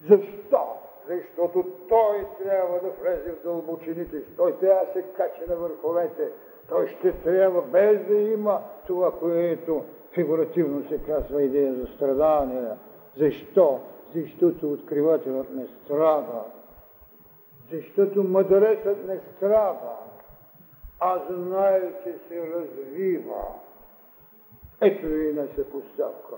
Защо? 0.09 0.67
Защото 1.09 1.65
той 1.89 2.27
трябва 2.43 2.81
да 2.81 2.91
влезе 2.91 3.33
в 3.33 3.43
дълбочините, 3.43 4.23
той 4.37 4.59
трябва 4.59 4.85
да 4.85 4.93
се 4.93 5.03
качи 5.03 5.41
на 5.49 5.57
върховете, 5.57 6.29
той 6.71 6.89
ще 6.89 7.13
трябва 7.13 7.63
без 7.63 8.07
да 8.07 8.15
има 8.15 8.61
това, 8.87 9.19
което 9.19 9.85
фигуративно 10.13 10.89
се 10.89 10.99
казва 10.99 11.43
идея 11.43 11.75
за 11.75 11.87
страдание. 11.87 12.69
Защо? 13.17 13.81
Защото 14.15 14.73
откривателят 14.73 15.51
не 15.51 15.67
страда, 15.85 16.45
защото 17.73 18.23
мъдрецът 18.23 19.07
не 19.07 19.21
страда, 19.37 19.97
а 21.01 21.21
знае, 21.31 21.93
че 22.05 22.15
се 22.29 22.51
развива. 22.51 23.45
Ето 24.81 25.07
ви 25.07 25.29
една 25.29 25.47
съпоставка. 25.57 26.35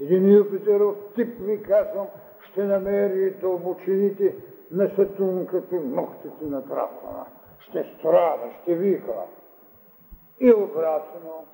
Един 0.00 0.32
Юпитеров 0.32 0.96
тип 1.14 1.28
ви 1.40 1.62
казвам, 1.62 2.06
ще 2.50 2.64
намери 2.64 3.30
дълбочините 3.30 4.34
на 4.70 4.90
Сатурн 4.96 5.46
като 5.46 5.74
ногтите 5.74 6.44
на 6.44 6.60
дракона. 6.60 7.26
Ще 7.68 7.94
страда, 7.98 8.52
ще 8.62 8.74
вика. 8.74 9.14
И 10.40 10.52
обратно. 10.52 11.44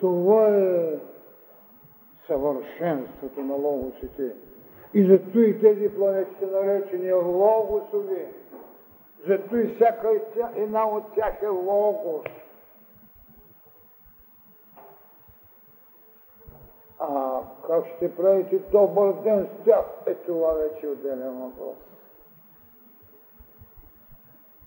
Това 0.00 0.48
е 0.48 0.98
съвършенството 2.26 3.40
на 3.40 3.54
логосите. 3.54 4.32
И 4.94 5.06
зато 5.06 5.38
и 5.38 5.60
тези 5.60 5.94
планети 5.94 6.34
са 6.40 6.46
наречени 6.46 7.12
логосови. 7.12 8.26
Зато 9.26 9.56
и 9.56 9.74
всяка 9.74 10.10
една 10.54 10.88
от 10.88 11.14
тях 11.14 11.42
е 11.42 11.48
логос. 11.48 12.26
А 16.98 17.40
как 17.66 17.86
ще 17.96 18.16
правите 18.16 18.58
добър 18.58 19.12
ден 19.12 19.46
с 19.46 19.64
тях? 19.64 19.84
Е 20.06 20.14
това 20.14 20.52
вече 20.52 20.86
е 20.86 20.90
отделен 20.90 21.40
въпрос. 21.40 21.91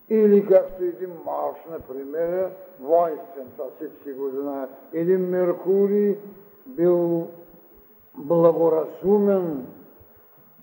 Или 0.10 0.46
както 0.48 0.84
един 0.84 1.12
марш, 1.26 1.58
например, 1.72 2.50
воинствен, 2.80 3.48
това 3.58 3.66
всички 3.76 4.14
го 4.14 4.30
знаят. 4.30 4.70
Един 4.94 5.30
Меркурий 5.30 6.18
бил 6.66 7.28
благоразумен 8.18 9.66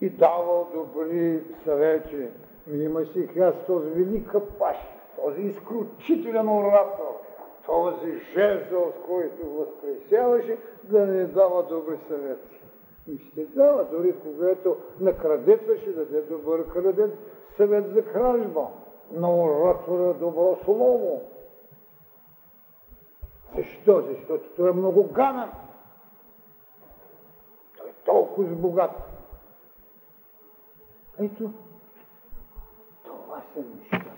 и 0.01 0.11
давал 0.11 0.69
добри 0.75 1.41
съвети. 1.65 2.29
Има 2.73 3.05
си 3.05 3.29
аз 3.41 3.55
този 3.67 3.91
велик 3.91 4.33
паш, 4.59 4.77
този 5.25 5.43
изключителен 5.43 6.49
оратор, 6.49 7.21
този 7.67 8.21
жезъл, 8.35 8.93
с 8.93 9.07
който 9.07 9.51
възкресяваше, 9.51 10.59
да 10.85 11.07
не 11.07 11.25
дава 11.25 11.63
добри 11.63 11.99
съвети. 12.09 12.61
И 13.09 13.19
ще 13.19 13.45
дава, 13.45 13.87
дори 13.93 14.15
когато 14.23 14.77
на 15.01 15.17
крадеца 15.17 15.79
ще 15.81 15.91
даде 15.91 16.21
добър 16.21 16.67
крадец 16.67 17.11
съвет 17.57 17.95
за 17.95 18.05
кражба. 18.05 18.67
На 19.13 19.35
оратора 19.35 20.13
добро 20.13 20.59
слово. 20.65 21.23
Защо? 23.57 24.03
Защото 24.03 24.45
той 24.57 24.71
е 24.71 24.73
много 24.73 25.05
ганен. 25.05 25.51
Той 27.79 27.89
е 27.89 27.93
толкова 28.05 28.55
богат. 28.55 28.91
Ето, 31.19 31.51
това 33.05 33.43
са 33.55 33.61
неща. 33.61 34.13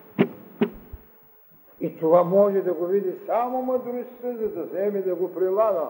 И 1.80 1.98
това 1.98 2.24
може 2.24 2.60
да 2.60 2.74
го 2.74 2.86
види 2.86 3.14
само 3.26 3.62
мъдростта, 3.62 4.36
за 4.36 4.48
да 4.48 4.64
вземе 4.64 5.02
да 5.02 5.14
го 5.14 5.34
прилага. 5.34 5.88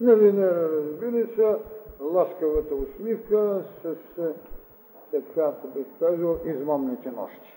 Нали, 0.00 0.32
не 0.32 0.46
разбира 0.46 1.26
се, 1.34 1.56
ласкавата 2.00 2.74
усмивка 2.74 3.64
с, 3.82 3.94
така, 5.12 5.42
ако 5.42 5.68
бих 5.68 5.86
казал, 5.98 6.38
измамните 6.44 7.10
нощи. 7.10 7.54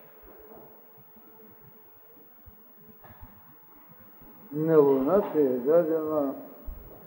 На 4.51 4.78
луната 4.78 5.39
е 5.39 5.43
дадена 5.43 6.36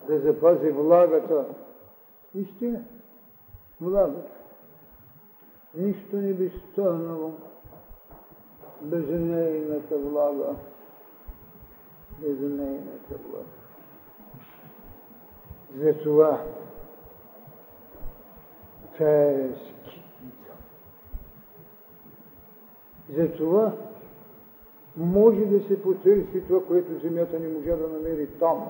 да 0.07 0.19
запази 0.21 0.71
влагата. 0.71 1.45
Вижте, 2.35 2.83
влагата. 3.81 4.33
Нищо 5.75 6.17
не 6.17 6.33
би 6.33 6.63
станало 6.73 7.33
без 8.83 9.09
нейната 9.09 9.99
влага. 9.99 10.55
Без 12.19 12.41
нейната 12.41 13.15
влага. 13.29 13.45
Затова 15.77 16.45
тя 18.99 19.31
е 19.31 19.49
скитница. 19.55 20.53
Затова 23.17 23.73
може 24.97 25.45
да 25.45 25.61
се 25.69 25.83
потърси 25.83 26.43
това, 26.49 26.65
което 26.65 26.99
земята 26.99 27.41
не 27.41 27.49
можа 27.49 27.77
да 27.77 27.89
намери 27.89 28.27
там. 28.27 28.67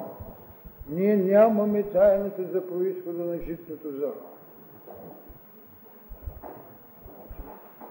Ние 0.90 1.16
нямаме 1.16 1.82
тайната 1.82 2.42
за 2.44 2.66
происхода 2.66 3.24
на 3.24 3.38
житното 3.38 3.90
зърно. 3.90 4.28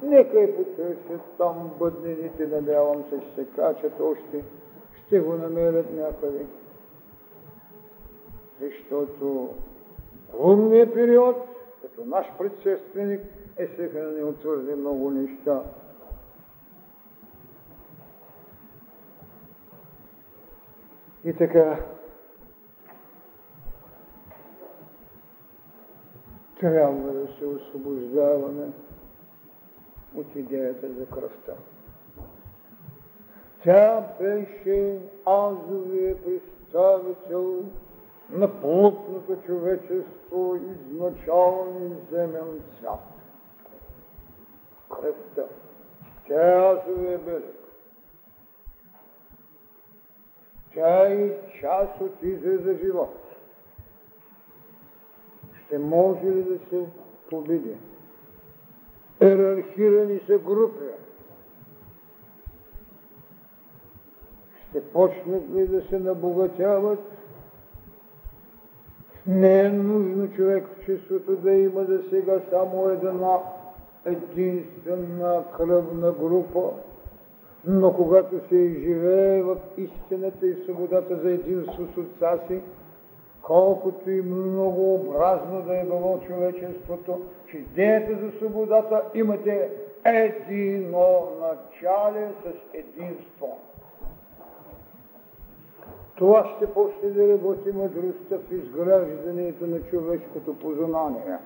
Нека 0.02 0.40
и 0.40 0.56
потърсят 0.56 1.22
там 1.38 1.72
бъднените, 1.80 2.48
надявам 2.48 3.04
се, 3.10 3.22
ще 3.22 3.36
се 3.36 3.46
качат 3.46 4.00
още, 4.00 4.44
ще 5.08 5.20
го 5.20 5.34
намерят 5.34 5.94
някъде. 5.94 6.46
Защото 8.62 9.50
лунният 10.40 10.94
период, 10.94 11.36
като 11.82 12.06
наш 12.06 12.28
предшественик, 12.38 13.22
е 13.58 13.68
съхранил 13.68 14.34
твърде 14.34 14.76
много 14.76 15.10
неща. 15.10 15.64
И 21.28 21.34
така, 21.34 21.80
трябва 26.60 27.14
да 27.14 27.28
се 27.28 27.46
освобождаваме 27.46 28.72
от 30.16 30.36
идеята 30.36 30.94
за 30.94 31.06
кръвта. 31.06 31.54
Тя 33.64 34.08
беше 34.20 35.00
азовия 35.26 36.16
представител 36.24 37.64
на 38.30 38.62
плътното 38.62 39.38
човечество 39.46 40.56
изначални 40.56 41.96
земен 42.12 42.62
цвят. 42.80 43.00
Кръвта. 44.90 45.44
Тя 46.28 46.52
е 46.52 46.74
азовия 46.74 47.20
белег. 47.20 47.57
Тя 50.78 51.08
е 51.08 51.30
част 51.62 52.02
от 52.02 52.24
израза 52.24 52.78
живот. 52.84 53.18
Ще 55.66 55.80
може 55.80 56.26
ли 56.26 56.44
да 56.44 56.60
се 56.70 56.86
победи? 57.30 57.78
Ерархирани 59.22 60.20
са 60.28 60.38
групи. 60.38 60.86
Ще 64.70 64.84
почнат 64.84 65.44
ли 65.50 65.68
да 65.68 65.82
се 65.82 66.00
набогатяват? 66.00 67.00
Не 69.28 69.60
е 69.60 69.70
нужно 69.70 70.32
човечеството 70.32 71.36
да 71.36 71.52
има 71.52 71.84
за 71.84 72.04
сега 72.10 72.42
само 72.50 72.90
една 72.90 73.38
единствена 74.06 75.44
кръвна 75.58 76.12
група, 76.12 76.72
но 77.68 77.94
когато 77.94 78.48
се 78.50 78.56
изживее 78.56 79.44
в 79.44 79.58
истината 79.78 80.48
и 80.48 80.64
свободата 80.64 81.16
за 81.16 81.32
единство 81.32 81.88
с 81.94 81.98
отца 81.98 82.40
си, 82.48 82.62
колкото 83.42 84.10
и 84.10 84.22
многообразно 84.22 85.62
да 85.62 85.80
е 85.80 85.84
било 85.84 86.20
човечеството, 86.28 87.22
че 87.52 87.58
идеята 87.58 88.26
за 88.26 88.38
свободата 88.38 89.02
имате 89.14 89.72
едино 90.06 91.28
начале 91.42 92.32
с 92.44 92.54
единство. 92.74 93.58
Това 96.16 96.54
ще 96.56 96.74
почне 96.74 97.10
да 97.10 97.34
работи 97.34 97.72
мъдростта 97.72 98.38
в 98.38 98.52
изграждането 98.52 99.68
на 99.68 99.82
човешкото 99.82 100.60
познание. 100.60 101.38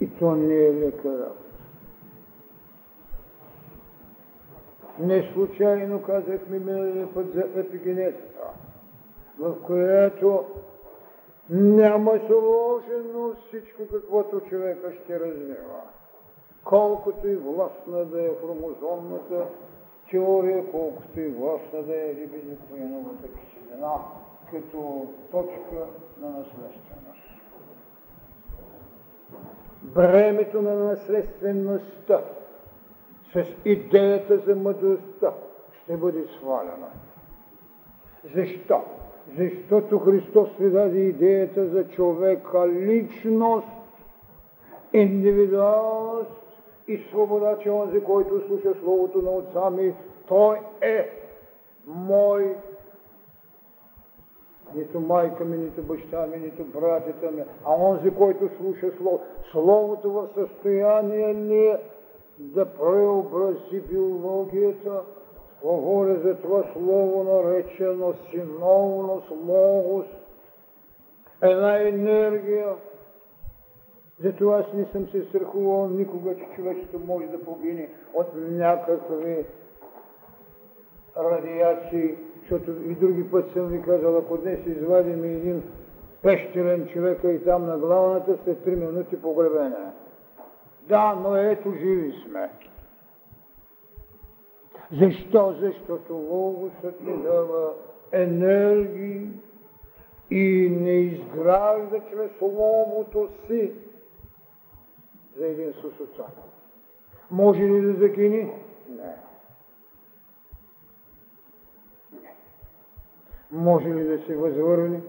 И 0.00 0.06
то 0.06 0.34
не 0.34 0.54
е 0.54 0.74
лека 0.74 1.08
работа. 1.08 1.47
Не 5.00 5.30
случайно 5.32 6.02
казахме 6.02 6.58
миналия 6.58 7.14
път 7.14 7.32
за 7.34 7.60
епигенезата, 7.60 8.50
в 9.38 9.54
която 9.66 10.44
няма 11.50 12.20
сложено 12.26 13.34
всичко, 13.46 13.82
каквото 13.92 14.40
човека 14.40 14.92
ще 14.92 15.20
развива. 15.20 15.80
Колкото 16.64 17.28
и 17.28 17.36
властна 17.36 18.04
да 18.04 18.22
е 18.22 18.34
хромозомната 18.40 19.46
теория, 20.10 20.70
колкото 20.70 21.20
и 21.20 21.28
властна 21.28 21.82
да 21.82 21.94
е 21.94 22.14
рибинокоиновата 22.14 23.28
киселина, 23.28 23.94
като 24.50 25.06
точка 25.30 25.86
на 26.20 26.28
наследственост. 26.28 26.88
Бремето 29.82 30.62
на 30.62 30.74
наследствеността 30.74 32.22
с 33.32 33.44
идеята 33.64 34.38
за 34.38 34.56
мъдростта 34.56 35.32
ще 35.82 35.96
бъде 35.96 36.24
свалена. 36.38 36.88
Защо? 38.34 38.80
Защото 39.38 39.98
Христос 39.98 40.48
ви 40.60 40.70
даде 40.70 40.98
идеята 40.98 41.66
за 41.68 41.88
човека 41.88 42.68
личност, 42.68 43.66
индивидуалност 44.92 46.30
и 46.88 46.98
свобода, 46.98 47.58
че 47.62 47.70
онзи, 47.70 48.00
който 48.00 48.46
слуша 48.46 48.74
Словото 48.80 49.22
на 49.22 49.30
Отца 49.30 49.70
ми, 49.70 49.94
той 50.28 50.58
е 50.80 51.10
мой 51.86 52.56
нито 54.74 55.00
майка 55.00 55.44
ми, 55.44 55.56
нито 55.56 55.82
баща 55.82 56.26
ми, 56.26 56.36
нито 56.38 56.64
братята 56.64 57.30
ми, 57.30 57.42
а 57.64 57.74
онзи, 57.74 58.10
който 58.10 58.48
слуша 58.56 58.90
Слово. 58.96 59.20
Словото 59.50 60.10
в 60.10 60.28
състояние 60.34 61.34
ли 61.34 61.66
е 61.66 61.78
да 62.38 62.66
преобрази 62.66 63.80
биологията? 63.80 65.00
Говоря 65.62 66.20
за 66.20 66.34
това 66.34 66.64
Слово, 66.72 67.24
наречено 67.24 68.14
синовност, 68.30 69.30
логос, 69.30 70.06
една 71.42 71.88
енергия. 71.88 72.74
Затова 74.22 74.58
аз 74.58 74.72
не 74.74 74.84
съм 74.84 75.08
се 75.08 75.24
страхувал 75.24 75.88
никога, 75.88 76.36
че 76.36 76.46
човечето 76.56 76.98
може 76.98 77.26
да 77.26 77.44
погине 77.44 77.88
от 78.14 78.26
някакви 78.34 79.44
радиации, 81.16 82.14
защото 82.40 82.70
и 82.70 82.94
други 82.94 83.30
път 83.30 83.52
съм 83.52 83.66
ви 83.68 83.82
казал, 83.82 84.18
ако 84.18 84.36
днес 84.36 84.58
извадим 84.66 85.24
един 85.24 85.62
пещерен 86.22 86.88
човека 86.88 87.32
и 87.32 87.44
там 87.44 87.66
на 87.66 87.78
главната, 87.78 88.38
след 88.44 88.58
3 88.58 88.74
минути 88.74 89.22
погребение. 89.22 89.92
Да, 90.88 91.14
но 91.14 91.36
ето 91.36 91.72
живи 91.72 92.12
сме. 92.12 92.50
Защо? 94.92 95.56
Защото 95.60 96.14
Логосът 96.14 97.00
ни 97.00 97.22
дава 97.22 97.74
енергии 98.12 99.28
и 100.30 100.68
не 100.70 101.00
изгражда 101.00 102.00
чрез 102.10 102.30
Словото 102.38 103.28
си 103.46 103.72
за 105.36 105.46
един 105.46 105.72
с 105.72 106.22
Може 107.30 107.62
ли 107.62 107.80
да 107.80 107.92
закини? 107.92 108.52
Не. 108.88 109.14
Може 113.50 113.88
ли 113.88 114.04
да 114.04 114.26
се 114.26 114.36
възвърне? 114.36 115.00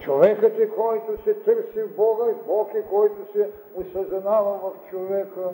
Човекът 0.00 0.58
е, 0.58 0.68
който 0.68 1.22
се 1.22 1.34
търси 1.34 1.82
в 1.82 1.96
Бога 1.96 2.24
и 2.30 2.46
Бог 2.46 2.74
е, 2.74 2.82
който 2.82 3.32
се 3.32 3.50
осъзнава 3.74 4.58
в 4.58 4.90
човека. 4.90 5.50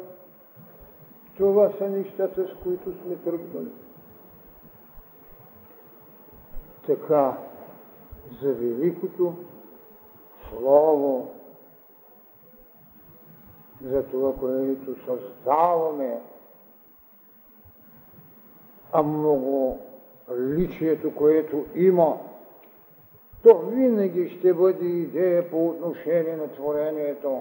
Това 1.36 1.72
са 1.78 1.88
нещата, 1.88 2.48
с 2.48 2.62
които 2.62 2.92
сме 2.92 3.16
тръгнали. 3.16 3.72
Така, 6.86 7.36
за 8.42 8.52
великото 8.52 9.34
Слово, 10.50 11.30
за 13.82 14.02
това, 14.02 14.34
което 14.34 15.04
създаваме, 15.04 16.20
а 18.92 19.02
много 19.02 19.78
личието, 20.36 21.14
което 21.14 21.64
има, 21.74 22.18
то 23.46 23.58
винаги 23.58 24.36
ще 24.38 24.54
бъде 24.54 24.86
идея 24.86 25.50
по 25.50 25.68
отношение 25.68 26.36
на 26.36 26.48
творението. 26.48 27.40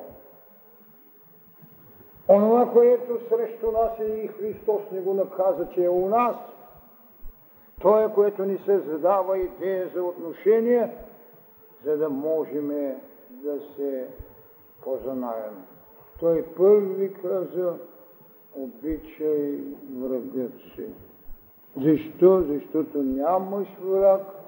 Онова, 2.29 2.71
което 2.73 3.19
срещу 3.29 3.71
нас 3.71 3.99
е 3.99 4.03
и 4.03 4.27
Христос 4.27 4.81
не 4.91 5.01
го 5.01 5.13
наказа, 5.13 5.67
че 5.73 5.83
е 5.83 5.89
у 5.89 6.09
нас, 6.09 6.35
то 7.81 7.99
е, 7.99 8.13
което 8.13 8.45
ни 8.45 8.57
се 8.65 8.79
задава 8.79 9.37
идея 9.37 9.89
за 9.95 10.03
отношение, 10.03 10.89
за 11.85 11.97
да 11.97 12.09
можем 12.09 12.67
да 13.29 13.59
се 13.75 14.07
познаем. 14.83 15.63
Той 16.19 16.45
първи 16.57 17.13
каза, 17.13 17.73
обичай 18.55 19.59
врагът 19.99 20.53
си. 20.75 20.85
Защо? 21.75 22.41
Защото 22.41 23.03
нямаш 23.03 23.67
враг 23.81 24.44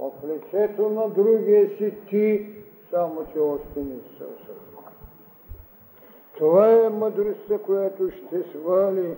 в 0.00 0.12
лицето 0.26 0.90
на 0.90 1.08
другия 1.08 1.68
си 1.76 1.94
ти, 2.08 2.54
само 2.90 3.26
че 3.32 3.38
още 3.38 3.80
не 3.80 3.94
се 3.94 4.24
осъзнал. 4.24 4.84
Това 6.38 6.70
е 6.70 6.88
мъдростта, 6.88 7.58
която 7.58 8.10
ще 8.10 8.42
свали 8.42 9.16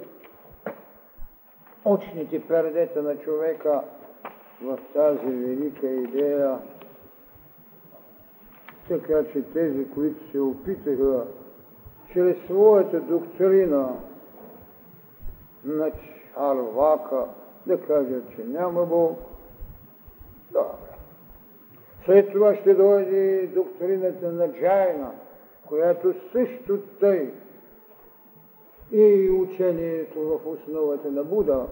очните 1.84 2.46
пердета 2.48 3.02
на 3.02 3.16
човека 3.16 3.82
в 4.62 4.78
тази 4.94 5.26
велика 5.26 5.86
идея, 5.86 6.58
така 8.88 9.24
че 9.32 9.42
тези, 9.42 9.90
които 9.90 10.30
се 10.30 10.40
опитаха 10.40 11.26
чрез 12.12 12.36
своята 12.44 13.00
доктрина 13.00 13.88
на 15.64 15.90
Чарвака 16.34 17.26
да 17.66 17.80
кажат, 17.80 18.24
че 18.36 18.44
няма 18.44 18.86
Бог. 18.86 19.31
Да. 20.52 20.66
След 22.04 22.32
това 22.32 22.56
ще 22.56 22.74
дойде 22.74 23.46
доктрината 23.46 24.32
на 24.32 24.52
Джайна, 24.52 25.12
която 25.68 26.14
също 26.32 26.78
тъй 27.00 27.32
и 28.92 29.30
учението 29.30 30.20
в 30.20 30.46
основата 30.46 31.10
на 31.10 31.24
Буда, 31.24 31.66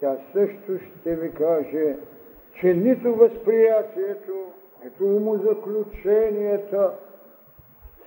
тя 0.00 0.16
също 0.32 0.78
ще 0.78 1.16
ви 1.16 1.32
каже, 1.32 1.96
че 2.60 2.74
нито 2.74 3.14
възприятието, 3.14 4.32
нито 4.84 5.04
умозаключенията 5.04 6.94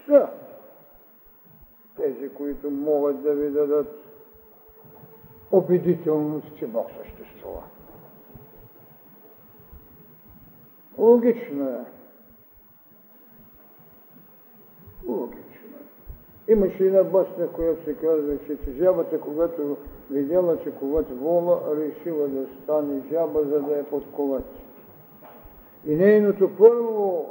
са 0.06 0.30
тези, 1.98 2.30
които 2.30 2.72
могат 2.72 3.24
да 3.24 3.34
ви 3.34 3.50
дадат 3.50 4.02
убедителност, 5.52 6.58
че 6.58 6.68
Бог 6.68 6.88
съществува. 7.04 7.64
Логично 11.02 11.70
е. 11.70 11.86
Логично 15.08 15.78
е. 16.48 16.52
Имаше 16.52 16.86
една 16.86 17.04
басня, 17.04 17.48
която 17.54 17.84
се 17.84 17.94
казваше, 17.94 18.58
че 18.64 18.72
жабата, 18.72 19.22
когато 19.22 19.78
видяла, 20.12 20.64
че 20.64 20.72
коват 20.72 21.20
вола, 21.20 21.62
решила 21.76 22.28
да 22.28 22.48
стане 22.64 23.02
жаба, 23.12 23.44
за 23.44 23.62
да 23.62 23.78
я 23.78 23.90
подковат. 23.90 24.46
И 25.86 25.96
нейното 25.96 26.58
първо 26.58 27.30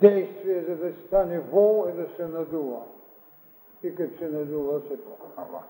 действие, 0.00 0.64
за 0.68 0.76
да 0.76 0.92
стане 1.06 1.40
вол, 1.40 1.86
е 1.88 1.92
да 1.92 2.08
се 2.16 2.26
надува. 2.26 2.82
И 3.82 3.94
като 3.94 4.18
се 4.18 4.28
надува, 4.28 4.80
се 4.80 5.04
покава. 5.04 5.62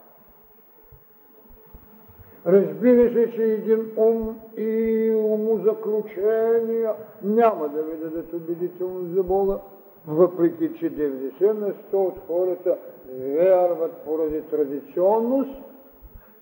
Разбира 2.46 3.12
се, 3.12 3.32
че 3.36 3.42
един 3.42 3.92
ум 3.96 4.40
и 4.56 5.10
умозаключения 5.10 6.92
няма 7.22 7.68
да 7.68 7.82
ви 7.82 7.96
дадат 7.96 8.32
убедителност 8.32 9.14
за 9.14 9.22
Бога, 9.22 9.58
въпреки 10.06 10.78
че 10.78 10.90
90 10.90 11.52
на 11.52 11.72
100 11.72 11.74
от 11.92 12.18
хората 12.26 12.76
вярват 13.08 13.92
поради 13.92 14.42
традиционност 14.42 15.62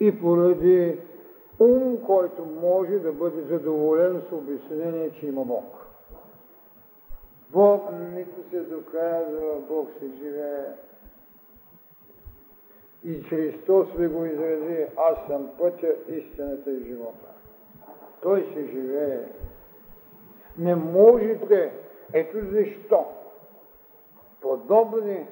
и 0.00 0.20
поради 0.20 0.98
ум, 1.60 1.98
който 2.06 2.46
може 2.62 2.98
да 2.98 3.12
бъде 3.12 3.42
задоволен 3.42 4.22
с 4.28 4.32
обяснение, 4.32 5.10
че 5.10 5.26
има 5.26 5.44
Бог. 5.44 5.86
Бог 7.52 7.82
нито 8.14 8.50
се 8.50 8.60
доказва, 8.60 9.60
Бог 9.68 9.88
се 10.00 10.06
живее. 10.22 10.64
И 13.04 13.22
Христос 13.22 13.88
ви 13.96 14.08
го 14.08 14.24
изрази, 14.24 14.86
аз 14.96 15.26
съм 15.26 15.50
пътя, 15.58 15.94
истината 16.08 16.70
и 16.70 16.84
живота. 16.84 17.28
Той 18.22 18.50
се 18.54 18.66
живее. 18.66 19.24
Не 20.58 20.74
можете, 20.74 21.72
ето 22.12 22.36
защо, 22.52 23.06
подобни 24.40 25.26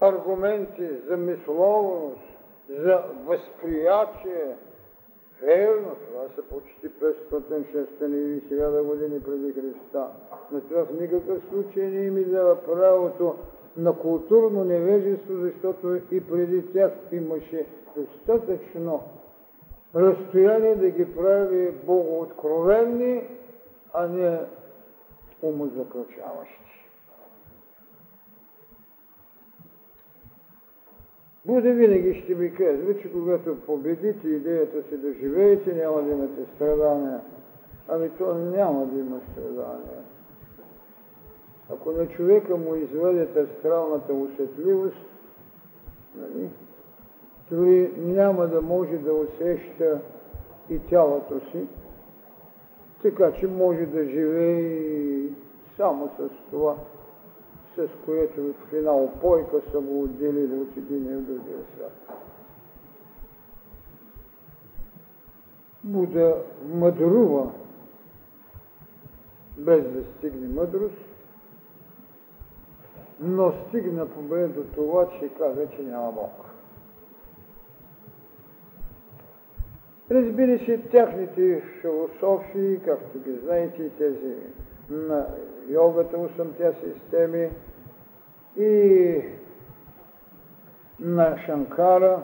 аргументи 0.00 0.88
за 1.08 1.16
мисловност, 1.16 2.20
за 2.68 3.02
възприятие, 3.24 4.56
верно, 5.42 5.96
това 6.08 6.22
са 6.34 6.42
почти 6.42 6.90
500-600 6.90 8.06
или 8.06 8.40
1000 8.40 8.82
години 8.82 9.22
преди 9.22 9.52
Христа, 9.52 10.06
но 10.52 10.60
това 10.60 10.84
в 10.84 11.00
никакъв 11.00 11.42
случай 11.50 11.86
не 11.86 12.06
им 12.06 12.30
дава 12.30 12.64
правото 12.64 13.36
на 13.80 13.92
културно 13.98 14.64
невежество, 14.64 15.34
защото 15.34 16.00
и 16.10 16.20
преди 16.20 16.72
тях 16.72 16.92
имаше 17.12 17.66
достатъчно 17.96 19.02
разстояние 19.94 20.74
да 20.74 20.90
ги 20.90 21.14
прави 21.14 21.70
богооткровенни, 21.84 23.22
а 23.94 24.08
не 24.08 24.40
умозаключаващи. 25.42 26.60
Буда 31.44 31.72
винаги 31.72 32.20
ще 32.20 32.34
ви 32.34 32.54
казва, 32.54 32.98
че 33.02 33.12
когато 33.12 33.60
победите 33.60 34.28
идеята 34.28 34.82
си 34.82 34.96
да 34.96 35.12
живеете, 35.12 35.74
няма 35.74 36.02
да 36.02 36.10
имате 36.10 36.54
страдания. 36.54 37.20
Ами 37.88 38.10
то 38.18 38.34
няма 38.34 38.86
да 38.86 39.00
има 39.00 39.20
страдания. 39.32 40.02
Ако 41.72 41.92
на 41.92 42.08
човека 42.08 42.56
му 42.56 42.74
извадят 42.74 43.36
астралната 43.36 44.14
усетливост, 44.14 45.06
нали, 46.16 46.50
дори 47.50 47.92
няма 47.96 48.46
да 48.46 48.62
може 48.62 48.98
да 48.98 49.14
усеща 49.14 50.00
и 50.70 50.78
тялото 50.78 51.40
си, 51.50 51.66
така 53.02 53.32
че 53.32 53.46
може 53.46 53.86
да 53.86 54.04
живее 54.04 55.28
само 55.76 56.10
с 56.18 56.50
това, 56.50 56.76
с 57.76 57.88
което 58.04 58.42
в 58.42 58.72
една 58.72 58.92
опойка 58.96 59.60
са 59.72 59.80
го 59.80 60.02
отделили 60.02 60.54
от 60.54 60.76
един 60.76 61.18
и 61.18 61.22
другия 61.22 61.58
свят. 61.74 61.92
Буда 65.84 66.42
мъдрува, 66.68 67.52
без 69.58 69.92
да 69.92 70.04
стигне 70.04 70.48
мъдрост, 70.48 71.09
но 73.20 73.52
стигна 73.52 74.06
победа 74.06 74.48
до 74.48 74.62
това, 74.74 75.08
че 75.20 75.28
каза, 75.28 75.68
че 75.76 75.82
няма 75.82 76.12
Бог. 76.12 76.50
Разбира 80.10 80.58
се, 80.58 80.78
тяхните 80.78 81.62
философии, 81.80 82.80
както 82.84 83.18
ги 83.18 83.38
знаете, 83.44 83.90
тези 83.90 84.34
на 84.90 85.26
йогата, 85.68 86.16
8 86.16 86.94
системи 86.94 87.50
и 88.56 89.22
на 91.00 91.38
Шанкара, 91.46 92.22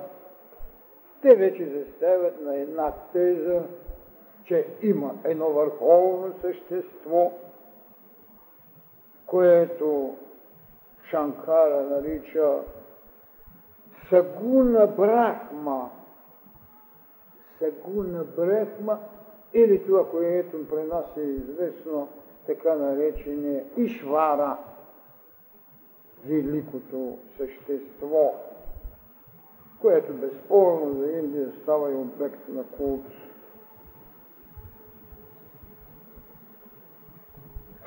те 1.22 1.36
вече 1.36 1.66
заставят 1.66 2.40
на 2.40 2.57
една 2.57 2.92
теза, 3.12 3.62
че 4.44 4.66
има 4.82 5.14
едно 5.24 5.49
върховно 5.49 6.34
същество, 6.40 7.32
което 9.26 10.16
Шанкара 11.11 11.83
нарича 11.83 12.61
Сагуна 14.11 14.87
Брахма. 14.87 15.91
Сагуна 17.59 18.25
Брахма 18.25 18.99
или 19.55 19.87
това, 19.87 20.11
което 20.11 20.69
при 20.69 20.83
нас 20.83 21.17
е 21.17 21.21
известно, 21.21 22.09
така 22.47 22.75
наречения 22.75 23.65
Ишвара, 23.77 24.57
великото 26.25 27.19
същество, 27.37 28.35
което 29.81 30.13
безспорно 30.13 30.95
за 30.95 31.07
Индия 31.07 31.53
става 31.63 31.93
и 31.93 31.95
обект 31.95 32.49
на 32.49 32.65
култ. 32.65 33.05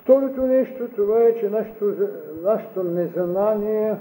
Второто 0.09 0.41
нещо, 0.41 0.89
това 0.95 1.23
е, 1.23 1.39
че 1.39 1.49
нашето, 1.49 1.93
нашето 2.41 2.83
незнание 2.83 3.97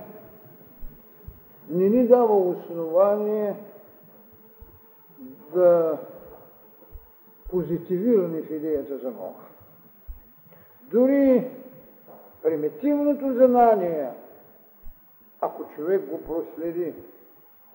не 1.70 1.88
ни 1.88 2.06
дава 2.06 2.36
основание 2.36 3.56
да 5.54 5.98
позитивираме 7.50 8.42
в 8.42 8.50
идеята 8.50 8.98
за 8.98 9.10
Бога. 9.10 9.44
Дори 10.82 11.50
примитивното 12.42 13.32
знание, 13.34 14.10
ако 15.40 15.64
човек 15.74 16.06
го 16.06 16.22
проследи 16.22 16.94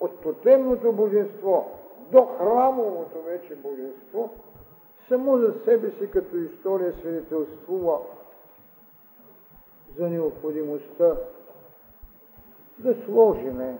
от 0.00 0.20
тотемното 0.20 0.92
божество 0.92 1.70
до 2.10 2.24
храмовото 2.24 3.22
вече 3.22 3.54
божество, 3.54 4.30
само 5.08 5.38
за 5.38 5.54
себе 5.64 5.90
си 5.90 6.10
като 6.10 6.36
история 6.36 6.92
свидетелствува 6.92 7.98
за 9.98 10.08
необходимостта 10.08 11.16
да 12.78 12.94
сложиме 13.04 13.78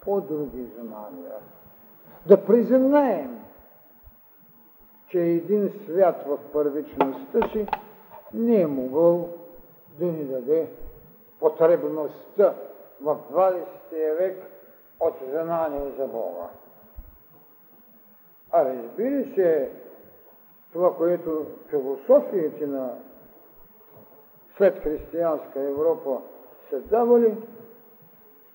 по-други 0.00 0.66
знания. 0.80 1.34
Да 2.26 2.44
признаем, 2.44 3.38
че 5.08 5.20
един 5.20 5.72
свят 5.84 6.24
в 6.26 6.38
първичността 6.52 7.48
си 7.52 7.66
не 8.34 8.60
е 8.60 8.66
могъл 8.66 9.28
да 9.98 10.06
ни 10.06 10.24
даде 10.24 10.70
потребността 11.40 12.54
в 13.00 13.18
20 13.32 14.18
век 14.18 14.42
от 15.00 15.14
знание 15.30 15.92
за 15.98 16.06
Бога. 16.06 16.48
А 18.50 18.64
разбира 18.64 19.34
се, 19.34 19.70
това, 20.72 20.96
което 20.96 21.46
философиите 21.70 22.66
на 22.66 22.94
след 24.58 24.78
християнска 24.78 25.60
Европа 25.60 26.18
са 26.70 26.80
давали, 26.80 27.36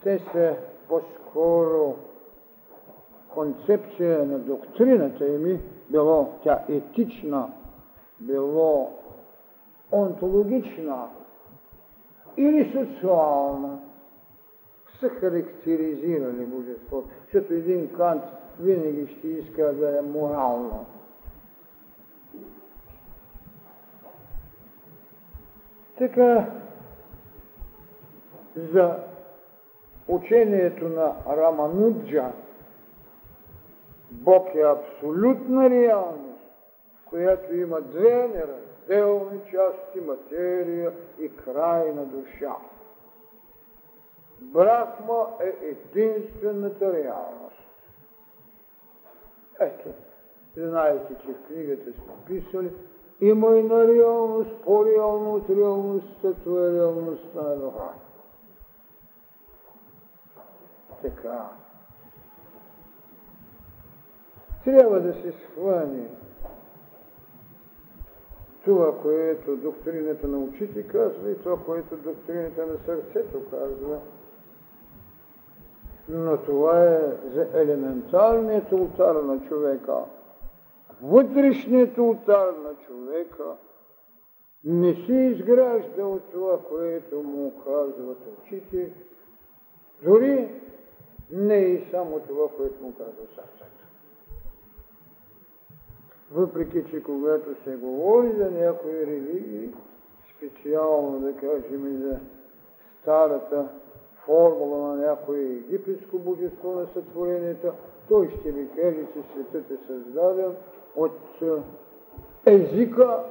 те 0.04 0.20
са 0.20 0.56
по-скоро 0.88 1.96
концепция 3.30 4.26
на 4.26 4.40
доктрината 4.40 5.28
ими, 5.28 5.60
било 5.90 6.30
тя 6.44 6.64
етична, 6.70 7.52
било 8.20 8.92
онтологична 9.92 11.10
или 12.38 12.72
социална, 12.72 13.80
са 15.00 15.10
характеризирали 15.10 16.46
божеството, 16.46 17.10
защото 17.24 17.54
един 17.54 17.94
кант 17.94 18.24
винаги 18.60 19.16
ще 19.18 19.28
иска 19.28 19.74
да 19.74 19.98
е 19.98 20.02
морално. 20.02 20.86
Така, 25.98 26.52
за 28.56 29.00
учението 30.08 30.90
на 30.90 31.16
Рамануджа, 31.28 32.32
Бог 34.12 34.48
е 34.56 34.60
абсолютна 34.60 35.70
реалност, 35.70 36.44
която 37.06 37.56
има 37.56 37.82
две 37.82 38.28
неразделни 38.28 39.42
части, 39.52 40.02
материя 40.02 40.94
и 41.20 41.36
крайна 41.36 42.06
душа. 42.06 42.56
Брахма 44.42 45.28
е 45.40 45.54
единствената 45.66 46.94
реалност. 46.94 47.64
Ето, 49.60 49.90
знаете, 50.58 51.16
че 51.22 51.28
в 51.28 51.48
книгата 51.48 51.94
сме 51.94 52.14
писали, 52.28 52.72
има 53.24 53.58
и 53.58 53.64
на 53.64 53.88
реалност, 53.88 54.52
по-реално 54.66 55.34
от 55.34 55.50
реалността, 55.50 56.34
това 56.44 56.68
е 56.68 56.74
реалността 56.74 57.42
на 57.42 57.56
духа. 57.56 57.90
Така. 61.02 61.50
Трябва 64.64 65.00
да 65.00 65.14
се 65.14 65.32
схване 65.32 66.08
това, 68.66 69.02
което 69.02 69.56
доктрината 69.58 70.28
на 70.28 70.38
очите 70.38 70.88
казва 70.88 71.32
и 71.32 71.38
това, 71.40 71.58
което 71.66 71.96
доктрината 71.98 72.66
на 72.66 72.78
сърцето 72.86 73.42
казва. 73.50 74.00
Но 76.10 76.38
това 76.38 76.84
е 76.84 77.00
за 77.34 77.48
елементарният 77.54 78.72
ултар 78.72 79.16
на 79.16 79.48
човека. 79.48 79.94
Вътрешният 81.04 81.98
ултар 81.98 82.54
на 82.64 82.76
човека 82.88 83.44
не 84.64 84.94
се 84.94 85.14
изгражда 85.14 86.06
от 86.06 86.32
това, 86.32 86.60
което 86.70 87.24
му 87.24 87.54
казват 87.66 88.18
очите, 88.28 88.94
дори 90.04 90.50
не 91.32 91.56
и 91.56 91.88
само 91.92 92.20
това, 92.20 92.48
което 92.58 92.84
му 92.84 92.94
казва 92.94 93.28
сърцето. 93.36 93.84
Въпреки, 96.32 96.84
че 96.90 97.04
когато 97.04 97.64
се 97.64 97.76
говори 97.76 98.32
за 98.38 98.52
някои 98.52 99.06
религии, 99.06 99.70
специално 100.38 101.20
да 101.20 101.34
кажем 101.36 101.96
и 101.96 101.98
за 101.98 102.20
старата 103.02 103.68
формула 104.26 104.88
на 104.88 105.08
някое 105.08 105.40
египетско 105.40 106.20
божество 106.20 106.72
на 106.72 106.88
сътворението, 106.94 107.72
той 108.10 108.30
ще 108.40 108.52
ви 108.52 108.70
каже, 108.70 109.08
че 109.14 109.22
светът 109.32 109.72
е 109.72 109.86
създаден 109.88 110.56
от 110.96 111.20
езика 112.46 113.24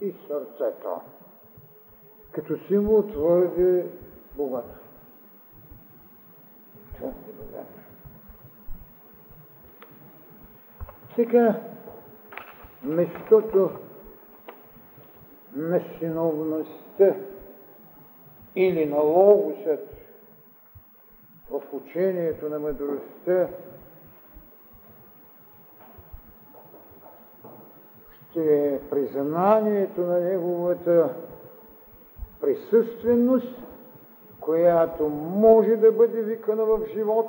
и 0.00 0.14
сърцето. 0.28 1.00
Като 2.32 2.58
символ 2.66 3.02
твърде 3.02 3.86
богато. 4.36 4.78
Твърде 6.94 7.32
богато. 7.38 7.82
Сега, 11.14 11.60
местото 12.82 13.70
на 15.56 15.80
синовността 15.98 17.14
или 18.56 18.86
на 18.86 18.96
логосът 18.96 19.88
в 21.50 21.62
учението 21.72 22.48
на 22.48 22.58
мъдростта 22.58 23.48
ще 28.32 28.68
е 28.68 28.80
признанието 28.90 30.00
на 30.00 30.20
неговата 30.20 31.14
присъственост, 32.40 33.62
която 34.40 35.08
може 35.08 35.76
да 35.76 35.92
бъде 35.92 36.22
викана 36.22 36.64
в 36.64 36.80
живот 36.94 37.26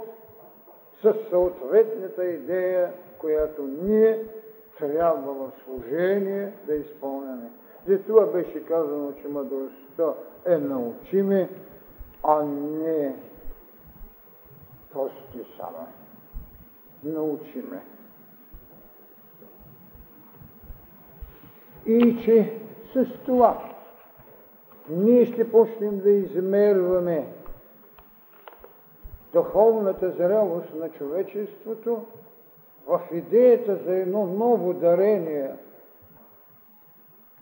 с 1.02 1.16
съответната 1.30 2.26
идея, 2.26 2.94
която 3.20 3.64
ние 3.64 4.26
трябва 4.78 5.34
в 5.34 5.52
служение 5.64 6.54
да 6.68 6.76
изпълняме. 6.76 7.52
Затова 7.88 8.26
беше 8.26 8.66
казано, 8.66 9.12
че 9.22 9.28
мъдростта 9.28 10.14
е 10.46 10.58
научиме, 10.58 11.50
а 12.24 12.44
не 12.44 13.16
прости 14.94 15.46
само. 15.58 15.88
Научиме. 17.04 17.93
И 21.86 22.24
че 22.26 22.60
с 22.94 23.06
това 23.26 23.74
ние 24.90 25.26
ще 25.26 25.52
почнем 25.52 26.00
да 26.00 26.10
измерваме 26.10 27.28
духовната 29.34 30.12
зрелост 30.12 30.74
на 30.76 30.90
човечеството 30.90 32.06
в 32.88 33.02
идеята 33.12 33.76
за 33.76 33.96
едно 33.96 34.26
ново 34.26 34.74
дарение. 34.74 35.52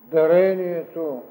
Дарението, 0.03 1.21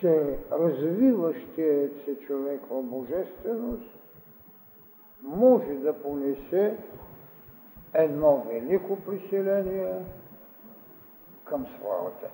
че 0.00 0.38
развиващият 0.52 1.92
се 2.04 2.20
човек 2.26 2.60
в 2.70 2.82
божественост 2.82 3.98
може 5.22 5.74
да 5.74 6.02
понесе 6.02 6.76
едно 7.94 8.42
велико 8.50 8.96
приселение 8.96 9.94
към 11.50 11.66
своя 11.78 12.02
отец. 12.02 12.30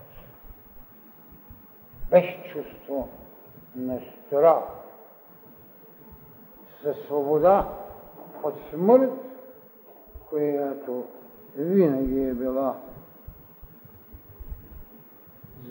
Без 2.10 2.24
чувство 2.52 3.08
на 3.76 4.00
страх, 4.26 4.64
за 6.84 6.94
свобода 7.06 7.68
от 8.42 8.54
смърт, 8.70 9.12
която 10.28 11.04
винаги 11.56 12.22
е 12.22 12.34
била. 12.34 12.76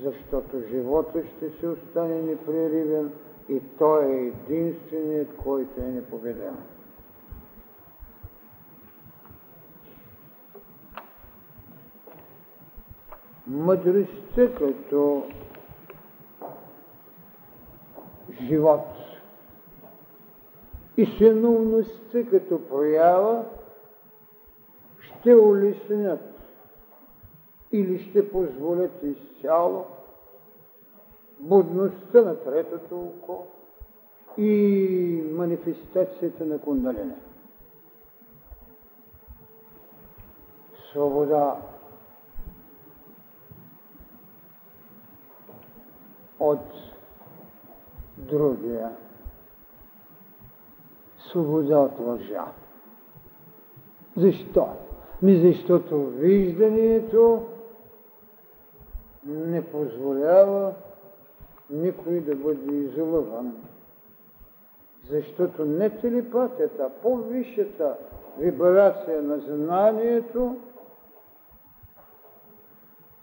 Защото 0.03 0.61
живота 0.69 1.23
ще 1.37 1.49
се 1.49 1.67
остане 1.67 2.21
непреривен 2.21 3.11
и 3.49 3.61
той 3.77 4.05
е 4.05 4.27
единственият, 4.27 5.37
който 5.37 5.81
е 5.81 5.83
непобеден. 5.83 6.57
Мъдростта 13.47 14.55
като 14.55 15.23
живот 18.41 18.85
и 20.97 21.05
синовността 21.05 22.25
като 22.29 22.67
проява 22.67 23.45
ще 24.99 25.35
улеснят 25.35 26.19
или 27.71 28.09
ще 28.09 28.31
позволят 28.31 29.03
изцяло 29.03 29.85
будността 31.39 32.21
на 32.21 32.43
третото 32.43 32.99
око 32.99 33.47
и 34.37 35.23
манифестацията 35.31 36.45
на 36.45 36.59
кундалине. 36.59 37.15
Свобода 40.91 41.72
от 46.43 46.59
другия. 48.17 48.91
Свобода 51.17 51.79
от 51.79 51.99
лъжа. 51.99 52.45
Защо? 54.17 54.67
Ми 55.21 55.41
защото 55.41 56.05
виждането 56.05 57.43
не 59.25 59.71
позволява 59.71 60.73
никой 61.69 62.19
да 62.19 62.35
бъде 62.35 62.75
излъган. 62.75 63.57
Защото 65.09 65.65
не 65.65 65.89
телепатията, 65.89 66.89
по-висшата 67.01 67.97
вибрация 68.37 69.21
на 69.21 69.39
знанието 69.39 70.57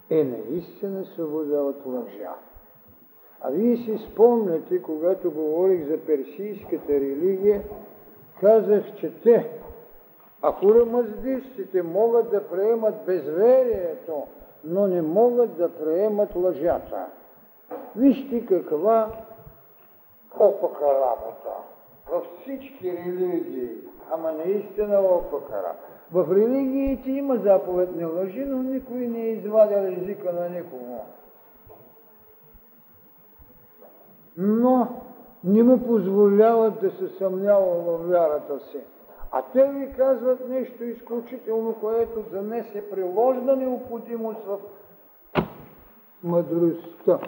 е 0.09 0.23
наистина 0.23 1.05
свобода 1.05 1.61
от 1.61 1.85
лъжа. 1.85 2.35
А 3.43 3.51
вие 3.51 3.77
си 3.77 3.97
спомняте, 4.11 4.81
когато 4.81 5.31
говорих 5.31 5.87
за 5.87 5.97
персийската 5.97 6.93
религия, 6.93 7.63
казах, 8.41 8.83
че 8.99 9.11
те, 9.23 9.49
ако 10.41 10.75
рамаздистите 10.75 11.83
могат 11.83 12.31
да 12.31 12.47
приемат 12.47 12.95
безверието, 13.05 14.23
но 14.63 14.87
не 14.87 15.01
могат 15.01 15.57
да 15.57 15.69
приемат 15.69 16.35
лъжата. 16.35 17.05
Вижте 17.95 18.45
каква 18.45 19.07
опака 20.39 20.85
работа. 20.85 21.53
Във 22.11 22.23
всички 22.41 22.91
религии, 22.91 23.69
ама 24.11 24.31
наистина 24.31 24.99
опака 24.99 25.53
работа. 25.53 25.91
В 26.11 26.35
религиите 26.35 27.11
има 27.11 27.37
заповед 27.37 27.95
не 27.95 28.05
лъжи, 28.05 28.45
но 28.45 28.63
никой 28.63 28.97
не 28.97 29.19
е 29.19 29.31
извадил 29.31 29.77
езика 29.77 30.33
на 30.33 30.49
никого. 30.49 30.99
Но 34.41 34.87
не 35.43 35.63
му 35.63 35.87
позволяват 35.87 36.81
да 36.81 36.91
се 36.91 37.07
съмнява 37.17 37.75
в 37.75 38.07
вярата 38.07 38.59
си. 38.59 38.77
А 39.31 39.41
те 39.53 39.67
ви 39.67 39.93
казват 39.97 40.49
нещо 40.49 40.83
изключително, 40.83 41.75
което 41.81 42.23
за 42.31 42.41
днес 42.41 42.75
е 42.75 42.89
приложна 42.89 43.55
необходимост 43.55 44.39
в 44.45 44.59
мъдростта. 46.23 47.19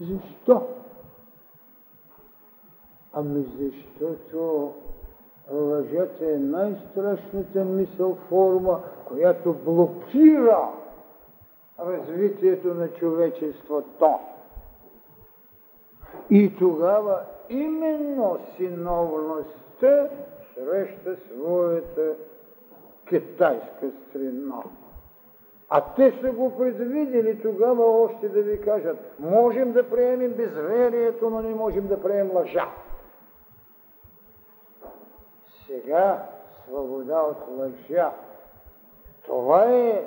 Защо? 0.00 0.66
Ами 3.12 3.46
защото 3.60 4.72
лъжата 5.52 6.32
е 6.32 6.38
най-страшната 6.38 7.64
мисъл 7.64 8.14
форма, 8.28 8.80
която 9.04 9.54
блокира 9.64 10.68
развитието 11.78 12.74
на 12.74 12.88
човечеството. 12.88 14.18
И 16.30 16.56
тогава 16.58 17.20
именно 17.48 18.38
синовността 18.56 20.08
среща 20.54 21.16
своята 21.16 22.14
китайска 23.08 23.90
страна. 24.08 24.62
А 25.68 25.94
те 25.96 26.18
са 26.20 26.32
го 26.32 26.56
предвидели 26.56 27.42
тогава 27.42 27.84
още 27.84 28.28
да 28.28 28.42
ви 28.42 28.60
кажат, 28.60 28.96
можем 29.18 29.72
да 29.72 29.90
приемем 29.90 30.32
безверието, 30.32 31.30
но 31.30 31.42
не 31.42 31.54
можем 31.54 31.86
да 31.86 32.02
приемем 32.02 32.36
лъжа. 32.36 32.68
Сега 35.66 36.26
свобода 36.64 37.20
от 37.20 37.58
лъжа. 37.58 38.12
Това 39.26 39.64
е 39.64 40.04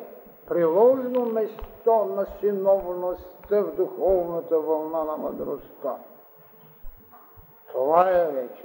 приложно 0.47 1.25
место 1.25 2.05
на 2.15 2.25
синовността 2.39 3.61
в 3.61 3.75
духовната 3.75 4.59
вълна 4.59 5.03
на 5.03 5.17
мъдростта. 5.17 5.95
Това 7.71 8.11
е 8.11 8.31
вече. 8.31 8.63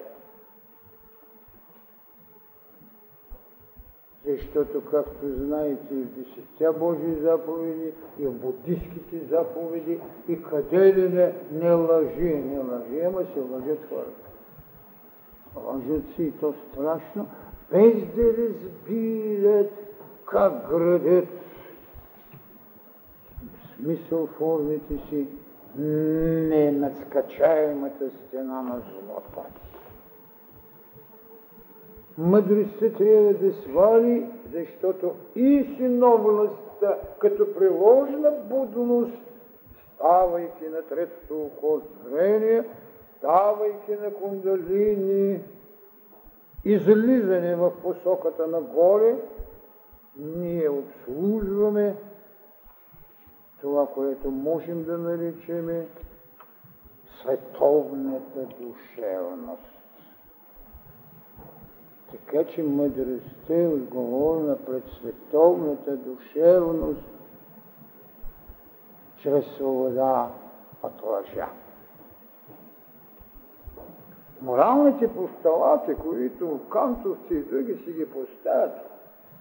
Защото, 4.26 4.85
както 4.90 5.35
знаете, 5.36 5.94
и 5.94 6.02
в 6.02 6.06
десетте 6.06 6.78
Божии 6.78 7.14
заповеди, 7.14 7.93
и 8.18 8.26
в 8.26 8.32
буддийските 8.32 9.18
заповеди, 9.31 10.01
и 10.28 10.43
къде 10.43 10.94
ли 10.94 11.09
не, 11.09 11.35
не 11.52 11.72
лъжи, 11.72 12.35
не 12.35 12.59
лъжи, 12.59 13.01
ама 13.01 13.24
се 13.35 13.40
лъжат 13.40 13.89
хората. 13.89 14.28
Лъжат 15.56 16.14
си 16.16 16.22
и 16.22 16.32
то 16.32 16.55
страшно, 16.70 17.28
без 17.70 18.14
да 18.14 18.32
разбират 18.39 19.72
как 20.26 20.68
градят 20.68 21.28
смисъл 23.76 24.26
формите 24.26 24.98
си 25.09 25.26
не 25.77 26.73
надскачаемата 26.73 28.11
стена 28.11 28.63
на 28.63 28.81
злото. 28.81 29.49
Мъдростта 32.19 32.93
трябва 32.99 33.35
да 33.35 33.53
свали, 33.53 34.27
защото 34.53 35.15
и 35.37 35.75
синовността, 35.77 36.99
като 37.19 37.55
приложена 37.55 38.31
будност, 38.51 39.19
ставайки 39.95 40.69
на 40.69 40.83
третото 40.83 41.43
око 41.43 41.81
зрение, 42.05 42.65
ставайки 43.19 43.93
на 44.03 44.15
кундалини, 44.15 45.41
излизане 46.65 47.57
в 47.57 47.73
посоката 47.83 48.47
на 48.47 48.61
горе, 48.61 49.17
ние 50.17 50.69
обслужваме 50.69 51.97
това, 53.65 53.86
което 53.86 54.31
можем 54.31 54.85
да 54.85 54.99
наречем 54.99 55.86
световната 57.20 58.47
душевност. 58.61 59.62
Така 62.11 62.45
че 62.45 62.62
мъдростта 62.62 63.55
е 63.55 63.66
отговорна 63.66 64.57
пред 64.66 64.85
световната 64.86 65.97
душевност 65.97 67.03
чрез 69.16 69.45
свобода 69.57 70.31
от 70.82 71.03
лъжа. 71.03 71.49
Моралните 74.43 75.15
постулати, 75.15 75.95
които 75.95 76.61
кантовци 76.69 77.35
и 77.35 77.43
други 77.43 77.74
си 77.85 77.93
ги 77.93 78.11
поставят, 78.11 78.94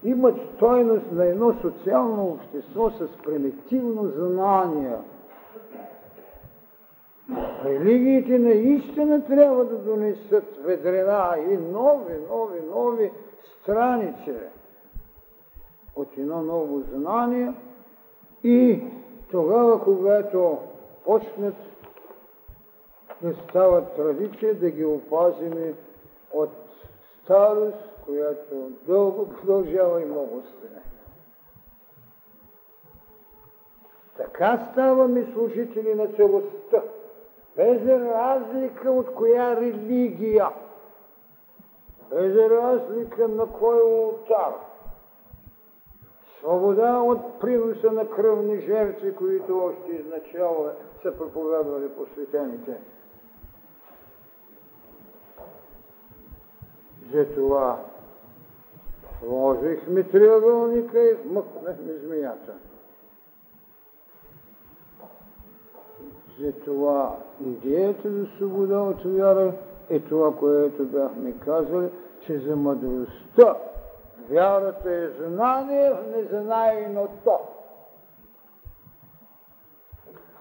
имат 0.03 0.35
стойност 0.55 1.11
на 1.11 1.25
едно 1.25 1.53
социално 1.61 2.25
общество 2.27 2.89
с 2.89 3.07
примитивно 3.23 4.11
знание. 4.15 4.95
Религиите 7.65 8.39
наистина 8.39 9.25
трябва 9.25 9.65
да 9.65 9.77
донесат 9.77 10.57
ведрена 10.65 11.35
и 11.49 11.57
нови, 11.57 12.13
нови, 12.29 12.61
нови 12.75 13.11
страници 13.61 14.33
от 15.95 16.17
едно 16.17 16.41
ново 16.41 16.79
знание 16.79 17.53
и 18.43 18.83
тогава, 19.31 19.83
когато 19.83 20.57
почнат 21.05 21.55
да 23.21 23.33
става 23.33 23.85
традиция 23.85 24.55
да 24.55 24.69
ги 24.69 24.85
опазиме 24.85 25.73
от 26.33 26.49
старост, 27.23 27.92
която 28.05 28.71
дълго 28.87 29.29
продължава 29.29 30.01
и 30.01 30.05
много 30.05 30.41
стане. 30.41 30.81
Така 34.17 34.69
ставаме 34.71 35.31
служители 35.33 35.95
на 35.95 36.07
целостта, 36.07 36.81
без 37.55 37.87
разлика 37.87 38.91
от 38.91 39.13
коя 39.13 39.55
религия, 39.55 40.49
без 42.09 42.35
разлика 42.35 43.27
на 43.27 43.47
кой 43.51 43.81
ултар. 43.81 44.53
Свобода 46.39 46.99
от 46.99 47.39
приноса 47.39 47.91
на 47.91 48.09
кръвни 48.09 48.59
жертви, 48.59 49.15
които 49.15 49.59
още 49.59 49.91
изначало 49.91 50.69
са 51.01 51.17
проповядвали 51.17 51.89
посветените. 51.89 52.77
Затова 57.13 57.79
сложихме 59.23 60.03
триъгълника 60.03 61.03
и 61.03 61.13
вмъкнахме 61.13 61.93
змията. 61.93 62.53
Затова 66.39 67.15
идеята 67.45 68.11
за 68.11 68.25
свобода 68.25 68.79
от 68.79 69.03
вяра 69.03 69.53
е 69.89 69.99
това, 69.99 70.35
което 70.35 70.83
бяхме 70.83 71.33
казали, 71.39 71.89
че 72.25 72.39
за 72.39 72.55
мъдростта 72.55 73.55
вярата 74.29 74.91
е 74.91 75.07
знание 75.07 75.93
в 75.93 76.15
незнайното. 76.15 77.39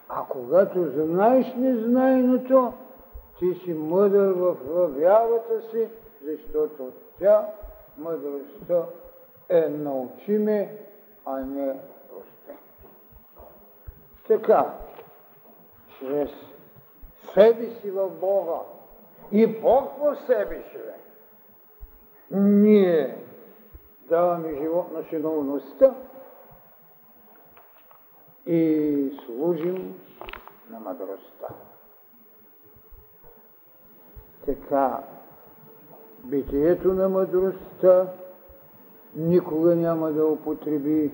А 0.08 0.24
когато 0.28 0.90
знаеш 0.90 1.54
незнайното, 1.56 2.72
ти 3.38 3.54
си 3.54 3.74
мъдър 3.74 4.32
в 4.32 4.56
вярата 4.88 5.62
си, 5.70 5.88
защото 6.24 6.92
тя, 7.18 7.46
мъдростта, 7.98 8.86
е 9.48 9.68
научиме, 9.68 10.78
а 11.24 11.38
не 11.38 11.76
просте. 12.08 12.56
Така, 14.28 14.74
чрез 15.98 16.30
себе 17.34 17.70
си 17.70 17.90
в 17.90 18.10
Бога 18.10 18.60
и 19.32 19.46
Бог 19.46 19.98
в 19.98 20.16
себе 20.26 20.62
си, 20.62 20.78
ние 22.30 23.18
даваме 24.08 24.54
живот 24.54 24.92
на 24.92 25.04
синовността 25.04 25.94
и 28.46 29.20
служим 29.24 30.00
на 30.70 30.80
мъдростта. 30.80 31.48
Така, 34.46 35.02
битието 36.24 36.92
на 36.92 37.08
мъдростта 37.08 38.06
никога 39.16 39.76
няма 39.76 40.12
да 40.12 40.26
употреби 40.26 41.12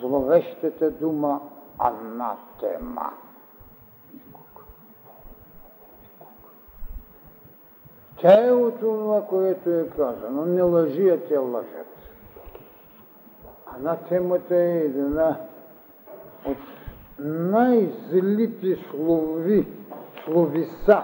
зловещата 0.00 0.90
дума 0.90 1.40
анатема. 1.78 3.10
Никога. 4.14 4.64
Тя 8.20 8.46
е 8.46 8.52
от 8.52 8.80
това, 8.80 9.26
което 9.26 9.70
е 9.70 9.88
казано. 9.96 10.44
Не 10.46 10.62
лъжи, 10.62 11.08
а 11.08 11.20
те 11.20 11.38
лъжат. 11.38 11.86
Анатемата 13.76 14.56
е 14.56 14.78
една 14.78 15.40
от 16.46 16.56
най-злите 17.18 18.78
слови, 18.90 19.66
словиса, 20.24 21.02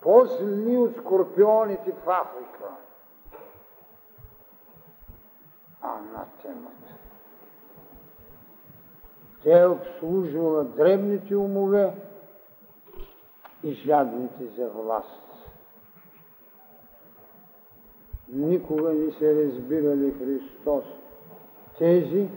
по-зли 0.00 0.76
от 0.76 0.96
скорпионите 0.96 1.92
в 1.92 2.08
Африка. 2.08 2.74
Анатемата. 5.82 6.94
Тя 9.42 9.60
е 9.60 9.66
обслужвала 9.66 10.64
древните 10.64 11.36
умове 11.36 11.94
и 13.62 13.72
жадните 13.72 14.46
за 14.46 14.68
власт. 14.68 15.22
Никога 18.28 18.92
не 18.92 19.12
се 19.12 19.44
разбирали 19.44 20.12
Христос 20.12 20.84
тези, 21.78 22.28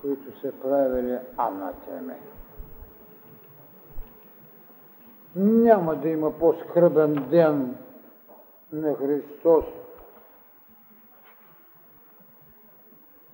които 0.00 0.40
са 0.40 0.52
правили 0.52 1.18
анатеме. 1.36 2.18
Няма 5.38 5.96
да 5.96 6.08
има 6.08 6.32
по-скръбен 6.38 7.26
ден 7.30 7.76
на 8.72 8.94
Христос 8.94 9.64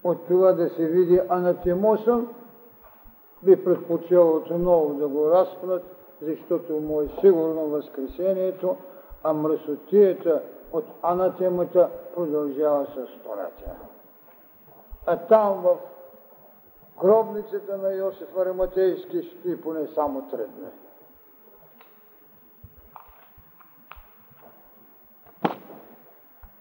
от 0.05 0.27
това 0.27 0.53
да 0.53 0.69
се 0.69 0.87
види 0.87 1.21
анатемоса, 1.29 2.21
би 3.43 3.65
предпочел 3.65 4.37
отново 4.37 4.95
да 4.95 5.09
го 5.09 5.31
разпнат, 5.31 5.83
защото 6.23 6.73
му 6.73 7.01
е 7.01 7.09
сигурно 7.21 7.69
възкресението, 7.69 8.77
а 9.23 9.33
мръсотията 9.33 10.43
от 10.73 10.85
анатемата 11.03 11.91
продължава 12.15 12.87
с 12.87 13.21
столетия. 13.21 13.75
А 15.07 15.17
там 15.17 15.63
в 15.63 15.77
гробницата 17.01 17.79
на 17.79 17.93
Йосиф 17.93 18.37
Ариматейски 18.37 19.23
спи 19.23 19.61
поне 19.61 19.87
само 19.95 20.29
три 20.31 20.43
дни. 20.47 20.84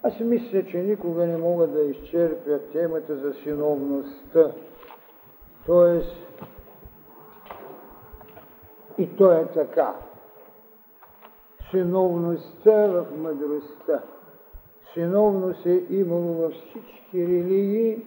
Аз 0.06 0.20
мисля, 0.20 0.66
че 0.66 0.78
никога 0.78 1.26
не 1.26 1.38
мога 1.38 1.68
да 1.68 1.82
изчерпя 1.82 2.60
темата 2.72 3.18
за 3.18 3.34
синовността. 3.34 4.52
Тоест, 5.66 6.16
и 8.98 9.16
то 9.18 9.32
е 9.32 9.48
така. 9.54 9.96
Синовността 11.72 12.88
в 12.88 13.06
мъдростта. 13.18 14.04
Синовност 14.94 15.66
е 15.66 15.86
имало 15.90 16.34
във 16.34 16.54
всички 16.54 17.28
религии. 17.28 18.06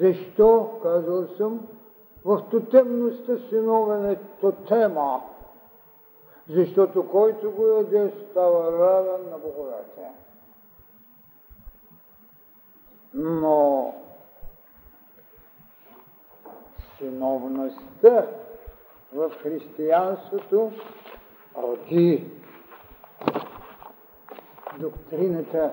Защо, 0.00 0.70
казал 0.82 1.26
съм, 1.26 1.68
в 2.24 2.42
тотемността 2.50 3.38
синовен 3.48 4.10
е 4.10 4.18
тотема. 4.40 5.22
Защото 6.48 7.08
който 7.08 7.52
го 7.52 7.66
яде, 7.66 8.12
става 8.30 8.72
равен 8.72 9.30
на 9.30 9.38
боговете 9.38 10.23
но 13.14 13.94
синовността 16.98 18.26
в 19.12 19.30
християнството 19.42 20.72
роди 21.56 22.30
доктрината 24.80 25.72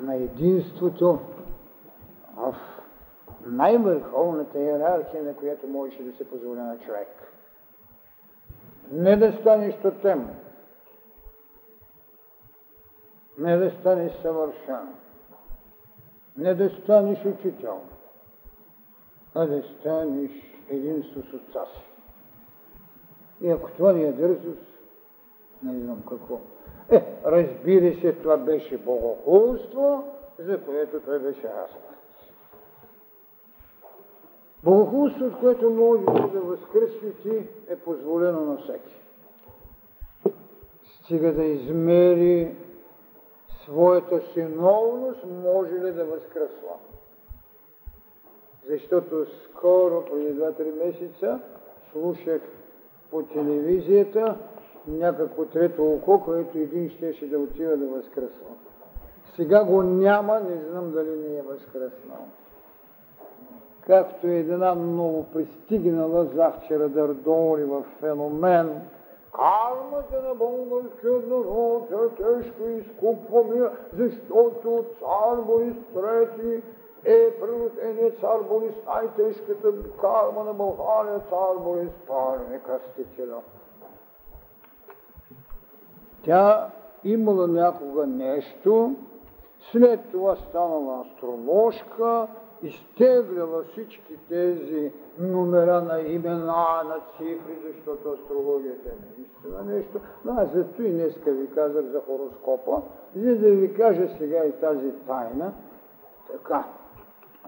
на 0.00 0.14
единството 0.14 1.18
в 2.36 2.56
най-върховната 3.46 4.58
иерархия, 4.58 5.22
на 5.22 5.34
която 5.34 5.66
можеше 5.66 6.02
да 6.02 6.12
се 6.12 6.30
позволи 6.30 6.60
на 6.60 6.78
човек. 6.78 7.08
Не 8.92 9.16
да 9.16 9.32
станеш 9.32 9.74
тотем, 9.82 10.30
не 13.38 13.56
да 13.56 13.70
станеш 13.70 14.12
съвършен, 14.12 14.94
не 16.40 16.54
да 16.54 16.70
станеш 16.70 17.24
учител, 17.24 17.80
а 19.34 19.46
да 19.46 19.62
станеш 19.62 20.30
единство 20.68 21.22
с 21.22 21.34
отца 21.34 21.64
си. 21.74 21.84
И 23.40 23.50
ако 23.50 23.70
това 23.70 23.92
не 23.92 24.02
е 24.02 24.12
дързост, 24.12 24.66
не 25.62 25.80
знам 25.80 26.02
какво. 26.08 26.40
Е, 26.90 27.16
разбира 27.24 28.00
се, 28.00 28.12
това 28.12 28.36
беше 28.36 28.78
богохулство, 28.78 30.04
за 30.38 30.64
което 30.64 31.00
той 31.00 31.18
беше 31.18 31.42
разпът. 31.42 31.90
Богохулството, 34.64 35.38
което 35.40 35.70
може 35.70 36.04
да 36.32 36.40
възкръсви 36.40 37.48
е 37.68 37.76
позволено 37.76 38.40
на 38.40 38.56
всеки. 38.56 38.96
Стига 40.84 41.32
да 41.32 41.44
измери 41.44 42.56
своята 43.70 44.20
синовност, 44.32 45.24
може 45.44 45.72
ли 45.72 45.92
да 45.92 46.04
възкръсва. 46.04 46.74
Защото 48.68 49.26
скоро, 49.44 50.04
преди 50.04 50.40
2-3 50.40 50.84
месеца, 50.84 51.40
слушах 51.92 52.42
по 53.10 53.22
телевизията 53.22 54.36
някакво 54.86 55.44
трето 55.44 55.92
око, 55.92 56.22
което 56.24 56.58
един 56.58 56.90
щеше 56.90 57.26
да 57.26 57.38
отива 57.38 57.76
да 57.76 57.86
възкръсва. 57.86 58.46
Сега 59.36 59.64
го 59.64 59.82
няма, 59.82 60.40
не 60.40 60.56
знам 60.70 60.92
дали 60.92 61.10
не 61.10 61.38
е 61.38 61.42
възкръснал. 61.42 62.26
Както 63.80 64.26
една 64.26 64.74
много 64.74 65.26
пристигнала 65.32 66.24
завчера 66.24 66.88
дърдоли 66.88 67.64
в 67.64 67.84
феномен, 68.00 68.80
Кармата 69.32 70.22
на 70.28 70.34
българския 70.34 71.12
народ 71.12 71.90
е 71.90 72.22
тежко 72.22 72.62
изкупваме, 72.62 73.70
защото 73.92 74.84
цар 74.98 75.36
Борис 75.46 75.76
III 75.94 76.62
е 77.04 77.40
природеният 77.40 78.20
цар 78.20 78.38
Борис, 78.48 78.74
най-тежката 78.86 79.72
карма 80.00 80.44
на 80.44 80.54
България, 80.54 81.20
цар 81.20 81.56
Борис 81.58 81.92
II, 82.08 82.62
кръстителя. 82.62 83.42
Тя 86.24 86.70
имала 87.04 87.48
някога 87.48 88.06
нещо, 88.06 88.94
след 89.72 90.00
това 90.10 90.36
станала 90.36 91.00
астроложка, 91.00 92.26
изтегляла 92.62 93.64
всички 93.72 94.16
тези 94.28 94.92
номера 95.18 95.80
на 95.82 96.00
имена, 96.00 96.82
на 96.84 96.96
цифри, 97.16 97.58
защото 97.66 98.08
астрологията 98.10 98.88
е 98.88 99.64
нещо. 99.64 100.00
Но 100.24 100.32
аз 100.32 100.52
зато 100.52 100.82
и 100.82 100.90
днеска 100.90 101.32
ви 101.32 101.46
казах 101.54 101.84
за 101.84 102.00
хороскопа, 102.00 102.82
за 103.16 103.36
да 103.36 103.50
ви 103.50 103.74
кажа 103.74 104.08
сега 104.18 104.44
и 104.44 104.52
тази 104.52 104.92
тайна. 105.06 105.52
Така, 106.32 106.64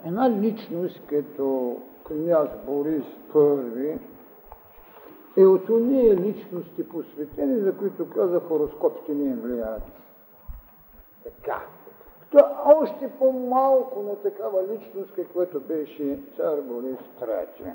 една 0.06 0.30
личност 0.30 1.06
като 1.06 1.76
княз 2.04 2.48
Борис 2.66 3.04
I 3.34 3.98
е 5.36 5.46
от 5.46 5.68
уния 5.68 6.16
личности 6.16 6.88
посветени, 6.88 7.60
за 7.60 7.76
които 7.76 8.10
каза 8.10 8.40
хороскопите 8.40 9.14
ни 9.14 9.34
влияят. 9.34 10.01
Та 12.32 12.62
още 12.64 13.10
по-малко 13.18 14.02
на 14.02 14.16
такава 14.16 14.62
личност, 14.62 15.12
каквато 15.16 15.60
беше 15.60 16.18
цар 16.36 16.60
Борис 16.60 16.98
III. 17.20 17.72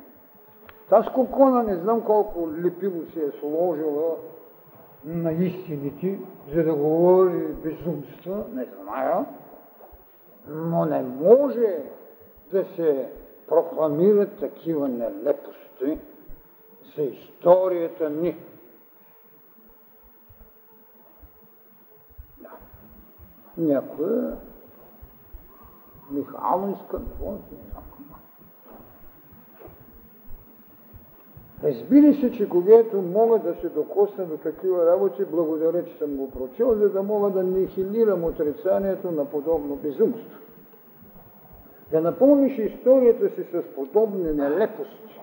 Таз 0.89 1.05
кокона 1.15 1.63
не 1.63 1.75
знам 1.75 2.01
колко 2.01 2.49
лепиво 2.63 3.11
се 3.13 3.25
е 3.25 3.31
сложила 3.39 4.15
на 5.05 5.31
истините, 5.31 6.19
за 6.53 6.63
да 6.63 6.73
говори 6.73 7.47
безумства, 7.47 8.45
не 8.53 8.65
зная, 8.65 9.25
но 10.47 10.85
не 10.85 11.01
може 11.01 11.83
да 12.51 12.65
се 12.75 13.11
прокламират 13.47 14.39
такива 14.39 14.87
нелепости 14.87 15.99
за 16.95 17.01
историята 17.01 18.09
ни. 18.09 18.37
Някоя 23.57 24.37
Михайло 26.11 26.75
иска 26.81 26.97
да 26.99 27.31
не 27.31 27.37
знам. 27.71 27.83
Разбира 31.63 32.13
се, 32.13 32.31
че 32.31 32.49
когато 32.49 33.01
мога 33.01 33.39
да 33.39 33.55
се 33.61 33.69
докосна 33.69 34.25
до 34.25 34.37
такива 34.37 34.85
работи, 34.85 35.25
благодаря, 35.25 35.85
че 35.85 35.97
съм 35.97 36.15
го 36.15 36.31
прочел, 36.31 36.75
за 36.75 36.89
да 36.89 37.03
мога 37.03 37.29
да 37.29 37.43
нихилирам 37.43 38.23
отрицанието 38.23 39.11
на 39.11 39.25
подобно 39.25 39.75
безумство. 39.75 40.39
Да 41.91 42.01
напомниш 42.01 42.57
историята 42.57 43.29
си 43.29 43.43
с 43.51 43.63
подобни 43.75 44.33
нелепости. 44.33 45.21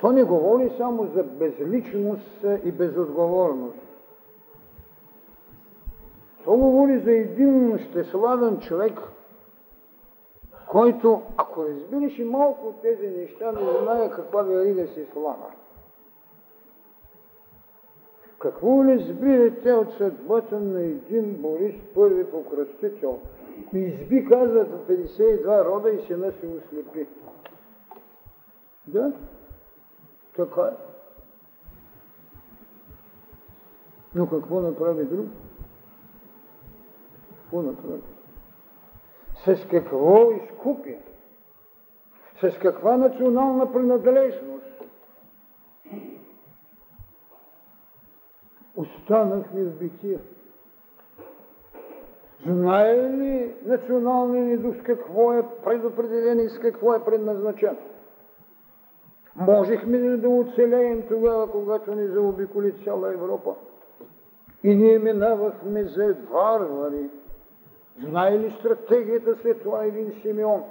То 0.00 0.12
не 0.12 0.24
говори 0.24 0.72
само 0.78 1.06
за 1.14 1.22
безличност 1.22 2.44
и 2.64 2.72
безотговорност. 2.72 3.85
То 6.46 6.56
говори 6.56 6.98
за 6.98 7.12
един 7.12 7.78
щеславен 7.78 8.60
човек, 8.60 9.00
който, 10.68 11.22
ако 11.36 11.64
разбираш 11.64 12.18
и 12.18 12.24
малко 12.24 12.66
от 12.66 12.82
тези 12.82 13.08
неща, 13.08 13.52
не 13.52 13.82
знае 13.82 14.10
каква 14.10 14.42
верига 14.42 14.86
си 14.86 15.06
слага. 15.12 15.46
Какво 18.38 18.84
разбирате 18.84 19.72
от 19.72 19.92
съдбата 19.92 20.60
на 20.60 20.80
един 20.80 21.34
Борис 21.34 21.74
първи 21.94 22.30
покръстител? 22.30 23.18
Изби, 23.72 24.24
казват, 24.24 24.88
52 24.88 25.64
рода 25.64 25.90
и 25.90 26.06
сина 26.06 26.32
си 26.32 26.46
ослепи. 26.46 27.06
Да, 28.86 29.12
така 30.36 30.62
е. 30.62 30.76
Но 34.14 34.28
какво 34.28 34.60
направи 34.60 35.04
друг? 35.04 35.26
Какво 37.46 37.62
направи? 37.62 38.02
С 39.44 39.68
какво 39.70 40.30
изкупи? 40.30 40.98
С 42.40 42.58
каква 42.58 42.96
национална 42.96 43.72
принадлежност? 43.72 44.82
Останахме 48.76 49.64
в 49.64 49.78
битие. 49.78 50.18
Знае 52.46 53.10
ли 53.10 53.54
националният 53.64 54.46
ни 54.46 54.56
дух 54.56 54.82
какво 54.82 55.32
е 55.32 55.44
предопределен 55.64 56.40
и 56.40 56.48
с 56.48 56.58
какво 56.58 56.94
е 56.94 57.04
предназначен? 57.04 57.76
Можехме 59.36 59.98
ли 59.98 60.16
да 60.16 60.28
оцелеем 60.28 61.02
тогава, 61.08 61.50
когато 61.50 61.94
ни 61.94 62.08
заобиколи 62.08 62.84
цяла 62.84 63.12
Европа? 63.12 63.54
И 64.62 64.74
ние 64.74 64.98
минавахме 64.98 65.84
за 65.84 66.16
варвари, 66.30 67.10
Знае 68.00 68.38
ли 68.38 68.56
стратегията 68.60 69.36
след 69.36 69.62
това 69.62 69.84
един 69.84 70.12
Симеон? 70.22 70.64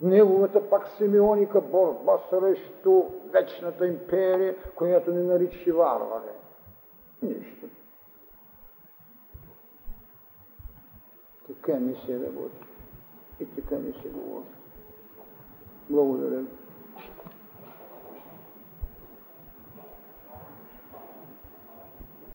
Неговата 0.00 0.70
пак 0.70 0.88
Симеоника 0.88 1.60
борба 1.60 2.18
срещу 2.30 3.02
вечната 3.32 3.86
империя, 3.86 4.56
която 4.74 5.10
ни 5.12 5.22
нарича 5.22 5.72
варвари. 5.72 6.32
Нищо. 7.22 7.66
Така 11.46 11.80
ми 11.80 11.96
се 12.06 12.26
работи. 12.26 12.66
И 13.40 13.46
така 13.46 13.74
ми 13.74 13.92
се 13.92 14.08
говори. 14.08 14.44
Благодаря. 15.90 16.44